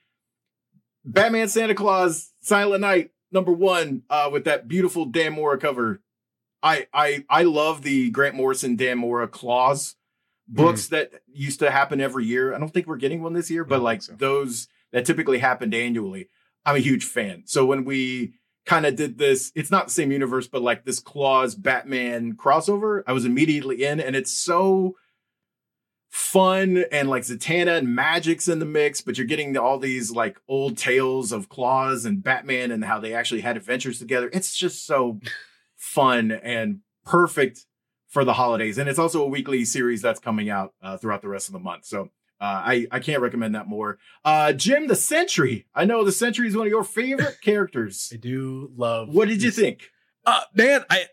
Batman, 1.04 1.48
Santa 1.48 1.74
Claus, 1.74 2.32
Silent 2.40 2.80
Night, 2.80 3.10
number 3.30 3.52
one, 3.52 4.02
uh, 4.10 4.28
with 4.32 4.44
that 4.44 4.66
beautiful 4.66 5.04
Dan 5.04 5.32
Mora 5.34 5.58
cover. 5.58 6.00
I 6.62 6.86
I 6.92 7.24
I 7.28 7.42
love 7.44 7.82
the 7.82 8.10
Grant 8.10 8.34
Morrison 8.34 8.76
Dan 8.76 8.98
Mora 8.98 9.28
Klaus 9.28 9.94
books 10.48 10.88
that 10.88 11.10
used 11.26 11.58
to 11.60 11.70
happen 11.70 12.00
every 12.00 12.24
year. 12.24 12.54
I 12.54 12.58
don't 12.58 12.72
think 12.72 12.86
we're 12.86 12.96
getting 12.96 13.22
one 13.22 13.32
this 13.32 13.50
year, 13.50 13.64
but 13.64 13.82
like 13.82 14.02
so. 14.02 14.14
those 14.14 14.68
that 14.92 15.04
typically 15.04 15.38
happened 15.38 15.74
annually. 15.74 16.28
I'm 16.64 16.76
a 16.76 16.80
huge 16.80 17.04
fan. 17.04 17.44
So 17.46 17.64
when 17.64 17.84
we 17.84 18.34
kind 18.66 18.84
of 18.84 18.96
did 18.96 19.16
this, 19.16 19.52
it's 19.54 19.70
not 19.70 19.86
the 19.86 19.92
same 19.92 20.12
universe, 20.12 20.48
but 20.48 20.60
like 20.60 20.84
this 20.84 21.00
Claus 21.00 21.54
Batman 21.54 22.34
crossover, 22.34 23.02
I 23.06 23.12
was 23.12 23.24
immediately 23.24 23.84
in, 23.84 24.00
and 24.00 24.14
it's 24.14 24.32
so 24.32 24.96
fun 26.10 26.84
and 26.90 27.08
like 27.08 27.22
Zatanna 27.22 27.78
and 27.78 27.94
Magic's 27.94 28.48
in 28.48 28.58
the 28.58 28.64
mix, 28.64 29.00
but 29.00 29.18
you're 29.18 29.26
getting 29.26 29.56
all 29.56 29.78
these 29.78 30.10
like 30.10 30.40
old 30.48 30.76
tales 30.76 31.30
of 31.30 31.48
Claus 31.48 32.04
and 32.04 32.22
Batman 32.22 32.70
and 32.70 32.84
how 32.84 32.98
they 32.98 33.12
actually 33.12 33.42
had 33.42 33.56
adventures 33.56 33.98
together. 33.98 34.30
It's 34.32 34.56
just 34.56 34.86
so 34.86 35.20
fun 35.76 36.32
and 36.32 36.80
perfect 37.04 37.66
for 38.08 38.24
the 38.24 38.32
holidays. 38.32 38.78
And 38.78 38.88
it's 38.88 38.98
also 38.98 39.22
a 39.22 39.28
weekly 39.28 39.64
series 39.64 40.00
that's 40.00 40.20
coming 40.20 40.48
out 40.48 40.72
uh, 40.82 40.96
throughout 40.96 41.22
the 41.22 41.28
rest 41.28 41.48
of 41.48 41.52
the 41.52 41.58
month. 41.58 41.84
So 41.84 42.10
uh, 42.40 42.44
I, 42.44 42.86
I 42.90 43.00
can't 43.00 43.22
recommend 43.22 43.54
that 43.54 43.66
more. 43.66 43.98
Uh, 44.24 44.52
Jim 44.52 44.88
the 44.88 44.96
Sentry. 44.96 45.66
I 45.74 45.84
know 45.84 46.04
the 46.04 46.12
Sentry 46.12 46.48
is 46.48 46.56
one 46.56 46.66
of 46.66 46.70
your 46.70 46.84
favorite 46.84 47.38
characters. 47.42 48.10
I 48.12 48.16
do 48.16 48.70
love. 48.76 49.14
What 49.14 49.28
did 49.28 49.42
you 49.42 49.50
think? 49.50 49.90
Uh, 50.24 50.40
man, 50.54 50.84
I 50.90 51.06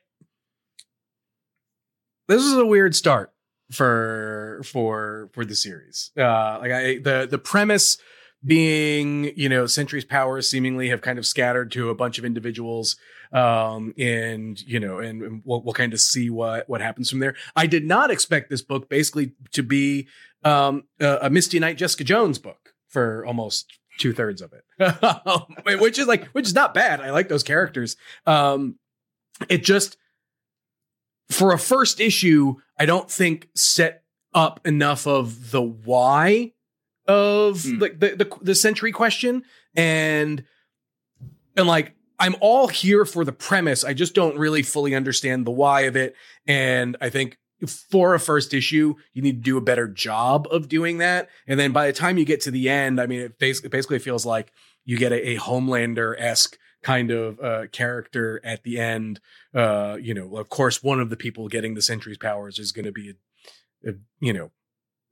this 2.27 2.43
is 2.43 2.53
a 2.53 2.65
weird 2.65 2.95
start 2.95 3.31
for 3.71 4.61
for 4.65 5.29
for 5.33 5.45
the 5.45 5.55
series. 5.55 6.11
Uh, 6.17 6.57
like 6.61 6.71
I 6.71 6.97
the 6.97 7.27
the 7.29 7.37
premise 7.37 7.97
being 8.45 9.31
you 9.35 9.47
know 9.47 9.65
Sentry's 9.65 10.05
powers 10.05 10.49
seemingly 10.49 10.89
have 10.89 11.01
kind 11.01 11.17
of 11.17 11.25
scattered 11.25 11.71
to 11.71 11.89
a 11.89 11.95
bunch 11.95 12.17
of 12.17 12.25
individuals 12.25 12.97
um 13.31 13.93
and 13.97 14.61
you 14.63 14.79
know 14.79 14.99
and, 14.99 15.21
and 15.21 15.41
we'll, 15.45 15.61
we'll 15.63 15.73
kind 15.73 15.93
of 15.93 15.99
see 15.99 16.29
what 16.29 16.67
what 16.67 16.81
happens 16.81 17.09
from 17.09 17.19
there. 17.19 17.35
I 17.55 17.67
did 17.67 17.85
not 17.85 18.11
expect 18.11 18.49
this 18.49 18.61
book 18.61 18.89
basically 18.89 19.33
to 19.51 19.63
be 19.63 20.07
um 20.43 20.83
a, 20.99 21.19
a 21.23 21.29
misty 21.29 21.59
knight 21.59 21.77
jessica 21.77 22.03
jones 22.03 22.39
book 22.39 22.73
for 22.89 23.25
almost 23.25 23.79
two-thirds 23.99 24.41
of 24.41 24.53
it. 24.53 25.79
Which 25.79 25.99
is 25.99 26.07
like 26.07 26.27
which 26.29 26.47
is 26.47 26.55
not 26.55 26.73
bad. 26.73 26.99
I 26.99 27.11
like 27.11 27.29
those 27.29 27.43
characters. 27.43 27.95
Um 28.25 28.75
it 29.49 29.63
just 29.63 29.97
for 31.29 31.53
a 31.53 31.57
first 31.57 31.99
issue 31.99 32.55
i 32.77 32.85
don't 32.85 33.09
think 33.09 33.49
set 33.55 34.03
up 34.33 34.59
enough 34.65 35.07
of 35.07 35.51
the 35.51 35.61
why 35.61 36.51
of 37.07 37.63
Hmm. 37.63 37.79
like 37.79 37.99
the, 37.99 38.15
the 38.15 38.37
the 38.41 38.55
Sentry 38.55 38.91
question. 38.91 39.43
And 39.75 40.43
and 41.55 41.67
like 41.67 41.95
i'm 42.19 42.35
all 42.41 42.67
here 42.67 43.05
for 43.05 43.25
the 43.25 43.31
premise. 43.31 43.83
I 43.83 43.93
just 43.93 44.13
don't 44.15 44.37
really 44.37 44.63
fully 44.63 44.95
understand 44.95 45.45
the 45.45 45.51
why 45.51 45.81
of 45.81 45.95
it. 45.95 46.15
And 46.47 46.95
i 47.01 47.09
think 47.09 47.37
for 47.67 48.13
a 48.13 48.19
first 48.19 48.53
issue 48.53 48.95
you 49.13 49.21
need 49.21 49.37
to 49.37 49.51
do 49.51 49.57
a 49.57 49.61
better 49.61 49.87
job 49.87 50.47
of 50.51 50.67
doing 50.67 50.97
that. 50.99 51.29
And 51.47 51.59
then 51.59 51.71
by 51.71 51.87
the 51.87 51.93
time 51.93 52.17
you 52.17 52.25
get 52.25 52.41
to 52.41 52.51
the 52.51 52.69
end 52.69 52.99
i 53.01 53.05
mean 53.07 53.21
it 53.21 53.39
basically, 53.39 53.69
basically 53.69 53.99
feels 53.99 54.25
like 54.25 54.51
you 54.85 54.97
get 54.97 55.11
a, 55.11 55.29
a 55.29 55.37
homelander-esque 55.37 56.57
kind 56.83 57.09
of 57.11 57.39
uh, 57.39 57.67
character 57.71 58.41
at 58.43 58.63
the 58.63 58.77
end. 58.77 59.21
Uh, 59.55 59.97
you 60.01 60.13
know 60.13 60.35
of 60.37 60.49
course 60.49 60.83
one 60.83 60.99
of 60.99 61.09
the 61.09 61.17
people 61.17 61.47
getting 61.47 61.73
the 61.73 61.81
sentry's 61.81 62.17
powers 62.17 62.59
is 62.59 62.71
going 62.71 62.85
to 62.85 62.91
be 62.91 63.13
a, 63.85 63.89
a 63.89 63.93
you 64.19 64.33
know 64.33 64.51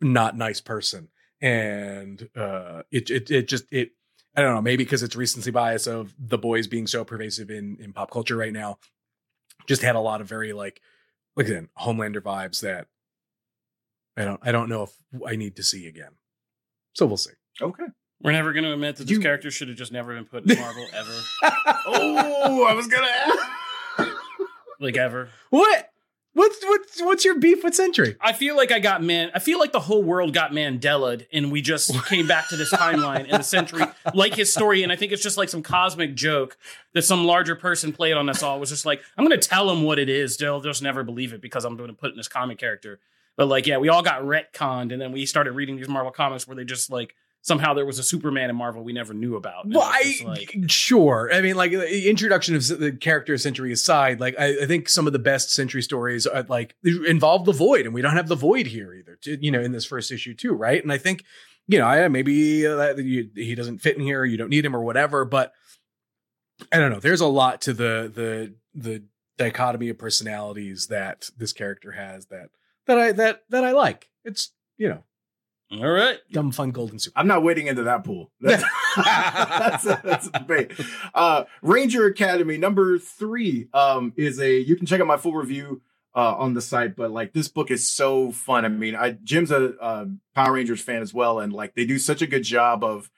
not 0.02 0.36
nice 0.36 0.60
person 0.62 1.08
and 1.42 2.30
uh 2.36 2.84
it 2.92 3.10
it, 3.10 3.32
it 3.32 3.48
just 3.48 3.66
it 3.72 3.92
i 4.36 4.42
don't 4.42 4.54
know 4.56 4.62
maybe 4.62 4.84
because 4.84 5.02
it's 5.04 5.16
recency 5.16 5.52
bias 5.52 5.88
of 5.88 6.14
the 6.20 6.38
boys 6.38 6.68
being 6.68 6.86
so 6.88 7.04
pervasive 7.04 7.50
in 7.50 7.78
in 7.80 7.92
pop 7.94 8.12
culture 8.12 8.38
right 8.38 8.54
now 8.54 8.78
just 9.68 9.82
had 9.82 9.96
a 9.96 10.00
lot 10.00 10.22
of 10.22 10.28
very 10.28 10.54
like 10.54 10.82
like 11.36 11.48
again 11.48 11.68
homelander 11.80 12.22
vibes 12.22 12.62
that 12.62 12.88
i 14.18 14.24
don't 14.24 14.40
i 14.44 14.52
don't 14.52 14.70
know 14.70 14.84
if 14.84 14.92
i 15.28 15.36
need 15.36 15.56
to 15.56 15.64
see 15.64 15.88
again 15.88 16.12
so 16.94 17.06
we'll 17.06 17.18
see 17.18 17.32
Okay. 17.62 17.84
We're 18.24 18.32
never 18.32 18.54
going 18.54 18.64
to 18.64 18.72
admit 18.74 18.96
that 18.96 19.04
this 19.04 19.12
You- 19.12 19.20
character 19.20 19.52
should 19.52 19.68
have 19.68 19.78
just 19.78 19.92
never 19.92 20.16
been 20.16 20.26
put 20.26 20.50
in 20.50 20.58
Marvel 20.60 20.86
ever, 20.94 21.12
oh, 21.88 22.66
I 22.68 22.74
was 22.74 22.88
gonna. 22.88 24.16
like 24.80 24.96
ever. 24.98 25.30
What? 25.50 25.91
What's 26.34 26.64
what's 26.64 27.02
what's 27.02 27.26
your 27.26 27.38
beef 27.38 27.62
with 27.62 27.76
Sentry? 27.76 28.16
I 28.22 28.32
feel 28.32 28.56
like 28.56 28.72
I 28.72 28.80
got 28.80 29.04
man. 29.04 29.32
I 29.36 29.40
feel 29.40 29.60
like 29.60 29.74
the 29.74 29.82
whole 29.82 30.02
world 30.02 30.34
got 30.34 30.52
Mandela'd, 30.52 31.28
and 31.34 31.52
we 31.52 31.62
just 31.62 31.94
came 32.08 32.26
back 32.26 32.48
to 32.50 32.56
this 32.56 32.72
timeline 32.72 33.26
in 33.26 33.32
the 33.32 33.44
Sentry, 33.44 33.84
like 34.14 34.36
his 34.36 34.52
story. 34.52 34.82
And 34.84 34.94
I 34.94 34.96
think 34.96 35.12
it's 35.12 35.22
just 35.22 35.38
like 35.38 35.50
some 35.50 35.62
cosmic 35.62 36.16
joke 36.16 36.58
that 36.94 37.02
some 37.02 37.26
larger 37.26 37.56
person 37.56 37.92
played 37.92 38.14
on 38.14 38.30
us 38.30 38.42
all. 38.42 38.56
It 38.56 38.60
was 38.62 38.70
just 38.70 38.86
like 38.86 39.02
I'm 39.18 39.26
going 39.26 39.38
to 39.38 39.48
tell 39.48 39.68
them 39.68 39.84
what 39.84 40.00
it 40.00 40.08
is. 40.08 40.38
They'll 40.38 40.62
just 40.62 40.82
never 40.82 41.04
believe 41.04 41.34
it 41.34 41.42
because 41.42 41.66
I'm 41.66 41.76
going 41.76 41.90
to 41.90 41.94
put 41.94 42.08
it 42.08 42.14
in 42.14 42.18
this 42.18 42.30
comic 42.30 42.58
character. 42.58 43.00
But 43.36 43.48
like, 43.48 43.68
yeah, 43.68 43.78
we 43.78 43.90
all 43.90 44.02
got 44.02 44.22
retconned, 44.22 44.94
and 44.94 45.02
then 45.02 45.12
we 45.12 45.26
started 45.26 45.52
reading 45.52 45.76
these 45.76 45.90
Marvel 45.90 46.12
comics 46.14 46.48
where 46.48 46.56
they 46.56 46.64
just 46.64 46.90
like 46.90 47.14
somehow 47.42 47.74
there 47.74 47.86
was 47.86 48.00
a 48.00 48.04
Superman 48.04 48.50
in 48.50 48.56
Marvel 48.56 48.84
we 48.84 48.94
never 48.94 49.14
knew 49.14 49.36
about. 49.36 49.66
And 49.66 49.74
Well, 49.74 49.84
I 49.84 50.16
like, 50.26 50.56
sure. 50.68 51.30
I 51.34 51.42
mean, 51.42 51.56
like 51.56 51.72
the 51.72 52.10
introduction 52.10 52.56
of 52.56 52.68
the 52.68 52.92
character 52.92 53.34
of 53.34 53.42
Sentry 53.42 53.72
aside, 53.72 54.20
like 54.20 54.36
I, 54.40 54.64
I 54.64 54.66
think 54.66 54.90
some 54.90 55.08
of 55.08 55.14
the 55.14 55.20
best 55.20 55.52
Sentry 55.52 55.82
stories 55.82 56.28
are 56.28 56.44
like 56.44 56.76
involve 56.84 57.46
the 57.46 57.54
Void, 57.54 57.86
and 57.86 57.94
we 57.94 58.02
don't 58.02 58.16
have 58.16 58.28
the 58.28 58.36
Void 58.36 58.68
here 58.68 58.94
either. 58.94 59.18
To, 59.24 59.44
you 59.44 59.52
know, 59.52 59.62
in 59.62 59.72
this 59.72 59.86
first 59.86 60.12
issue 60.12 60.34
too, 60.34 60.54
right? 60.54 60.82
And 60.82 60.92
I 60.92 60.98
think 60.98 61.24
you 61.68 61.80
know, 61.80 61.86
I, 61.86 62.08
maybe 62.08 62.68
uh, 62.68 62.96
you, 62.96 63.30
he 63.34 63.56
doesn't 63.56 63.80
fit 63.80 63.96
in 63.96 64.04
here, 64.04 64.26
you 64.26 64.38
don't 64.38 64.50
need 64.50 64.66
him 64.66 64.76
or 64.76 64.84
whatever. 64.84 65.26
But 65.26 65.54
I 66.72 66.78
don't 66.78 66.92
know. 66.92 67.00
There's 67.00 67.22
a 67.22 67.28
lot 67.28 67.62
to 67.62 67.74
the 67.74 68.12
the 68.14 68.54
the 68.74 69.04
dichotomy 69.38 69.90
of 69.90 69.98
personalities 69.98 70.88
that 70.88 71.30
this 71.38 71.54
character 71.54 71.92
has 71.92 72.28
that 72.28 72.50
that 72.88 73.00
I 73.00 73.12
that 73.14 73.44
that 73.50 73.64
I 73.64 73.72
like. 73.72 74.10
It's 74.24 74.52
you 74.78 74.90
know, 74.90 75.04
all 75.74 75.90
right, 75.90 76.18
dumb 76.32 76.52
fun 76.52 76.72
golden 76.72 77.00
super. 77.00 77.18
I'm 77.18 77.28
not 77.28 77.44
wading 77.44 77.68
into 77.68 77.84
that 77.84 78.04
pool. 78.04 78.32
That's, 78.42 78.64
that's, 78.96 79.86
a, 79.86 80.02
that's 80.04 80.28
a 80.28 80.32
debate. 80.32 80.74
Uh, 81.14 81.46
Ranger 81.62 82.06
Academy 82.08 82.58
number 82.58 83.00
three 83.00 83.70
um, 83.74 84.12
is 84.18 84.40
a. 84.40 84.60
You 84.60 84.76
can 84.76 84.86
check 84.86 85.00
out 85.00 85.08
my 85.08 85.16
full 85.16 85.34
review 85.34 85.82
uh, 86.14 86.36
on 86.36 86.54
the 86.54 86.62
site, 86.62 86.96
but 86.96 87.12
like 87.12 87.32
this 87.32 87.48
book 87.48 87.72
is 87.72 87.88
so 87.88 88.32
fun. 88.32 88.66
I 88.66 88.68
mean, 88.68 88.96
I 88.96 89.12
Jim's 89.24 89.52
a 89.52 89.78
uh, 89.80 90.06
Power 90.36 90.54
Rangers 90.54 90.82
fan 90.82 91.02
as 91.02 91.14
well, 91.14 91.40
and 91.40 91.54
like 91.54 91.74
they 91.76 91.86
do 91.86 91.98
such 91.98 92.22
a 92.22 92.28
good 92.28 92.44
job 92.44 92.84
of 92.84 93.10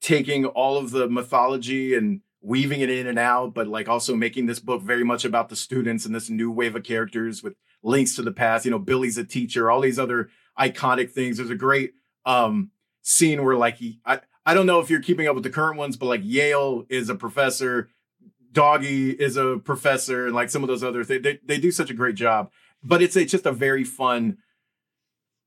taking 0.00 0.46
all 0.46 0.78
of 0.78 0.90
the 0.90 1.08
mythology 1.08 1.94
and 1.94 2.22
weaving 2.42 2.80
it 2.80 2.88
in 2.88 3.06
and 3.06 3.18
out, 3.18 3.52
but 3.52 3.68
like 3.68 3.88
also 3.88 4.16
making 4.16 4.46
this 4.46 4.60
book 4.60 4.82
very 4.82 5.04
much 5.04 5.24
about 5.26 5.50
the 5.50 5.56
students 5.56 6.06
and 6.06 6.14
this 6.14 6.30
new 6.30 6.50
wave 6.50 6.74
of 6.74 6.82
characters 6.82 7.42
with 7.42 7.54
links 7.82 8.16
to 8.16 8.22
the 8.22 8.32
past. 8.32 8.64
You 8.64 8.70
know, 8.70 8.78
Billy's 8.78 9.18
a 9.18 9.24
teacher, 9.24 9.70
all 9.70 9.80
these 9.80 9.98
other 9.98 10.30
iconic 10.58 11.10
things. 11.10 11.36
There's 11.38 11.50
a 11.50 11.54
great 11.54 11.92
um 12.26 12.70
scene 13.02 13.44
where 13.44 13.56
like 13.56 13.76
he 13.76 14.00
I, 14.04 14.20
I 14.44 14.54
don't 14.54 14.66
know 14.66 14.80
if 14.80 14.90
you're 14.90 15.00
keeping 15.02 15.26
up 15.28 15.34
with 15.34 15.44
the 15.44 15.50
current 15.50 15.76
ones, 15.78 15.96
but 15.96 16.06
like 16.06 16.20
Yale 16.24 16.84
is 16.88 17.08
a 17.08 17.14
professor, 17.14 17.88
Doggie 18.52 19.10
is 19.10 19.36
a 19.36 19.58
professor, 19.58 20.26
and 20.26 20.34
like 20.34 20.50
some 20.50 20.62
of 20.62 20.68
those 20.68 20.82
other 20.84 21.04
things. 21.04 21.22
They, 21.22 21.38
they 21.44 21.58
do 21.58 21.70
such 21.70 21.90
a 21.90 21.94
great 21.94 22.14
job. 22.14 22.50
But 22.82 23.02
it's 23.02 23.14
a, 23.16 23.24
just 23.26 23.44
a 23.44 23.52
very 23.52 23.84
fun, 23.84 24.38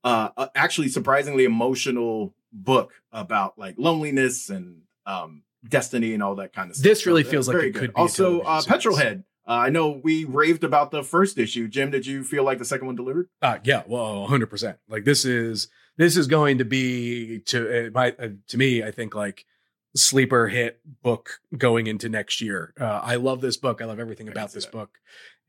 uh, 0.04 0.28
uh, 0.36 0.46
actually 0.54 0.88
surprisingly 0.88 1.44
emotional 1.44 2.34
book 2.52 2.92
about 3.10 3.58
like 3.58 3.74
loneliness 3.78 4.48
and 4.50 4.82
um 5.06 5.42
destiny 5.68 6.14
and 6.14 6.22
all 6.22 6.36
that 6.36 6.52
kind 6.52 6.70
of 6.70 6.76
stuff. 6.76 6.84
This 6.84 7.06
really 7.06 7.24
So, 7.24 7.30
feels 7.30 7.48
like 7.48 7.56
it 7.56 7.60
good. 7.72 7.74
could 7.74 7.94
be 7.94 8.00
also 8.00 8.40
uh. 8.40 8.62
Petrolhead. 8.62 9.24
Uh, 9.46 9.52
I 9.52 9.70
know 9.70 10.00
we 10.02 10.24
raved 10.24 10.64
about 10.64 10.90
the 10.90 11.02
first 11.02 11.38
issue. 11.38 11.68
Jim, 11.68 11.90
did 11.90 12.06
you 12.06 12.24
feel 12.24 12.44
like 12.44 12.58
the 12.58 12.64
second 12.64 12.86
one 12.86 12.96
delivered? 12.96 13.28
Uh, 13.42 13.58
yeah, 13.62 13.82
well, 13.86 14.26
hundred 14.26 14.46
percent. 14.46 14.78
Like 14.88 15.04
this 15.04 15.24
is 15.24 15.68
this 15.96 16.16
is 16.16 16.26
going 16.26 16.58
to 16.58 16.64
be 16.64 17.40
to 17.46 17.86
uh, 17.86 17.90
my 17.92 18.14
uh, 18.18 18.28
to 18.48 18.58
me. 18.58 18.82
I 18.82 18.90
think 18.90 19.14
like 19.14 19.44
sleeper 19.96 20.48
hit 20.48 20.80
book 21.02 21.40
going 21.56 21.86
into 21.86 22.08
next 22.08 22.40
year. 22.40 22.74
Uh, 22.80 23.00
I 23.02 23.16
love 23.16 23.40
this 23.40 23.56
book. 23.56 23.80
I 23.80 23.84
love 23.84 24.00
everything 24.00 24.28
about 24.28 24.52
this 24.52 24.64
that. 24.64 24.72
book, 24.72 24.98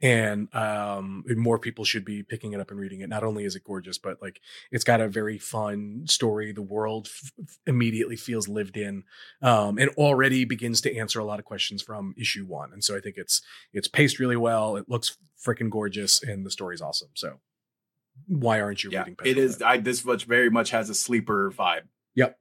and 0.01 0.53
um, 0.53 1.23
more 1.37 1.57
people 1.57 1.85
should 1.85 2.03
be 2.03 2.21
picking 2.21 2.53
it 2.53 2.59
up 2.59 2.69
and 2.69 2.79
reading 2.79 3.01
it. 3.01 3.09
Not 3.09 3.23
only 3.23 3.45
is 3.45 3.55
it 3.55 3.63
gorgeous, 3.63 3.97
but 3.97 4.21
like 4.21 4.41
it's 4.71 4.83
got 4.83 5.01
a 5.01 5.07
very 5.07 5.37
fun 5.37 6.03
story. 6.07 6.51
The 6.51 6.61
world 6.61 7.07
f- 7.07 7.31
immediately 7.65 8.15
feels 8.15 8.47
lived 8.47 8.77
in, 8.77 9.03
um, 9.41 9.77
and 9.77 9.89
already 9.91 10.45
begins 10.45 10.81
to 10.81 10.97
answer 10.97 11.19
a 11.19 11.25
lot 11.25 11.39
of 11.39 11.45
questions 11.45 11.81
from 11.81 12.13
issue 12.17 12.45
one. 12.45 12.73
And 12.73 12.83
so 12.83 12.95
I 12.95 12.99
think 12.99 13.15
it's 13.17 13.41
it's 13.73 13.87
paced 13.87 14.19
really 14.19 14.37
well. 14.37 14.75
It 14.75 14.89
looks 14.89 15.17
freaking 15.43 15.69
gorgeous, 15.69 16.21
and 16.21 16.45
the 16.45 16.51
story's 16.51 16.81
awesome. 16.81 17.09
So 17.13 17.39
why 18.27 18.59
aren't 18.59 18.83
you 18.83 18.91
yeah, 18.91 18.99
reading? 18.99 19.17
it 19.23 19.37
is. 19.37 19.57
Petrolhead? 19.57 19.65
I 19.65 19.77
this 19.77 20.05
much 20.05 20.25
very 20.25 20.49
much 20.49 20.71
has 20.71 20.89
a 20.89 20.95
sleeper 20.95 21.51
vibe. 21.51 21.83
Yep. 22.15 22.37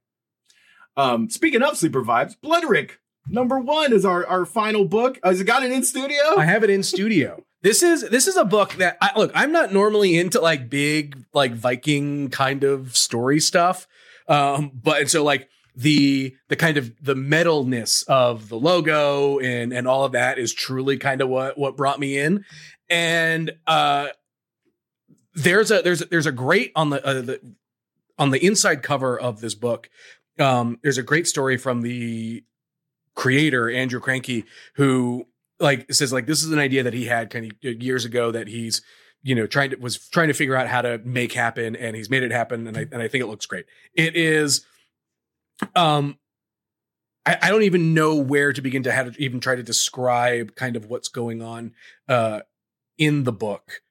Um, 0.97 1.29
speaking 1.29 1.61
of 1.61 1.77
sleeper 1.77 2.03
vibes, 2.03 2.35
Bloodrick 2.41 2.99
number 3.29 3.59
one 3.59 3.93
is 3.93 4.05
our 4.05 4.25
our 4.27 4.45
final 4.45 4.85
book. 4.85 5.19
Uh, 5.23 5.29
has 5.29 5.41
it 5.41 5.45
got 5.45 5.63
it 5.63 5.71
in 5.71 5.83
studio? 5.83 6.37
I 6.37 6.45
have 6.45 6.63
it 6.63 6.69
in 6.69 6.83
studio. 6.83 7.43
This 7.61 7.81
is 7.81 8.09
this 8.09 8.27
is 8.27 8.37
a 8.37 8.45
book 8.45 8.73
that 8.73 8.97
I 9.01 9.11
look. 9.17 9.31
I'm 9.33 9.51
not 9.51 9.73
normally 9.73 10.17
into 10.17 10.39
like 10.39 10.69
big 10.69 11.25
like 11.33 11.53
Viking 11.53 12.29
kind 12.29 12.63
of 12.63 12.95
story 12.95 13.39
stuff, 13.39 13.87
um, 14.27 14.71
but 14.83 15.01
and 15.01 15.09
so 15.09 15.23
like 15.23 15.49
the 15.75 16.35
the 16.47 16.55
kind 16.55 16.77
of 16.77 16.93
the 17.01 17.15
metalness 17.15 18.07
of 18.07 18.49
the 18.49 18.55
logo 18.55 19.39
and 19.39 19.73
and 19.73 19.87
all 19.87 20.03
of 20.03 20.11
that 20.11 20.37
is 20.37 20.53
truly 20.53 20.97
kind 20.97 21.21
of 21.21 21.29
what 21.29 21.57
what 21.57 21.75
brought 21.75 21.99
me 21.99 22.17
in, 22.17 22.45
and 22.89 23.51
uh, 23.67 24.09
there's 25.33 25.71
a 25.71 25.81
there's 25.81 26.01
there's 26.01 26.27
a 26.27 26.31
great 26.31 26.71
on 26.75 26.91
the, 26.91 27.05
uh, 27.05 27.21
the 27.21 27.55
on 28.17 28.29
the 28.29 28.45
inside 28.45 28.83
cover 28.83 29.19
of 29.19 29.41
this 29.41 29.55
book. 29.55 29.89
Um, 30.39 30.79
there's 30.83 30.97
a 30.97 31.03
great 31.03 31.27
story 31.27 31.57
from 31.57 31.81
the 31.81 32.43
creator 33.15 33.69
Andrew 33.69 33.99
Krahnke 33.99 34.43
who 34.75 35.25
like 35.59 35.91
says 35.91 36.11
like 36.11 36.25
this 36.25 36.43
is 36.43 36.51
an 36.51 36.59
idea 36.59 36.83
that 36.83 36.93
he 36.93 37.05
had 37.05 37.29
kind 37.29 37.51
of 37.51 37.81
years 37.81 38.05
ago 38.05 38.31
that 38.31 38.47
he's 38.47 38.81
you 39.23 39.33
know 39.33 39.47
trying 39.47 39.69
to 39.71 39.77
was 39.77 39.97
trying 40.09 40.27
to 40.27 40.33
figure 40.33 40.55
out 40.55 40.67
how 40.67 40.81
to 40.81 40.99
make 40.99 41.33
happen 41.33 41.75
and 41.75 41.95
he's 41.95 42.09
made 42.09 42.23
it 42.23 42.31
happen 42.31 42.67
and 42.67 42.77
I 42.77 42.85
and 42.91 43.01
I 43.01 43.07
think 43.07 43.23
it 43.23 43.27
looks 43.27 43.45
great. 43.45 43.65
It 43.93 44.15
is 44.15 44.65
um 45.75 46.17
I, 47.25 47.37
I 47.41 47.49
don't 47.49 47.63
even 47.63 47.93
know 47.93 48.15
where 48.15 48.53
to 48.53 48.61
begin 48.61 48.83
to 48.83 48.91
how 48.91 49.03
to 49.03 49.13
even 49.21 49.39
try 49.39 49.55
to 49.55 49.63
describe 49.63 50.55
kind 50.55 50.75
of 50.75 50.85
what's 50.85 51.07
going 51.07 51.41
on 51.41 51.73
uh 52.09 52.41
in 52.97 53.23
the 53.23 53.33
book 53.33 53.81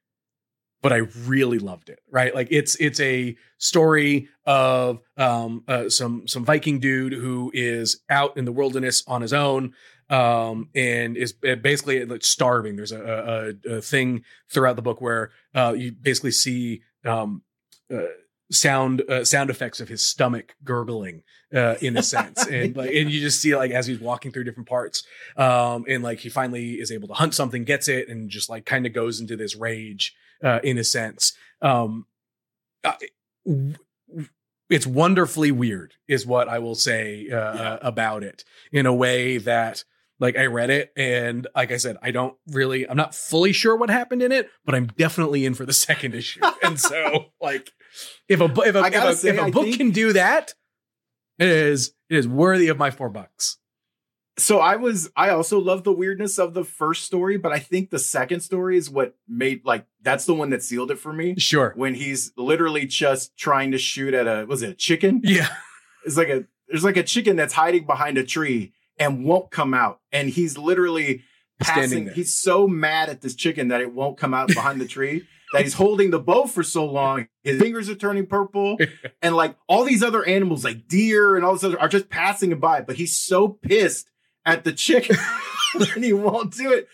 but 0.85 0.93
I 0.93 0.99
really 1.25 1.59
loved 1.59 1.89
it. 1.89 2.01
Right, 2.11 2.35
like 2.35 2.49
it's 2.51 2.77
it's 2.77 3.01
a 3.01 3.35
story 3.57 4.29
of 4.45 5.01
um, 5.17 5.65
uh, 5.67 5.89
some 5.89 6.29
some 6.29 6.45
Viking 6.45 6.79
dude 6.79 7.15
who 7.15 7.51
is 7.55 8.03
out 8.11 8.37
in 8.37 8.45
the 8.45 8.53
wilderness 8.53 9.03
on 9.07 9.23
his 9.23 9.33
own, 9.33 9.73
um, 10.11 10.69
and 10.75 11.17
is 11.17 11.33
basically 11.33 12.05
like 12.05 12.23
starving. 12.23 12.77
There's 12.77 12.93
a, 12.93 13.57
a, 13.67 13.77
a 13.77 13.81
thing 13.81 14.25
throughout 14.51 14.77
the 14.77 14.83
book 14.83 15.01
where 15.01 15.31
uh, 15.55 15.75
you 15.75 15.91
basically 15.91 16.33
see 16.33 16.83
um, 17.07 17.41
uh, 17.91 18.03
sound 18.53 19.01
uh, 19.09 19.25
sound 19.25 19.49
effects 19.49 19.81
of 19.81 19.89
his 19.89 20.05
stomach 20.05 20.55
gurgling 20.65 21.23
uh, 21.55 21.77
in 21.81 21.97
a 21.97 22.03
sense, 22.03 22.47
and 22.51 22.77
like 22.77 22.91
and 22.91 23.11
you 23.11 23.21
just 23.21 23.41
see 23.41 23.57
like 23.57 23.71
as 23.71 23.87
he's 23.87 24.01
walking 24.01 24.33
through 24.33 24.45
different 24.45 24.69
parts, 24.69 25.03
um, 25.39 25.87
and 25.89 26.03
like 26.03 26.19
he 26.19 26.29
finally 26.29 26.75
is 26.75 26.93
able 26.93 27.09
to 27.09 27.15
hunt 27.15 27.33
something, 27.33 27.65
gets 27.65 27.89
it, 27.89 28.11
and 28.11 28.29
just 28.29 28.51
like 28.51 28.67
kind 28.67 28.85
of 28.85 28.93
goes 28.93 29.19
into 29.19 29.35
this 29.35 29.57
rage 29.57 30.15
uh, 30.43 30.61
in 30.63 30.79
a 30.79 30.85
sense. 30.85 31.33
Um, 31.63 32.07
it's 34.71 34.87
wonderfully 34.87 35.53
weird, 35.53 35.95
is 36.09 36.27
what 36.27 36.49
I 36.49 36.59
will 36.59 36.75
say 36.75 37.29
uh, 37.31 37.37
uh, 37.37 37.79
about 37.83 38.23
it 38.23 38.45
in 38.73 38.87
a 38.87 38.95
way 38.95 39.39
that, 39.39 39.85
like, 40.19 40.37
I 40.37 40.47
read 40.47 40.71
it 40.71 40.93
and, 40.97 41.47
like 41.55 41.71
I 41.71 41.77
said, 41.77 41.97
I 42.03 42.11
don't 42.11 42.37
really, 42.49 42.89
I'm 42.89 42.97
not 42.97 43.15
fully 43.15 43.53
sure 43.53 43.77
what 43.77 43.91
happened 43.91 44.23
in 44.23 44.33
it, 44.33 44.49
but 44.65 44.75
I'm 44.75 44.87
definitely 44.87 45.45
in 45.45 45.55
for 45.55 45.67
the 45.67 45.73
second 45.89 46.15
issue. 46.15 46.41
and 46.63 46.79
so, 46.81 47.27
like, 47.41 47.71
if 48.29 48.41
a 48.41 48.45
if 48.45 48.75
a, 48.75 48.85
if 48.85 48.95
a, 48.95 49.15
say, 49.15 49.31
if 49.31 49.41
a 49.41 49.51
book 49.51 49.65
think- 49.65 49.77
can 49.77 49.91
do 49.91 50.13
that, 50.15 50.55
it 51.39 51.49
is 51.49 51.93
it 52.09 52.17
is 52.17 52.27
worthy 52.27 52.69
of 52.69 52.79
my 52.79 52.91
four 52.91 53.09
bucks. 53.09 53.59
So 54.37 54.59
I 54.59 54.77
was 54.77 55.11
I 55.17 55.31
also 55.31 55.59
love 55.59 55.85
the 55.85 55.93
weirdness 55.93 56.39
of 56.39 56.55
the 56.55 56.65
first 56.65 57.05
story, 57.05 57.37
but 57.37 57.53
I 57.53 57.59
think 57.59 57.91
the 57.91 57.99
second 57.99 58.41
story 58.41 58.77
is 58.77 58.91
what 58.91 59.15
made 59.29 59.65
like 59.65 59.87
that's 60.03 60.25
the 60.27 60.35
one 60.35 60.51
that 60.51 60.63
sealed 60.63 60.91
it 60.91 60.99
for 60.99 61.13
me. 61.13 61.37
Sure. 61.39 61.73
When 61.77 61.95
he's 61.95 62.33
literally 62.37 62.87
just 62.87 63.37
trying 63.37 63.73
to 63.73 63.79
shoot 63.79 64.13
at 64.15 64.27
a 64.27 64.45
was 64.47 64.63
it 64.63 64.71
a 64.71 64.75
chicken? 64.75 65.21
Yeah. 65.23 65.49
It's 66.07 66.19
like 66.19 66.29
a 66.29 66.45
there's 66.69 66.85
like 66.85 66.99
a 66.99 67.03
chicken 67.03 67.35
that's 67.35 67.55
hiding 67.55 67.87
behind 67.87 68.19
a 68.19 68.25
tree 68.25 68.75
and 68.99 69.25
won't 69.25 69.51
come 69.51 69.73
out, 69.73 70.01
and 70.13 70.29
he's 70.29 70.59
literally 70.59 71.23
passing. 71.61 72.11
He's 72.11 72.35
so 72.35 72.69
mad 72.69 73.09
at 73.09 73.23
this 73.23 73.35
chicken 73.35 73.69
that 73.69 73.81
it 73.81 73.95
won't 73.95 74.19
come 74.19 74.35
out 74.35 74.49
behind 74.49 74.83
the 74.83 74.87
tree 74.87 75.27
that 75.55 75.63
he's 75.63 75.73
holding 75.73 76.11
the 76.11 76.19
bow 76.19 76.47
for 76.47 76.63
so 76.63 76.85
long. 76.85 77.29
His 77.43 77.61
fingers 77.61 77.89
are 77.89 77.95
turning 77.95 78.27
purple, 78.27 78.77
and 79.23 79.35
like 79.35 79.57
all 79.67 79.85
these 79.85 80.03
other 80.03 80.25
animals, 80.27 80.65
like 80.65 80.89
deer 80.89 81.37
and 81.37 81.45
all 81.45 81.55
this 81.55 81.65
other, 81.65 81.81
are 81.81 81.89
just 81.89 82.11
passing 82.11 82.59
by. 82.59 82.83
But 82.83 82.97
he's 82.97 83.19
so 83.19 83.49
pissed 83.49 84.11
at 84.47 84.65
the 84.65 84.73
chicken 84.73 85.17
that 85.79 85.89
he 85.97 86.13
won't 86.13 86.55
do 86.55 86.73
it. 86.73 86.89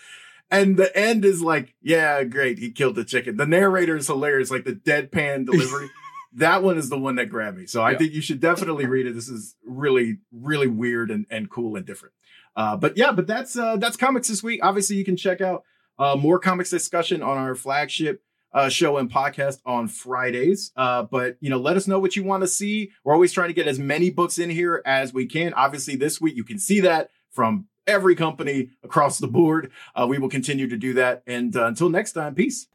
And 0.50 0.76
the 0.76 0.94
end 0.98 1.24
is 1.24 1.40
like, 1.42 1.74
yeah, 1.80 2.24
great, 2.24 2.58
he 2.58 2.70
killed 2.70 2.96
the 2.96 3.04
chicken. 3.04 3.36
The 3.36 3.46
narrator 3.46 3.96
is 3.96 4.08
hilarious, 4.08 4.50
like 4.50 4.64
the 4.64 4.72
deadpan 4.72 5.46
delivery. 5.46 5.88
that 6.34 6.62
one 6.62 6.76
is 6.76 6.88
the 6.88 6.98
one 6.98 7.14
that 7.16 7.26
grabbed 7.26 7.56
me. 7.58 7.66
So 7.66 7.82
I 7.82 7.92
Yeah. 7.92 7.98
think 7.98 8.12
you 8.14 8.20
should 8.20 8.40
definitely 8.40 8.86
read 8.86 9.06
it. 9.06 9.14
This 9.14 9.28
is 9.28 9.54
really, 9.64 10.18
really 10.32 10.66
weird 10.66 11.10
and, 11.10 11.26
and 11.30 11.48
cool 11.48 11.76
and 11.76 11.86
different. 11.86 12.14
Uh, 12.56 12.76
but 12.76 12.96
yeah, 12.96 13.12
but 13.12 13.28
that's 13.28 13.56
uh, 13.56 13.76
that's 13.76 13.96
comics 13.96 14.26
this 14.26 14.42
week. 14.42 14.58
Obviously, 14.62 14.96
you 14.96 15.04
can 15.04 15.16
check 15.16 15.40
out 15.40 15.62
uh, 16.00 16.16
more 16.16 16.40
comics 16.40 16.68
discussion 16.70 17.22
on 17.22 17.36
our 17.38 17.54
flagship 17.54 18.22
uh, 18.52 18.68
show 18.68 18.96
and 18.96 19.08
podcast 19.08 19.60
on 19.64 19.86
Fridays. 19.86 20.72
Uh, 20.76 21.04
but 21.04 21.36
you 21.40 21.48
know, 21.48 21.58
let 21.58 21.76
us 21.76 21.86
know 21.86 22.00
what 22.00 22.16
you 22.16 22.24
want 22.24 22.42
to 22.42 22.48
see. 22.48 22.90
We're 23.04 23.14
always 23.14 23.32
trying 23.32 23.48
to 23.50 23.54
get 23.54 23.68
as 23.68 23.78
many 23.78 24.10
books 24.10 24.36
in 24.36 24.50
here 24.50 24.82
as 24.84 25.14
we 25.14 25.26
can. 25.26 25.54
Obviously, 25.54 25.94
this 25.94 26.20
week 26.20 26.34
you 26.34 26.42
can 26.42 26.58
see 26.58 26.80
that 26.80 27.10
from 27.30 27.66
every 27.86 28.14
company 28.14 28.70
across 28.82 29.18
the 29.18 29.26
board. 29.26 29.70
Uh, 29.94 30.06
we 30.08 30.18
will 30.18 30.28
continue 30.28 30.68
to 30.68 30.76
do 30.76 30.92
that. 30.94 31.22
And 31.26 31.56
uh, 31.56 31.66
until 31.66 31.88
next 31.88 32.12
time, 32.12 32.34
peace. 32.34 32.66